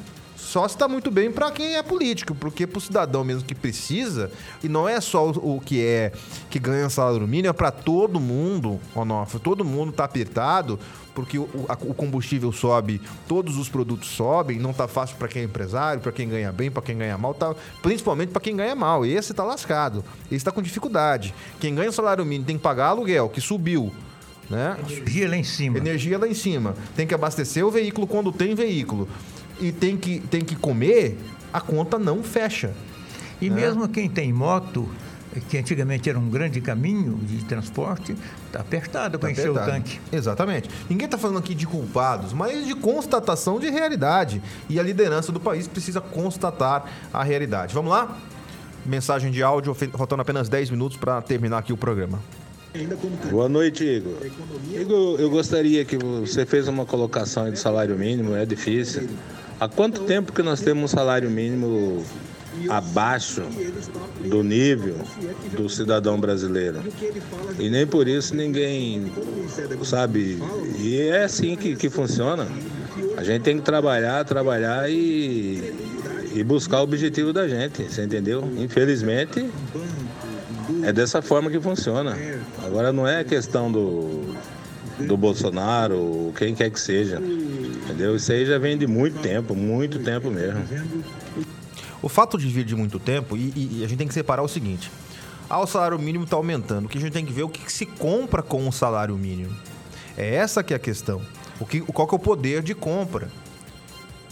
Só 0.55 0.69
se 0.69 0.77
está 0.77 0.87
muito 0.87 1.11
bem 1.11 1.33
para 1.33 1.51
quem 1.51 1.75
é 1.75 1.83
político, 1.83 2.33
porque 2.33 2.65
para 2.65 2.79
o 2.79 2.81
cidadão 2.81 3.25
mesmo 3.25 3.43
que 3.43 3.57
precisa, 3.57 4.31
e 4.63 4.69
não 4.69 4.89
é 4.89 5.01
só 5.01 5.29
o, 5.29 5.57
o 5.57 5.61
que 5.61 5.85
é 5.85 6.13
que 6.49 6.61
ganha 6.61 6.89
salário 6.89 7.27
mínimo, 7.27 7.49
é 7.49 7.53
para 7.53 7.73
todo 7.73 8.21
mundo, 8.21 8.79
Onofre. 8.95 9.41
Todo 9.41 9.65
mundo 9.65 9.91
está 9.91 10.05
apertado, 10.05 10.79
porque 11.13 11.41
o, 11.41 11.49
a- 11.69 11.77
o 11.81 11.93
combustível 11.93 12.53
sobe, 12.53 13.01
todos 13.27 13.59
os 13.59 13.69
produtos 13.69 14.11
sobem, 14.11 14.61
não 14.61 14.73
tá 14.73 14.87
fácil 14.87 15.17
para 15.17 15.27
quem 15.27 15.43
é 15.43 15.45
empresário, 15.45 16.01
para 16.01 16.13
quem 16.13 16.29
ganha 16.29 16.53
bem, 16.53 16.71
para 16.71 16.83
quem 16.85 16.97
ganha 16.97 17.19
mal, 17.19 17.35
tá, 17.35 17.53
principalmente 17.83 18.29
para 18.31 18.41
quem 18.41 18.55
ganha 18.55 18.77
mal. 18.77 19.05
Esse 19.05 19.33
está 19.33 19.43
lascado, 19.43 20.05
esse 20.27 20.37
está 20.37 20.53
com 20.53 20.63
dificuldade. 20.63 21.35
Quem 21.59 21.75
ganha 21.75 21.91
salário 21.91 22.25
mínimo 22.25 22.47
tem 22.47 22.57
que 22.57 22.63
pagar 22.63 22.91
aluguel, 22.91 23.29
que 23.29 23.41
subiu. 23.41 23.93
Né? 24.49 24.77
Energia 24.79 25.29
lá 25.29 25.37
em 25.37 25.43
cima. 25.43 25.79
Energia 25.79 26.19
lá 26.19 26.29
em 26.29 26.35
cima. 26.35 26.77
Tem 26.95 27.07
que 27.09 27.15
abastecer 27.15 27.67
o 27.67 27.73
veículo 27.73 28.07
quando 28.07 28.31
tem 28.31 28.55
veículo. 28.55 29.09
E 29.61 29.71
tem 29.73 29.97
que, 29.97 30.21
tem 30.21 30.41
que 30.43 30.57
comer, 30.57 31.19
a 31.53 31.61
conta 31.61 31.99
não 31.99 32.23
fecha. 32.23 32.73
E 33.41 33.49
né? 33.49 33.57
mesmo 33.57 33.89
quem 33.89 34.09
tem 34.09 34.33
moto, 34.33 34.89
que 35.49 35.59
antigamente 35.59 36.09
era 36.09 36.19
um 36.19 36.29
grande 36.29 36.61
caminho 36.61 37.17
de 37.23 37.45
transporte, 37.45 38.15
está 38.47 38.61
apertado 38.61 39.19
para 39.19 39.29
Tá 39.29 39.33
encher 39.33 39.49
o 39.51 39.53
apertado. 39.53 39.73
tanque. 39.73 40.01
Exatamente. 40.13 40.71
Ninguém 40.89 41.07
está 41.07 41.19
falando 41.19 41.39
aqui 41.39 41.55
de 41.55 41.67
culpados, 41.67 42.33
mas 42.33 42.67
de 42.67 42.75
constatação 42.75 43.59
de 43.59 43.69
realidade. 43.71 44.41
E 44.69 44.79
a 44.79 44.83
liderança 44.83 45.33
do 45.33 45.41
país 45.41 45.67
precisa 45.67 46.01
constatar 46.01 46.85
a 47.13 47.23
realidade. 47.23 47.75
Vamos 47.75 47.91
lá? 47.91 48.17
Mensagem 48.87 49.31
de 49.31 49.43
áudio, 49.43 49.75
faltando 49.75 50.21
apenas 50.23 50.49
10 50.49 50.71
minutos 50.71 50.97
para 50.97 51.21
terminar 51.23 51.59
aqui 51.59 51.73
o 51.73 51.77
programa. 51.77 52.21
Boa 53.31 53.49
noite, 53.49 53.85
Igor. 53.85 54.15
Igor, 54.73 55.21
eu 55.21 55.31
gostaria 55.31 55.85
que 55.85 55.97
você 55.97 56.45
fez 56.45 56.67
uma 56.67 56.85
colocação 56.85 57.45
aí 57.45 57.53
do 57.53 57.57
salário 57.59 57.97
mínimo, 57.97 58.35
é 58.35 58.45
difícil. 58.45 59.09
Há 59.61 59.69
quanto 59.69 60.03
tempo 60.03 60.33
que 60.33 60.43
nós 60.43 60.61
temos 60.61 60.85
um 60.85 60.89
salário 60.89 61.31
mínimo 61.31 62.05
abaixo 62.69 63.43
do 64.29 64.43
nível 64.43 64.97
do 65.57 65.69
cidadão 65.69 66.19
brasileiro? 66.19 66.81
E 67.59 67.71
nem 67.71 67.87
por 67.87 68.09
isso 68.09 68.35
ninguém 68.35 69.13
sabe. 69.85 70.39
E 70.79 71.01
é 71.01 71.25
assim 71.25 71.57
que, 71.57 71.77
que 71.77 71.89
funciona. 71.89 72.49
A 73.17 73.23
gente 73.23 73.43
tem 73.43 73.57
que 73.57 73.63
trabalhar, 73.63 74.25
trabalhar 74.25 74.91
e, 74.91 75.73
e 76.35 76.43
buscar 76.43 76.81
o 76.81 76.83
objetivo 76.83 77.33
da 77.33 77.47
gente, 77.47 77.85
você 77.85 78.03
entendeu? 78.05 78.45
Infelizmente, 78.57 79.49
é 80.83 80.93
dessa 80.93 81.23
forma 81.23 81.51
que 81.51 81.61
funciona. 81.61 82.17
Agora 82.65 82.93
não 82.93 83.07
é 83.07 83.23
questão 83.23 83.71
do, 83.71 84.35
do 84.99 85.17
Bolsonaro, 85.17 86.33
quem 86.37 86.55
quer 86.55 86.71
que 86.71 86.79
seja. 86.81 87.21
Entendeu? 87.21 88.17
Isso 88.17 88.31
aí 88.33 88.47
já 88.47 88.59
vem 88.59 88.77
de 88.79 88.87
muito 88.87 89.19
tempo, 89.21 89.55
muito 89.55 89.99
tempo 89.99 90.31
mesmo. 90.31 90.63
O 92.03 92.09
fato 92.09 92.37
de 92.39 92.47
vir 92.49 92.65
de 92.65 92.77
muito 92.77 92.99
tempo, 92.99 93.37
e, 93.37 93.53
e- 93.81 93.85
a 93.85 93.89
gente 93.89 93.99
tem 93.99 94.09
que 94.09 94.15
separar 94.15 94.43
o 94.43 94.49
seguinte: 94.49 94.91
ah, 95.49 95.61
o 95.61 95.67
salário 95.67 95.99
mínimo 95.99 96.25
está 96.25 96.37
aumentando. 96.37 96.87
O 96.87 96.89
que 96.89 96.99
a 96.99 97.01
gente 97.01 97.13
tem 97.13 97.25
que 97.25 97.33
ver 97.33 97.43
é 97.43 97.45
o 97.45 97.49
que, 97.49 97.65
que 97.65 97.73
se 97.73 97.87
compra 97.87 98.43
com 98.43 98.67
o 98.69 98.73
salário 98.73 99.17
mínimo. 99.17 99.55
É 100.17 100.35
essa 100.35 100.63
que 100.63 100.73
é 100.73 100.77
a 100.77 100.81
questão. 100.81 101.21
O 101.61 101.67
que, 101.67 101.81
qual 101.81 102.07
que 102.07 102.15
é 102.15 102.17
o 102.17 102.21
poder 102.21 102.63
de 102.63 102.75
compra? 102.75 103.29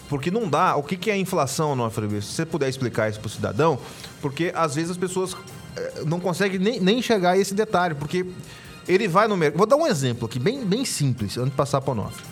Porque 0.08 0.30
não 0.30 0.48
dá. 0.48 0.76
O 0.76 0.82
que, 0.82 0.96
que 0.96 1.10
é 1.10 1.14
a 1.14 1.16
inflação, 1.16 1.90
Felipe? 1.90 2.20
Se 2.20 2.32
você 2.32 2.44
puder 2.46 2.68
explicar 2.68 3.08
isso 3.08 3.18
para 3.18 3.26
o 3.26 3.30
cidadão, 3.30 3.78
porque 4.20 4.52
às 4.54 4.74
vezes 4.74 4.90
as 4.90 4.96
pessoas 4.96 5.34
eh, 5.76 6.02
não 6.06 6.20
conseguem 6.20 6.58
nem, 6.58 6.78
nem 6.80 7.00
chegar 7.00 7.30
a 7.30 7.38
esse 7.38 7.54
detalhe, 7.54 7.94
porque 7.94 8.26
ele 8.88 9.06
vai 9.08 9.28
no 9.28 9.36
mercado. 9.36 9.58
Vou 9.58 9.66
dar 9.66 9.76
um 9.76 9.86
exemplo 9.86 10.26
aqui, 10.26 10.38
bem, 10.38 10.64
bem 10.64 10.84
simples, 10.84 11.36
antes 11.36 11.50
de 11.50 11.56
passar 11.56 11.80
para 11.80 11.90
o 11.90 11.92
Onofre. 11.98 12.24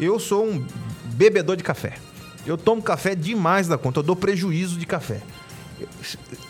Eu 0.00 0.18
sou 0.18 0.46
um 0.46 0.64
bebedor 1.04 1.56
de 1.56 1.62
café. 1.64 1.98
Eu 2.46 2.56
tomo 2.56 2.80
café 2.82 3.14
demais 3.14 3.66
da 3.68 3.76
conta, 3.76 3.98
eu 3.98 4.02
dou 4.02 4.16
prejuízo 4.16 4.78
de 4.78 4.86
café. 4.86 5.20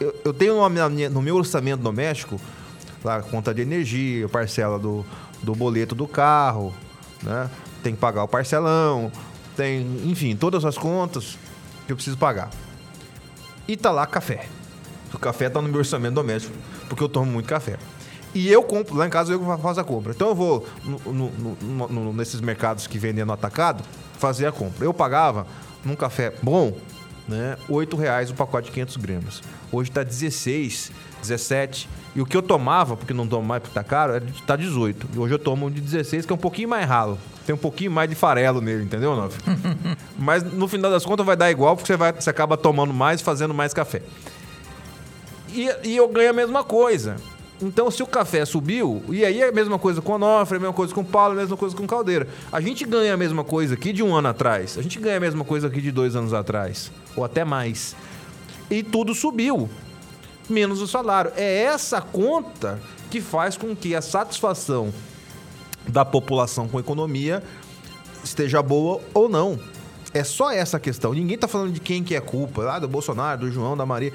Eu, 0.00 0.14
eu 0.26 0.32
tenho 0.32 0.66
minha- 0.68 1.10
no 1.10 1.20
meu 1.20 1.36
orçamento 1.36 1.82
doméstico 1.82 2.40
lá, 3.04 3.20
conta 3.22 3.52
de 3.54 3.62
energia, 3.62 4.28
parcela 4.28 4.78
do, 4.78 5.04
do 5.42 5.54
boleto 5.54 5.94
do 5.94 6.06
carro, 6.06 6.72
né? 7.22 7.50
Tem 7.82 7.94
que 7.94 8.00
pagar 8.00 8.24
o 8.24 8.28
parcelão, 8.28 9.10
tem, 9.56 9.80
enfim, 10.04 10.34
todas 10.36 10.64
as 10.64 10.76
contas 10.76 11.38
que 11.86 11.92
eu 11.92 11.96
preciso 11.96 12.16
pagar. 12.16 12.50
E 13.66 13.76
tá 13.76 13.90
lá 13.90 14.06
café. 14.06 14.46
O 15.12 15.18
café 15.18 15.48
tá 15.48 15.60
no 15.60 15.68
meu 15.68 15.78
orçamento 15.78 16.14
doméstico, 16.14 16.54
porque 16.88 17.02
eu 17.02 17.08
tomo 17.08 17.30
muito 17.30 17.46
café. 17.48 17.78
E 18.38 18.48
eu 18.52 18.62
compro, 18.62 18.94
lá 18.96 19.06
em 19.06 19.10
casa 19.10 19.32
eu 19.32 19.58
faço 19.58 19.80
a 19.80 19.84
compra. 19.84 20.12
Então 20.12 20.28
eu 20.28 20.34
vou 20.34 20.64
no- 20.84 21.30
no- 21.60 21.88
no- 21.88 22.12
nesses 22.12 22.40
mercados 22.40 22.86
que 22.86 22.96
vendem 22.98 23.24
no 23.24 23.32
atacado 23.32 23.82
fazer 24.18 24.46
a 24.46 24.52
compra. 24.52 24.84
Eu 24.84 24.94
pagava 24.94 25.44
num 25.84 25.96
café 25.96 26.32
bom, 26.42 26.76
né, 27.26 27.56
8 27.68 27.96
reais 27.96 28.30
o 28.30 28.34
pacote 28.34 28.66
de 28.66 28.72
500 28.72 28.96
gramas. 28.96 29.42
Hoje 29.72 29.90
tá 29.90 30.02
16, 30.04 30.92
17. 31.20 31.88
E 32.14 32.20
o 32.20 32.26
que 32.26 32.36
eu 32.36 32.42
tomava, 32.42 32.96
porque 32.96 33.12
não 33.12 33.26
tomo 33.26 33.46
mais 33.46 33.60
porque 33.60 33.74
tá 33.74 33.82
caro, 33.82 34.14
é 34.14 34.20
de- 34.20 34.42
tá 34.42 34.54
18. 34.56 35.08
E 35.14 35.18
hoje 35.18 35.34
eu 35.34 35.38
tomo 35.38 35.66
um 35.66 35.70
de 35.70 35.80
16, 35.80 36.24
que 36.24 36.32
é 36.32 36.34
um 36.34 36.38
pouquinho 36.38 36.68
mais 36.68 36.86
ralo. 36.88 37.18
Tem 37.44 37.54
um 37.54 37.58
pouquinho 37.58 37.90
mais 37.90 38.08
de 38.08 38.14
farelo 38.14 38.60
nele, 38.60 38.84
entendeu, 38.84 39.16
Nove? 39.16 39.36
Mas 40.18 40.42
no 40.44 40.68
final 40.68 40.90
das 40.90 41.04
contas 41.04 41.24
vai 41.26 41.36
dar 41.36 41.50
igual, 41.50 41.74
porque 41.76 41.86
você, 41.92 41.96
vai, 41.96 42.12
você 42.12 42.30
acaba 42.30 42.56
tomando 42.56 42.94
mais, 42.94 43.20
fazendo 43.20 43.52
mais 43.52 43.74
café. 43.74 44.00
E, 45.52 45.68
e 45.84 45.96
eu 45.96 46.06
ganho 46.08 46.30
a 46.30 46.32
mesma 46.32 46.62
coisa. 46.62 47.16
Então, 47.60 47.90
se 47.90 48.02
o 48.02 48.06
café 48.06 48.44
subiu, 48.44 49.02
e 49.08 49.24
aí 49.24 49.40
é 49.40 49.48
a 49.48 49.52
mesma 49.52 49.78
coisa 49.78 50.00
com 50.00 50.12
o 50.12 50.14
Onofre, 50.14 50.54
é 50.54 50.58
a 50.58 50.60
mesma 50.60 50.74
coisa 50.74 50.94
com 50.94 51.00
o 51.00 51.04
Paulo, 51.04 51.34
é 51.34 51.38
a 51.38 51.40
mesma 51.40 51.56
coisa 51.56 51.76
com 51.76 51.82
o 51.82 51.88
Caldeira. 51.88 52.28
A 52.52 52.60
gente 52.60 52.84
ganha 52.84 53.14
a 53.14 53.16
mesma 53.16 53.42
coisa 53.42 53.74
aqui 53.74 53.92
de 53.92 54.02
um 54.02 54.14
ano 54.14 54.28
atrás. 54.28 54.78
A 54.78 54.82
gente 54.82 54.98
ganha 55.00 55.16
a 55.16 55.20
mesma 55.20 55.44
coisa 55.44 55.66
aqui 55.66 55.80
de 55.80 55.90
dois 55.90 56.14
anos 56.14 56.32
atrás. 56.32 56.92
Ou 57.16 57.24
até 57.24 57.44
mais. 57.44 57.96
E 58.70 58.82
tudo 58.82 59.12
subiu. 59.12 59.68
Menos 60.48 60.80
o 60.80 60.86
salário. 60.86 61.32
É 61.34 61.62
essa 61.62 62.00
conta 62.00 62.80
que 63.10 63.20
faz 63.20 63.56
com 63.56 63.74
que 63.74 63.94
a 63.94 64.00
satisfação 64.00 64.92
da 65.88 66.04
população 66.04 66.68
com 66.68 66.76
a 66.76 66.80
economia 66.80 67.42
esteja 68.22 68.62
boa 68.62 69.00
ou 69.12 69.28
não. 69.28 69.58
É 70.14 70.24
só 70.24 70.50
essa 70.50 70.80
questão. 70.80 71.12
Ninguém 71.12 71.34
está 71.34 71.46
falando 71.46 71.72
de 71.72 71.80
quem 71.80 72.02
que 72.02 72.14
é 72.14 72.20
culpa, 72.20 72.62
lá 72.62 72.78
do 72.78 72.88
Bolsonaro, 72.88 73.42
do 73.42 73.50
João, 73.50 73.76
da 73.76 73.84
Maria. 73.84 74.12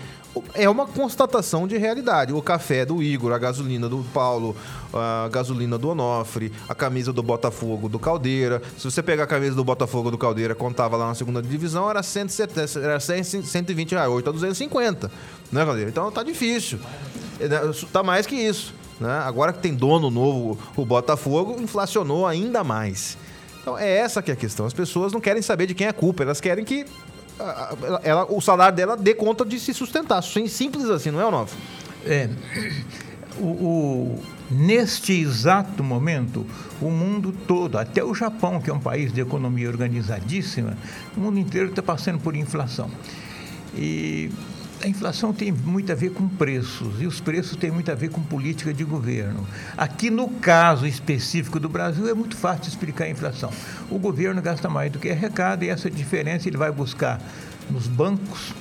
É 0.55 0.67
uma 0.67 0.87
constatação 0.87 1.67
de 1.67 1.77
realidade. 1.77 2.33
O 2.33 2.41
café 2.41 2.83
do 2.83 3.03
Igor, 3.03 3.31
a 3.31 3.37
gasolina 3.37 3.87
do 3.87 4.03
Paulo, 4.11 4.55
a 4.91 5.29
gasolina 5.31 5.77
do 5.77 5.89
Onofre, 5.89 6.51
a 6.67 6.73
camisa 6.73 7.13
do 7.13 7.21
Botafogo 7.21 7.87
do 7.87 7.99
Caldeira. 7.99 8.59
Se 8.75 8.85
você 8.85 9.03
pegar 9.03 9.25
a 9.25 9.27
camisa 9.27 9.55
do 9.55 9.63
Botafogo 9.63 10.09
do 10.09 10.17
Caldeira, 10.17 10.55
contava 10.55 10.97
lá 10.97 11.07
na 11.07 11.15
segunda 11.15 11.41
divisão, 11.41 11.87
era, 11.87 12.01
170, 12.01 12.79
era 12.79 12.99
100, 12.99 13.23
120 13.43 13.91
reais. 13.91 14.09
Hoje 14.09 14.23
tá 14.23 14.31
250, 14.31 15.11
né, 15.51 15.63
Caldeira? 15.63 15.89
Então 15.91 16.11
tá 16.11 16.23
difícil. 16.23 16.79
É, 17.39 17.47
né, 17.47 17.59
Tá 17.91 18.01
mais 18.01 18.25
que 18.25 18.35
isso. 18.35 18.73
Né? 18.99 19.11
Agora 19.25 19.53
que 19.53 19.59
tem 19.59 19.75
dono 19.75 20.09
novo, 20.09 20.57
o 20.75 20.85
Botafogo, 20.85 21.61
inflacionou 21.61 22.25
ainda 22.25 22.63
mais. 22.63 23.17
Então 23.63 23.77
é 23.77 23.89
essa 23.97 24.21
que 24.21 24.29
é 24.29 24.33
a 24.33 24.37
questão. 24.37 24.65
As 24.65 24.73
pessoas 24.73 25.11
não 25.13 25.19
querem 25.21 25.41
saber 25.41 25.65
de 25.67 25.73
quem 25.73 25.87
é 25.87 25.89
a 25.89 25.93
culpa, 25.93 26.21
elas 26.21 26.39
querem 26.41 26.63
que 26.65 26.85
ah, 27.39 27.75
ela- 27.81 28.01
ela- 28.03 28.25
o 28.29 28.39
salário 28.41 28.75
dela 28.75 28.95
dê 28.95 29.15
conta 29.15 29.43
de 29.43 29.59
se 29.59 29.73
sustentar. 29.73 30.21
Sim- 30.21 30.47
Simples 30.47 30.89
assim, 30.89 31.09
não 31.09 31.19
é 31.21 31.25
o 31.25 31.31
novo? 31.31 31.55
É. 32.05 32.29
O, 33.39 33.45
o- 33.47 34.23
Neste 34.51 35.13
exato 35.13 35.83
momento, 35.83 36.45
o 36.79 36.91
mundo 36.91 37.33
todo, 37.47 37.77
até 37.79 38.03
o 38.03 38.13
Japão, 38.13 38.61
que 38.61 38.69
é 38.69 38.73
um 38.73 38.79
país 38.79 39.11
de 39.11 39.21
economia 39.21 39.67
organizadíssima, 39.67 40.77
o 41.17 41.21
mundo 41.21 41.39
inteiro 41.39 41.69
está 41.69 41.81
passando 41.81 42.19
por 42.19 42.35
inflação. 42.35 42.91
E 43.73 44.29
a 44.83 44.87
inflação 44.87 45.31
tem 45.31 45.49
muito 45.49 45.89
a 45.93 45.95
ver 45.95 46.11
com 46.11 46.27
preços 46.27 47.01
e 47.01 47.07
os 47.07 47.21
preços 47.21 47.55
têm 47.55 47.71
muito 47.71 47.89
a 47.89 47.95
ver 47.95 48.09
com 48.09 48.21
política 48.21 48.73
de 48.73 48.83
governo. 48.83 49.47
Aqui 49.77 50.09
no 50.09 50.27
caso 50.27 50.85
específico 50.85 51.57
do 51.57 51.69
Brasil 51.69 52.05
é 52.09 52.13
muito 52.13 52.35
fácil 52.35 52.67
explicar 52.67 53.05
a 53.05 53.09
inflação. 53.09 53.49
O 53.89 53.97
governo 53.97 54.41
gasta 54.41 54.67
mais 54.67 54.91
do 54.91 54.99
que 54.99 55.09
arrecada 55.09 55.63
e 55.63 55.69
essa 55.69 55.89
diferença 55.89 56.49
ele 56.49 56.57
vai 56.57 56.69
buscar 56.69 57.21
nos 57.71 57.87
bancos, 57.87 58.53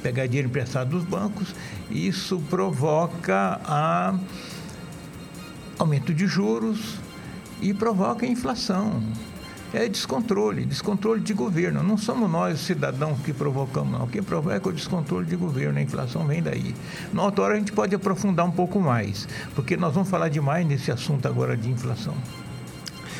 pegar 0.00 0.26
dinheiro 0.26 0.46
emprestado 0.46 0.90
dos 0.90 1.02
bancos, 1.02 1.52
e 1.90 2.06
isso 2.06 2.38
provoca 2.48 3.60
a 3.64 4.16
aumento 5.76 6.14
de 6.14 6.28
juros 6.28 7.00
e 7.60 7.74
provoca 7.74 8.24
inflação 8.24 9.02
é 9.72 9.88
descontrole, 9.88 10.64
descontrole 10.64 11.20
de 11.20 11.34
governo. 11.34 11.82
Não 11.82 11.98
somos 11.98 12.30
nós, 12.30 12.58
cidadãos, 12.60 13.18
que 13.20 13.32
provocamos, 13.32 13.98
não. 13.98 14.06
Quem 14.06 14.22
provoca 14.22 14.56
é 14.56 14.68
o 14.68 14.72
descontrole 14.72 15.26
de 15.26 15.36
governo, 15.36 15.78
a 15.78 15.82
inflação 15.82 16.26
vem 16.26 16.42
daí. 16.42 16.74
Na 17.12 17.24
outra 17.24 17.44
hora 17.44 17.54
a 17.54 17.58
gente 17.58 17.72
pode 17.72 17.94
aprofundar 17.94 18.46
um 18.46 18.50
pouco 18.50 18.80
mais, 18.80 19.28
porque 19.54 19.76
nós 19.76 19.92
vamos 19.92 20.08
falar 20.08 20.28
demais 20.28 20.66
nesse 20.66 20.90
assunto 20.90 21.26
agora 21.26 21.56
de 21.56 21.68
inflação. 21.68 22.14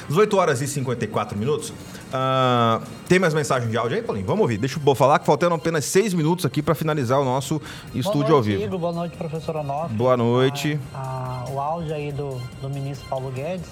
18 0.09 0.37
horas 0.39 0.63
e 0.63 0.67
54 0.67 1.37
minutos. 1.37 1.69
Uh, 1.69 2.83
tem 3.07 3.19
mais 3.19 3.35
mensagem 3.35 3.69
de 3.69 3.77
áudio 3.77 3.99
aí, 3.99 4.03
Paulinho? 4.03 4.27
Vamos 4.27 4.41
ouvir. 4.41 4.57
Deixa 4.57 4.81
eu 4.83 4.95
falar 4.95 5.19
que 5.19 5.27
faltando 5.27 5.55
apenas 5.55 5.85
6 5.85 6.15
minutos 6.15 6.47
aqui 6.47 6.63
para 6.63 6.75
finalizar 6.75 7.21
o 7.21 7.25
nosso 7.27 7.61
estúdio 7.95 8.21
noite, 8.21 8.33
ao 8.33 8.43
vivo. 8.43 8.63
Igor, 8.63 8.79
boa 8.79 8.93
noite, 8.95 9.19
professor 9.19 9.57
Onofre. 9.57 9.95
Boa 9.95 10.17
noite. 10.17 10.81
Ah, 10.95 11.45
ah, 11.47 11.51
o 11.51 11.61
áudio 11.61 11.95
aí 11.95 12.11
do, 12.11 12.41
do 12.63 12.71
ministro 12.71 13.07
Paulo 13.11 13.31
Guedes 13.31 13.69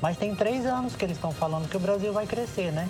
mas 0.00 0.16
tem 0.16 0.34
três 0.34 0.64
anos 0.66 0.96
que 0.96 1.04
eles 1.04 1.16
estão 1.16 1.32
falando 1.32 1.68
que 1.68 1.76
o 1.76 1.80
Brasil 1.80 2.12
vai 2.12 2.26
crescer, 2.26 2.72
né? 2.72 2.88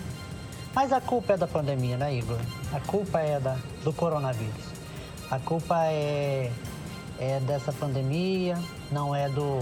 Mas 0.74 0.92
a 0.92 1.00
culpa 1.00 1.32
é 1.32 1.36
da 1.36 1.46
pandemia, 1.46 1.96
né, 1.96 2.14
Igor? 2.14 2.38
A 2.72 2.80
culpa 2.80 3.20
é 3.20 3.40
da, 3.40 3.56
do 3.82 3.92
coronavírus. 3.92 4.64
A 5.30 5.38
culpa 5.38 5.84
é, 5.86 6.50
é 7.18 7.40
dessa 7.40 7.72
pandemia, 7.72 8.56
não 8.90 9.14
é 9.14 9.28
do, 9.28 9.58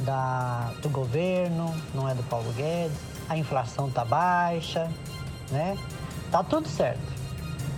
da, 0.00 0.72
do 0.82 0.88
governo, 0.90 1.74
não 1.94 2.08
é 2.08 2.14
do 2.14 2.22
Paulo 2.24 2.52
Guedes. 2.52 2.96
A 3.28 3.38
inflação 3.38 3.90
tá 3.90 4.04
baixa, 4.04 4.90
né? 5.50 5.78
Tá 6.30 6.42
tudo 6.42 6.68
certo. 6.68 7.23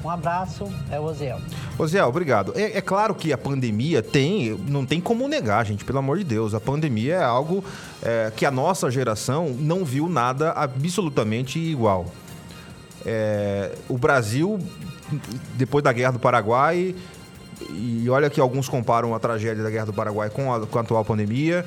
Um 0.07 0.11
abraço, 0.11 0.73
é 0.89 1.01
o 1.01 1.03
Oziel. 1.03 1.41
Oziel, 1.77 2.07
obrigado. 2.07 2.53
É, 2.55 2.79
é, 2.79 2.81
claro 2.81 3.13
que 3.13 3.33
a 3.33 3.37
pandemia 3.37 4.01
tem, 4.01 4.57
não 4.69 4.87
tem 4.87 5.01
como 5.01 5.27
negar, 5.27 5.67
gente, 5.67 5.85
pelo 5.85 5.99
amor 5.99 6.17
de 6.19 6.23
Deus. 6.23 6.55
A 6.55 6.61
pandemia 6.61 7.17
é 7.17 7.25
algo 7.25 7.65
é, 8.01 8.31
que 8.37 8.47
a 8.47 8.51
nossa 8.53 8.89
geração 8.89 9.49
não 9.59 9.85
viu 9.85 10.09
nada 10.09 10.53
absolutamente 10.53 11.59
igual. 11.59 12.07
É, 13.05 13.73
o 13.89 13.99
Brasil, 13.99 14.61
depois 15.55 15.83
da 15.83 15.93
Guerra 15.93 16.13
do 16.13 16.21
Paraguai, 16.21 16.95
e 17.73 18.09
olha 18.09 18.31
que 18.31 18.41
alguns 18.41 18.69
comparam 18.69 19.13
a 19.13 19.19
tragédia 19.19 19.65
da 19.65 19.71
Guerra 19.71 19.87
do 19.87 19.93
Paraguai 19.93 20.31
com 20.31 20.55
a, 20.55 20.65
com 20.69 20.79
a 20.79 20.83
atual 20.83 21.05
pandemia, 21.05 21.67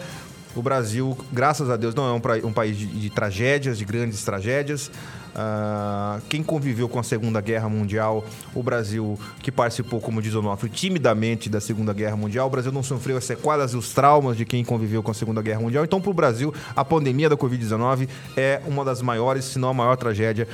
o 0.56 0.62
Brasil, 0.62 1.18
graças 1.30 1.70
a 1.70 1.76
Deus, 1.76 1.94
não 1.94 2.08
é 2.08 2.14
um, 2.14 2.48
um 2.48 2.54
país 2.54 2.78
de, 2.78 2.86
de, 2.88 3.10
tragédias, 3.10 3.78
de 3.78 3.84
grandes 3.84 4.24
tragédias. 4.24 4.90
Uh, 5.30 6.22
quem 6.28 6.44
conviveu 6.44 6.90
com 6.90 7.00
a 7.00 7.04
Segunda 7.04 7.40
Guerra 7.40 7.70
Mundial, 7.70 8.26
o 8.54 8.64
Brasil, 8.64 9.18
que 9.42 9.52
participou, 9.52 10.02
como 10.02 10.22
diz 10.22 10.34
o 10.34 10.40
Onofre, 10.40 10.70
timidamente 10.70 11.50
da 11.50 11.62
Segunda 11.62 11.94
Guerra 11.94 12.16
Mundial, 12.16 12.48
o 12.48 12.50
Brasil 12.50 12.72
não 12.72 12.84
sofreu 12.84 13.18
as 13.18 13.24
sequelas 13.24 13.74
e 13.74 13.78
os 13.78 13.94
traumas 13.94 14.36
de 14.36 14.46
quem 14.46 14.64
conviveu 14.64 15.04
com 15.04 15.12
a 15.12 15.14
Segunda 15.14 15.42
Guerra 15.42 15.62
Mundial. 15.62 15.84
Então, 15.84 16.02
para 16.02 16.12
o 16.12 16.14
Brasil, 16.14 16.54
a 16.76 16.84
pandemia 16.84 17.30
da 17.30 17.38
Covid-19 17.38 18.08
é 18.36 18.62
uma 18.66 18.84
das 18.84 19.02
maiores, 19.02 19.46
se 19.46 19.60
não 19.60 19.70
a 19.70 19.74
maior 19.74 19.96
tragédia 19.96 20.48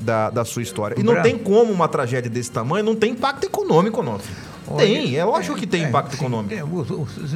da, 0.00 0.30
da 0.30 0.44
sua 0.44 0.62
história. 0.62 0.98
E 0.98 1.02
não 1.02 1.20
tem 1.22 1.36
como 1.36 1.72
uma 1.72 1.88
tragédia 1.88 2.30
desse 2.30 2.50
tamanho 2.50 2.84
não 2.84 2.96
tem 2.96 3.12
impacto 3.12 3.44
econômico, 3.44 4.00
Onofre. 4.00 4.32
Tem, 4.76 5.16
é 5.16 5.24
lógico 5.24 5.56
que 5.56 5.66
tem 5.66 5.84
é, 5.84 5.88
impacto 5.88 6.12
sim, 6.12 6.18
econômico. 6.18 6.54
É, 6.54 6.62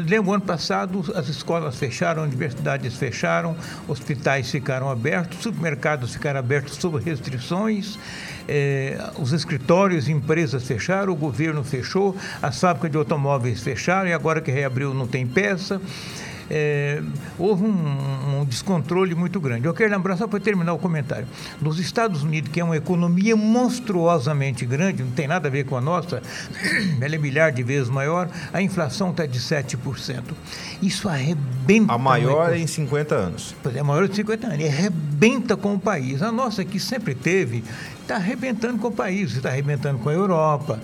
lembra, 0.08 0.30
o 0.30 0.34
ano 0.34 0.42
passado 0.42 1.04
as 1.14 1.28
escolas 1.28 1.76
fecharam, 1.76 2.22
universidades 2.22 2.94
fecharam, 2.96 3.56
hospitais 3.88 4.50
ficaram 4.50 4.88
abertos, 4.88 5.42
supermercados 5.42 6.12
ficaram 6.12 6.38
abertos 6.38 6.76
sob 6.76 7.02
restrições, 7.02 7.98
é, 8.48 8.98
os 9.18 9.32
escritórios, 9.32 10.08
empresas 10.08 10.64
fecharam, 10.64 11.12
o 11.12 11.16
governo 11.16 11.64
fechou, 11.64 12.16
as 12.40 12.60
fábricas 12.60 12.90
de 12.90 12.96
automóveis 12.96 13.60
fecharam 13.60 14.08
e 14.08 14.12
agora 14.12 14.40
que 14.40 14.50
reabriu 14.50 14.94
não 14.94 15.06
tem 15.06 15.26
peça 15.26 15.80
é, 16.50 17.02
houve 17.38 17.64
um, 17.64 18.40
um, 18.40 18.44
descontrole 18.44 19.14
muito 19.14 19.40
grande. 19.40 19.66
Eu 19.66 19.74
quero 19.74 19.90
lembrar, 19.90 20.16
só 20.16 20.26
para 20.26 20.40
terminar 20.40 20.72
o 20.72 20.78
comentário, 20.78 21.26
nos 21.60 21.78
Estados 21.78 22.22
Unidos, 22.22 22.50
que 22.50 22.60
é 22.60 22.64
uma 22.64 22.76
economia 22.76 23.36
monstruosamente 23.36 24.64
grande, 24.66 25.02
não 25.02 25.12
tem 25.12 25.26
nada 25.26 25.48
a 25.48 25.50
ver 25.50 25.64
com 25.64 25.76
a 25.76 25.80
nossa, 25.80 26.22
ela 27.00 27.14
é 27.14 27.18
milhar 27.18 27.52
de 27.52 27.62
vezes 27.62 27.88
maior, 27.88 28.28
a 28.52 28.60
inflação 28.60 29.10
está 29.10 29.26
de 29.26 29.38
7%. 29.38 30.22
Isso 30.84 31.08
arrebenta. 31.08 31.94
A 31.94 31.96
maior 31.96 32.54
em 32.54 32.66
50 32.66 33.14
anos. 33.14 33.54
É, 33.74 33.78
a 33.78 33.84
maior 33.84 34.06
de 34.06 34.16
50 34.16 34.46
anos. 34.46 34.60
E 34.60 34.68
arrebenta 34.68 35.56
com 35.56 35.74
o 35.74 35.78
país. 35.78 36.20
A 36.20 36.30
nossa 36.30 36.60
aqui 36.60 36.78
sempre 36.78 37.14
teve 37.14 37.64
está 38.02 38.16
arrebentando 38.16 38.78
com 38.78 38.88
o 38.88 38.92
país, 38.92 39.32
está 39.32 39.48
arrebentando 39.48 39.98
com 39.98 40.10
a 40.10 40.12
Europa. 40.12 40.78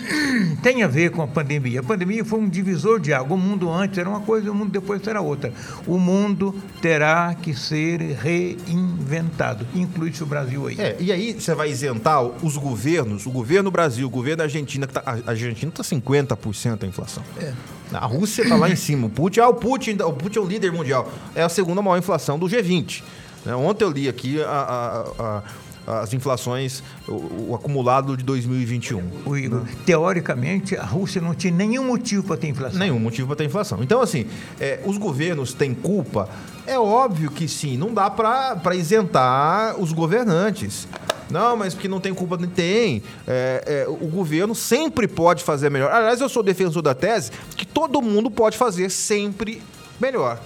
Tem 0.62 0.82
a 0.82 0.88
ver 0.88 1.10
com 1.10 1.20
a 1.20 1.26
pandemia. 1.26 1.80
A 1.80 1.82
pandemia 1.82 2.24
foi 2.24 2.40
um 2.40 2.48
divisor 2.48 2.98
de 2.98 3.12
água. 3.12 3.36
O 3.36 3.38
mundo 3.38 3.70
antes 3.70 3.98
era 3.98 4.08
uma 4.08 4.20
coisa, 4.20 4.50
o 4.50 4.54
mundo 4.54 4.70
depois 4.70 5.02
será 5.02 5.20
outra. 5.20 5.52
O 5.86 5.98
mundo 5.98 6.54
terá 6.80 7.34
que 7.34 7.54
ser 7.54 8.00
reinventado. 8.00 9.66
Inclui-se 9.74 10.22
o 10.22 10.26
Brasil 10.26 10.66
aí. 10.66 10.80
É, 10.80 10.96
e 10.98 11.12
aí 11.12 11.34
você 11.34 11.54
vai 11.54 11.70
isentar 11.70 12.24
os 12.24 12.56
governos, 12.56 13.26
o 13.26 13.30
governo 13.30 13.70
Brasil, 13.70 14.06
o 14.06 14.10
governo 14.10 14.42
Argentina, 14.42 14.86
que 14.86 14.94
tá, 14.94 15.02
a 15.04 15.30
Argentina 15.30 15.70
está 15.70 15.82
50% 15.82 16.84
a 16.84 16.86
inflação. 16.86 17.22
É. 17.38 17.52
A 17.98 18.06
Rússia 18.06 18.42
está 18.42 18.56
lá 18.56 18.70
em 18.70 18.76
cima. 18.76 19.06
O 19.06 19.10
Putin, 19.10 19.40
ah, 19.40 19.48
o 19.48 19.54
Putin, 19.54 19.96
o 20.00 20.12
Putin 20.12 20.38
é 20.38 20.42
o 20.42 20.46
líder 20.46 20.72
mundial. 20.72 21.10
É 21.34 21.42
a 21.42 21.48
segunda 21.48 21.82
maior 21.82 21.98
inflação 21.98 22.38
do 22.38 22.46
G20. 22.46 23.02
Né? 23.44 23.54
Ontem 23.54 23.84
eu 23.84 23.90
li 23.90 24.08
aqui 24.08 24.42
a, 24.42 24.46
a, 24.48 25.00
a 25.22 25.42
as 25.86 26.12
inflações, 26.14 26.82
o, 27.08 27.50
o 27.50 27.54
acumulado 27.54 28.16
de 28.16 28.24
2021. 28.24 29.02
O 29.26 29.36
Igor, 29.36 29.60
né? 29.60 29.70
teoricamente, 29.84 30.76
a 30.76 30.84
Rússia 30.84 31.20
não 31.20 31.34
tinha 31.34 31.52
nenhum 31.52 31.84
motivo 31.84 32.22
para 32.22 32.36
ter 32.36 32.48
inflação. 32.48 32.78
Nenhum 32.78 32.98
motivo 32.98 33.26
para 33.28 33.36
ter 33.36 33.44
inflação. 33.44 33.82
Então, 33.82 34.00
assim, 34.00 34.26
é, 34.60 34.80
os 34.84 34.96
governos 34.98 35.52
têm 35.52 35.74
culpa? 35.74 36.28
É 36.66 36.78
óbvio 36.78 37.30
que 37.30 37.48
sim, 37.48 37.76
não 37.76 37.92
dá 37.92 38.08
para 38.08 38.74
isentar 38.74 39.80
os 39.80 39.92
governantes. 39.92 40.86
Não, 41.30 41.56
mas 41.56 41.72
porque 41.72 41.88
não 41.88 41.98
tem 41.98 42.12
culpa, 42.12 42.36
não 42.36 42.46
tem. 42.46 43.02
É, 43.26 43.84
é, 43.84 43.88
o 43.88 44.06
governo 44.06 44.54
sempre 44.54 45.08
pode 45.08 45.42
fazer 45.42 45.70
melhor. 45.70 45.90
Aliás, 45.90 46.20
eu 46.20 46.28
sou 46.28 46.42
defensor 46.42 46.82
da 46.82 46.94
tese 46.94 47.32
que 47.56 47.66
todo 47.66 48.02
mundo 48.02 48.30
pode 48.30 48.58
fazer 48.58 48.90
sempre 48.90 49.62
melhor. 49.98 50.38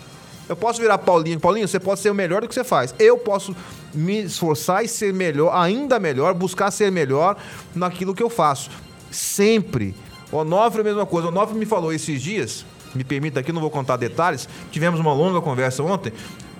Eu 0.48 0.56
posso 0.56 0.80
virar 0.80 0.98
Paulinho. 0.98 1.40
Paulinho, 1.40 1.66
você 1.66 1.80
pode 1.80 2.00
ser 2.00 2.10
o 2.10 2.14
melhor 2.14 2.42
do 2.42 2.48
que 2.48 2.54
você 2.54 2.64
faz. 2.64 2.94
Eu 2.98 3.18
posso 3.18 3.54
me 3.92 4.22
esforçar 4.22 4.84
e 4.84 4.88
ser 4.88 5.12
melhor, 5.12 5.54
ainda 5.54 5.98
melhor, 5.98 6.34
buscar 6.34 6.70
ser 6.70 6.92
melhor 6.92 7.36
naquilo 7.74 8.14
que 8.14 8.22
eu 8.22 8.30
faço. 8.30 8.70
Sempre. 9.10 9.94
Onofre 10.30 10.78
é 10.78 10.80
a 10.82 10.84
mesma 10.84 11.06
coisa. 11.06 11.28
O 11.28 11.30
Onofre 11.30 11.56
me 11.56 11.66
falou 11.66 11.92
esses 11.92 12.20
dias, 12.20 12.64
me 12.94 13.04
permita 13.04 13.40
aqui, 13.40 13.52
não 13.52 13.60
vou 13.60 13.70
contar 13.70 13.96
detalhes, 13.96 14.48
tivemos 14.70 15.00
uma 15.00 15.12
longa 15.12 15.40
conversa 15.40 15.82
ontem, 15.82 16.12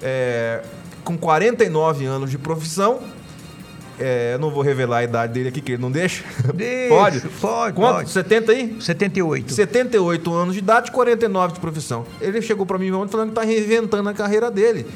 é, 0.03 0.63
com 1.05 1.17
49 1.17 2.05
anos 2.07 2.31
de 2.31 2.39
profissão, 2.39 3.01
é, 3.99 4.35
eu 4.35 4.39
não 4.39 4.51
vou 4.51 4.63
revelar 4.63 4.99
a 4.99 5.05
idade 5.05 5.33
dele 5.33 5.49
aqui, 5.49 5.61
que 5.61 5.73
ele 5.73 5.83
não 5.83 5.91
deixa. 5.91 6.25
Deixa 6.55 6.89
pode? 6.95 7.21
Pode. 7.41 7.75
Quanto? 7.75 7.97
Pode. 7.97 8.11
70 8.11 8.53
aí? 8.53 8.77
78. 8.81 9.53
78 9.53 10.35
anos 10.35 10.55
de 10.55 10.61
idade, 10.61 10.91
49 10.91 11.55
de 11.55 11.61
profissão. 11.61 12.05
Ele 12.21 12.41
chegou 12.43 12.67
para 12.67 12.79
mim 12.79 12.91
ontem 12.93 13.13
falando 13.13 13.31
que 13.31 13.35
tá 13.35 13.43
reinventando 13.43 14.09
a 14.09 14.15
carreira 14.15 14.51
dele. 14.51 14.87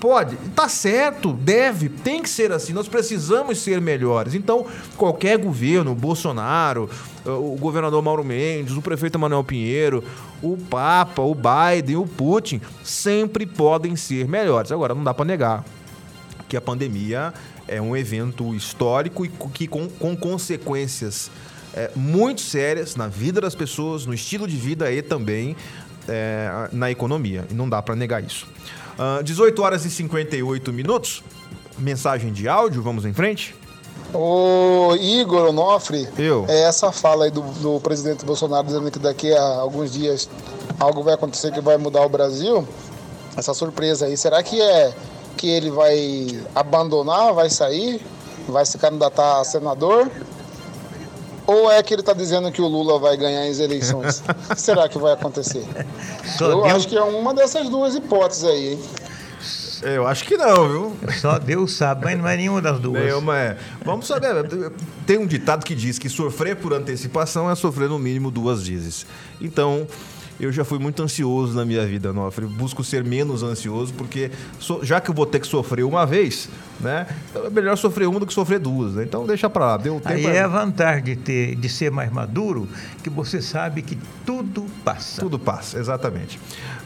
Pode, 0.00 0.36
tá 0.56 0.66
certo, 0.66 1.30
deve, 1.34 1.90
tem 1.90 2.22
que 2.22 2.28
ser 2.30 2.52
assim. 2.52 2.72
Nós 2.72 2.88
precisamos 2.88 3.58
ser 3.58 3.82
melhores. 3.82 4.34
Então, 4.34 4.64
qualquer 4.96 5.36
governo, 5.36 5.94
Bolsonaro, 5.94 6.88
o 7.26 7.54
governador 7.60 8.02
Mauro 8.02 8.24
Mendes, 8.24 8.74
o 8.74 8.80
prefeito 8.80 9.18
Manuel 9.18 9.44
Pinheiro, 9.44 10.02
o 10.42 10.56
Papa, 10.56 11.20
o 11.20 11.34
Biden, 11.34 11.96
o 11.96 12.06
Putin, 12.06 12.62
sempre 12.82 13.44
podem 13.44 13.94
ser 13.94 14.26
melhores. 14.26 14.72
Agora, 14.72 14.94
não 14.94 15.04
dá 15.04 15.12
para 15.12 15.26
negar 15.26 15.64
que 16.48 16.56
a 16.56 16.60
pandemia 16.62 17.32
é 17.70 17.80
um 17.80 17.96
evento 17.96 18.52
histórico 18.54 19.24
e 19.24 19.28
que 19.28 19.66
com, 19.68 19.88
com 19.88 20.16
consequências 20.16 21.30
é, 21.72 21.90
muito 21.94 22.40
sérias 22.40 22.96
na 22.96 23.06
vida 23.06 23.40
das 23.40 23.54
pessoas, 23.54 24.04
no 24.04 24.12
estilo 24.12 24.48
de 24.48 24.56
vida 24.56 24.90
e 24.90 25.00
também 25.00 25.56
é, 26.08 26.68
na 26.72 26.90
economia. 26.90 27.46
E 27.48 27.54
não 27.54 27.68
dá 27.68 27.80
para 27.80 27.94
negar 27.94 28.22
isso. 28.22 28.46
Uh, 28.98 29.22
18 29.22 29.62
horas 29.62 29.84
e 29.84 29.90
58 29.90 30.72
minutos. 30.72 31.22
Mensagem 31.78 32.32
de 32.32 32.48
áudio, 32.48 32.82
vamos 32.82 33.04
em 33.06 33.14
frente? 33.14 33.54
O 34.12 34.94
Igor 34.96 35.48
Onofre, 35.48 36.08
Eu. 36.18 36.44
é 36.48 36.62
essa 36.62 36.90
fala 36.90 37.26
aí 37.26 37.30
do, 37.30 37.40
do 37.40 37.80
presidente 37.80 38.24
Bolsonaro 38.24 38.66
dizendo 38.66 38.90
que 38.90 38.98
daqui 38.98 39.32
a 39.32 39.42
alguns 39.42 39.92
dias 39.92 40.28
algo 40.80 41.02
vai 41.02 41.14
acontecer 41.14 41.52
que 41.52 41.60
vai 41.60 41.76
mudar 41.76 42.02
o 42.02 42.08
Brasil. 42.08 42.66
essa 43.36 43.54
surpresa 43.54 44.06
aí. 44.06 44.16
Será 44.16 44.42
que 44.42 44.60
é 44.60 44.92
que 45.40 45.48
ele 45.48 45.70
vai 45.70 46.38
abandonar, 46.54 47.32
vai 47.32 47.48
sair, 47.48 48.00
vai 48.46 48.66
se 48.66 48.76
candidatar 48.76 49.40
a 49.40 49.44
senador? 49.44 50.10
Ou 51.46 51.70
é 51.72 51.82
que 51.82 51.94
ele 51.94 52.02
está 52.02 52.12
dizendo 52.12 52.52
que 52.52 52.60
o 52.60 52.66
Lula 52.68 52.98
vai 52.98 53.16
ganhar 53.16 53.48
as 53.50 53.58
eleições? 53.58 54.22
o 54.50 54.52
que 54.54 54.60
será 54.60 54.86
que 54.86 54.98
vai 54.98 55.14
acontecer? 55.14 55.64
Só 56.36 56.44
Eu 56.50 56.62
Deus- 56.62 56.74
acho 56.74 56.88
que 56.88 56.96
é 56.96 57.02
uma 57.02 57.32
dessas 57.32 57.68
duas 57.70 57.94
hipóteses 57.94 58.44
aí, 58.44 58.72
hein? 58.74 58.80
Eu 59.82 60.06
acho 60.06 60.24
que 60.26 60.36
não, 60.36 60.68
viu? 60.68 60.96
Só 61.22 61.38
Deus 61.38 61.72
sabe, 61.72 62.04
mas 62.04 62.18
não 62.18 62.28
é 62.28 62.36
nenhuma 62.36 62.60
das 62.60 62.78
duas. 62.78 63.02
Nenhuma 63.02 63.38
é. 63.38 63.56
Vamos 63.82 64.06
saber. 64.06 64.34
Tem 65.06 65.16
um 65.16 65.26
ditado 65.26 65.64
que 65.64 65.74
diz 65.74 65.98
que 65.98 66.06
sofrer 66.10 66.56
por 66.56 66.74
antecipação 66.74 67.50
é 67.50 67.54
sofrer 67.54 67.88
no 67.88 67.98
mínimo 67.98 68.30
duas 68.30 68.68
vezes. 68.68 69.06
Então, 69.40 69.86
eu 70.40 70.50
já 70.52 70.64
fui 70.64 70.78
muito 70.78 71.02
ansioso 71.02 71.54
na 71.54 71.64
minha 71.64 71.84
vida, 71.86 72.12
Nofre. 72.12 72.46
Busco 72.46 72.82
ser 72.82 73.04
menos 73.04 73.42
ansioso, 73.42 73.92
porque 73.94 74.30
so- 74.58 74.80
já 74.82 75.00
que 75.00 75.10
eu 75.10 75.14
vou 75.14 75.26
ter 75.26 75.38
que 75.40 75.46
sofrer 75.46 75.84
uma 75.84 76.06
vez, 76.06 76.48
né? 76.80 77.06
então 77.30 77.46
É 77.46 77.50
melhor 77.50 77.76
sofrer 77.76 78.08
uma 78.08 78.18
do 78.18 78.26
que 78.26 78.32
sofrer 78.34 78.58
duas, 78.58 78.94
né? 78.94 79.04
Então 79.04 79.26
deixa 79.26 79.48
pra 79.50 79.66
lá. 79.66 79.76
Deu 79.76 80.00
tempo. 80.00 80.14
Aí 80.14 80.24
é 80.26 80.40
a 80.40 80.48
vantagem 80.48 81.04
de, 81.04 81.16
ter, 81.16 81.54
de 81.56 81.68
ser 81.68 81.90
mais 81.90 82.10
maduro, 82.12 82.66
que 83.02 83.10
você 83.10 83.40
sabe 83.42 83.82
que 83.82 83.98
tudo 84.24 84.64
passa. 84.84 85.20
Tudo 85.20 85.38
passa, 85.38 85.78
exatamente. 85.78 86.38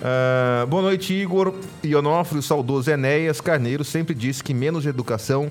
Ah, 0.03 0.67
boa 0.67 0.83
noite, 0.83 1.15
Igor. 1.15 1.55
E 1.83 1.95
Onofre, 1.95 2.39
o 2.39 2.43
saudoso 2.43 2.91
Enéas 2.91 3.41
Carneiro, 3.41 3.85
sempre 3.85 4.15
disse 4.15 4.43
que 4.43 4.53
menos 4.53 4.85
educação 4.87 5.51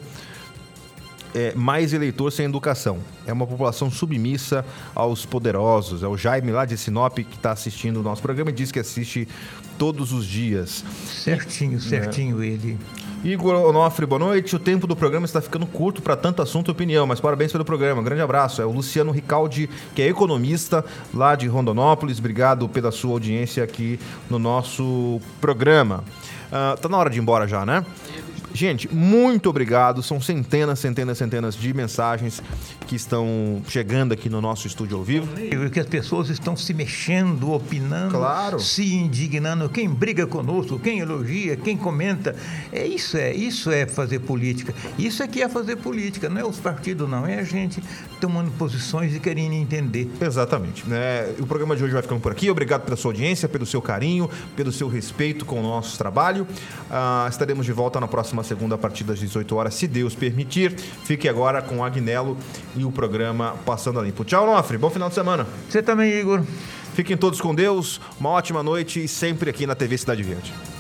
é 1.34 1.54
mais 1.56 1.94
eleitor 1.94 2.32
sem 2.32 2.46
educação. 2.46 3.00
É 3.26 3.34
uma 3.34 3.48
população 3.48 3.90
submissa 3.90 4.66
aos 4.94 5.26
poderosos. 5.26 6.04
É 6.04 6.08
o 6.08 6.18
Jaime 6.18 6.52
lá 6.52 6.66
de 6.66 6.78
Sinop 6.78 7.18
que 7.18 7.36
está 7.36 7.52
assistindo 7.52 7.98
o 7.98 8.04
nosso 8.04 8.22
programa 8.22 8.52
e 8.52 8.54
diz 8.54 8.72
que 8.72 8.80
assiste 8.80 9.28
todos 9.78 10.14
os 10.14 10.26
dias. 10.26 10.84
Certinho, 11.06 11.80
certinho 11.80 12.44
ele. 12.44 12.78
Igor 13.24 13.56
Onofre, 13.56 14.06
boa 14.06 14.20
noite. 14.20 14.56
O 14.56 14.60
tempo 14.60 14.86
do 14.86 14.96
programa 14.96 15.26
está 15.26 15.42
ficando 15.42 15.66
curto 15.66 16.02
para 16.02 16.16
tanto 16.16 16.42
assunto 16.42 16.70
e 16.70 16.72
opinião, 16.72 17.08
mas 17.08 17.20
parabéns 17.20 17.52
pelo 17.52 17.64
programa. 17.64 18.02
Um 18.02 18.04
grande 18.04 18.22
abraço. 18.22 18.62
É 18.62 18.66
o 18.66 18.72
Luciano 18.72 19.12
Ricaldi, 19.12 19.70
que 19.96 20.02
é 20.02 20.08
economista 20.08 20.84
lá 21.14 21.36
de 21.36 21.48
Rondonópolis. 21.48 22.20
Obrigado 22.20 22.68
pela 22.68 22.92
sua 22.92 23.12
audiência 23.12 23.64
aqui 23.64 24.00
no 24.30 24.38
nosso 24.38 25.22
programa. 25.40 26.04
Ah, 26.52 26.78
tá 26.80 26.88
na 26.88 26.98
hora 26.98 27.10
de 27.10 27.18
ir 27.18 27.22
embora 27.22 27.48
já, 27.48 27.66
né? 27.66 27.84
Gente, 28.54 28.94
muito 28.94 29.50
obrigado. 29.50 30.04
São 30.04 30.22
centenas, 30.22 30.80
centenas, 30.80 31.18
centenas 31.18 31.56
de 31.56 31.74
mensagens 31.74 32.42
que 32.88 32.96
estão 32.96 33.62
chegando 33.68 34.14
aqui 34.14 34.30
no 34.30 34.40
nosso 34.40 34.68
estúdio 34.68 34.98
ao 34.98 35.04
vivo. 35.04 35.28
E 35.40 35.70
que 35.72 35.80
as 35.80 35.88
pessoas 35.88 36.30
estão 36.30 36.56
se 36.56 36.74
mexendo, 36.74 37.52
opinando, 37.52 38.18
Claro. 38.18 38.60
se 38.60 38.94
indignando. 38.94 39.68
Quem 39.70 39.90
briga 39.90 40.28
conosco, 40.28 40.78
quem 40.78 41.00
elogia, 41.00 41.56
quem 41.58 41.76
comenta. 41.76 42.36
É 42.72 42.86
isso 42.86 43.18
é, 43.18 43.34
isso 43.34 43.72
é 43.72 43.88
fazer 43.88 44.20
política. 44.20 44.74
Isso 45.00 45.24
é 45.24 45.28
que 45.28 45.42
é 45.42 45.50
fazer 45.50 45.78
política, 45.78 46.30
não 46.30 46.42
é 46.42 46.46
os 46.46 46.60
partidos 46.60 47.10
não, 47.10 47.26
é 47.26 47.40
a 47.40 47.44
gente 47.44 47.82
tomando 48.22 48.52
posições 48.52 49.16
e 49.16 49.20
querendo 49.20 49.54
entender. 49.54 50.10
Exatamente. 50.22 50.88
Né? 50.88 51.34
O 51.40 51.48
programa 51.48 51.76
de 51.76 51.84
hoje 51.84 51.94
vai 51.94 52.02
ficando 52.02 52.22
por 52.22 52.32
aqui. 52.32 52.50
Obrigado 52.52 52.82
pela 52.84 52.96
sua 52.96 53.10
audiência, 53.10 53.50
pelo 53.50 53.66
seu 53.66 53.82
carinho, 53.82 54.30
pelo 54.56 54.72
seu 54.72 54.88
respeito 54.88 55.44
com 55.46 55.60
o 55.60 55.64
nosso 55.64 55.98
trabalho. 55.98 56.48
Ah, 56.90 57.26
estaremos 57.30 57.66
de 57.66 57.72
volta 57.72 58.00
na 58.00 58.08
próxima 58.08 58.43
segunda, 58.44 58.76
a 58.76 58.78
partir 58.78 59.04
das 59.04 59.20
18 59.20 59.56
horas, 59.56 59.74
se 59.74 59.88
Deus 59.88 60.16
permitir. 60.16 60.76
Fique 60.78 61.28
agora 61.28 61.62
com 61.62 61.78
o 61.78 61.84
Agnello 61.84 62.38
e 62.76 62.84
o 62.86 62.92
programa 62.92 63.56
Passando 63.66 64.00
a 64.00 64.04
Limpo. 64.04 64.24
Tchau, 64.24 64.46
Nofre. 64.46 64.78
Bom 64.78 64.90
final 64.90 65.10
de 65.10 65.16
semana. 65.16 65.48
Você 65.70 65.82
também, 65.82 66.12
Igor. 66.14 66.44
Fiquem 66.94 67.18
todos 67.18 67.42
com 67.42 67.56
Deus. 67.56 68.00
Uma 68.20 68.30
ótima 68.30 68.62
noite 68.62 69.04
e 69.04 69.08
sempre 69.08 69.50
aqui 69.50 69.66
na 69.66 69.76
TV 69.76 69.98
Cidade 69.98 70.22
Verde. 70.24 70.73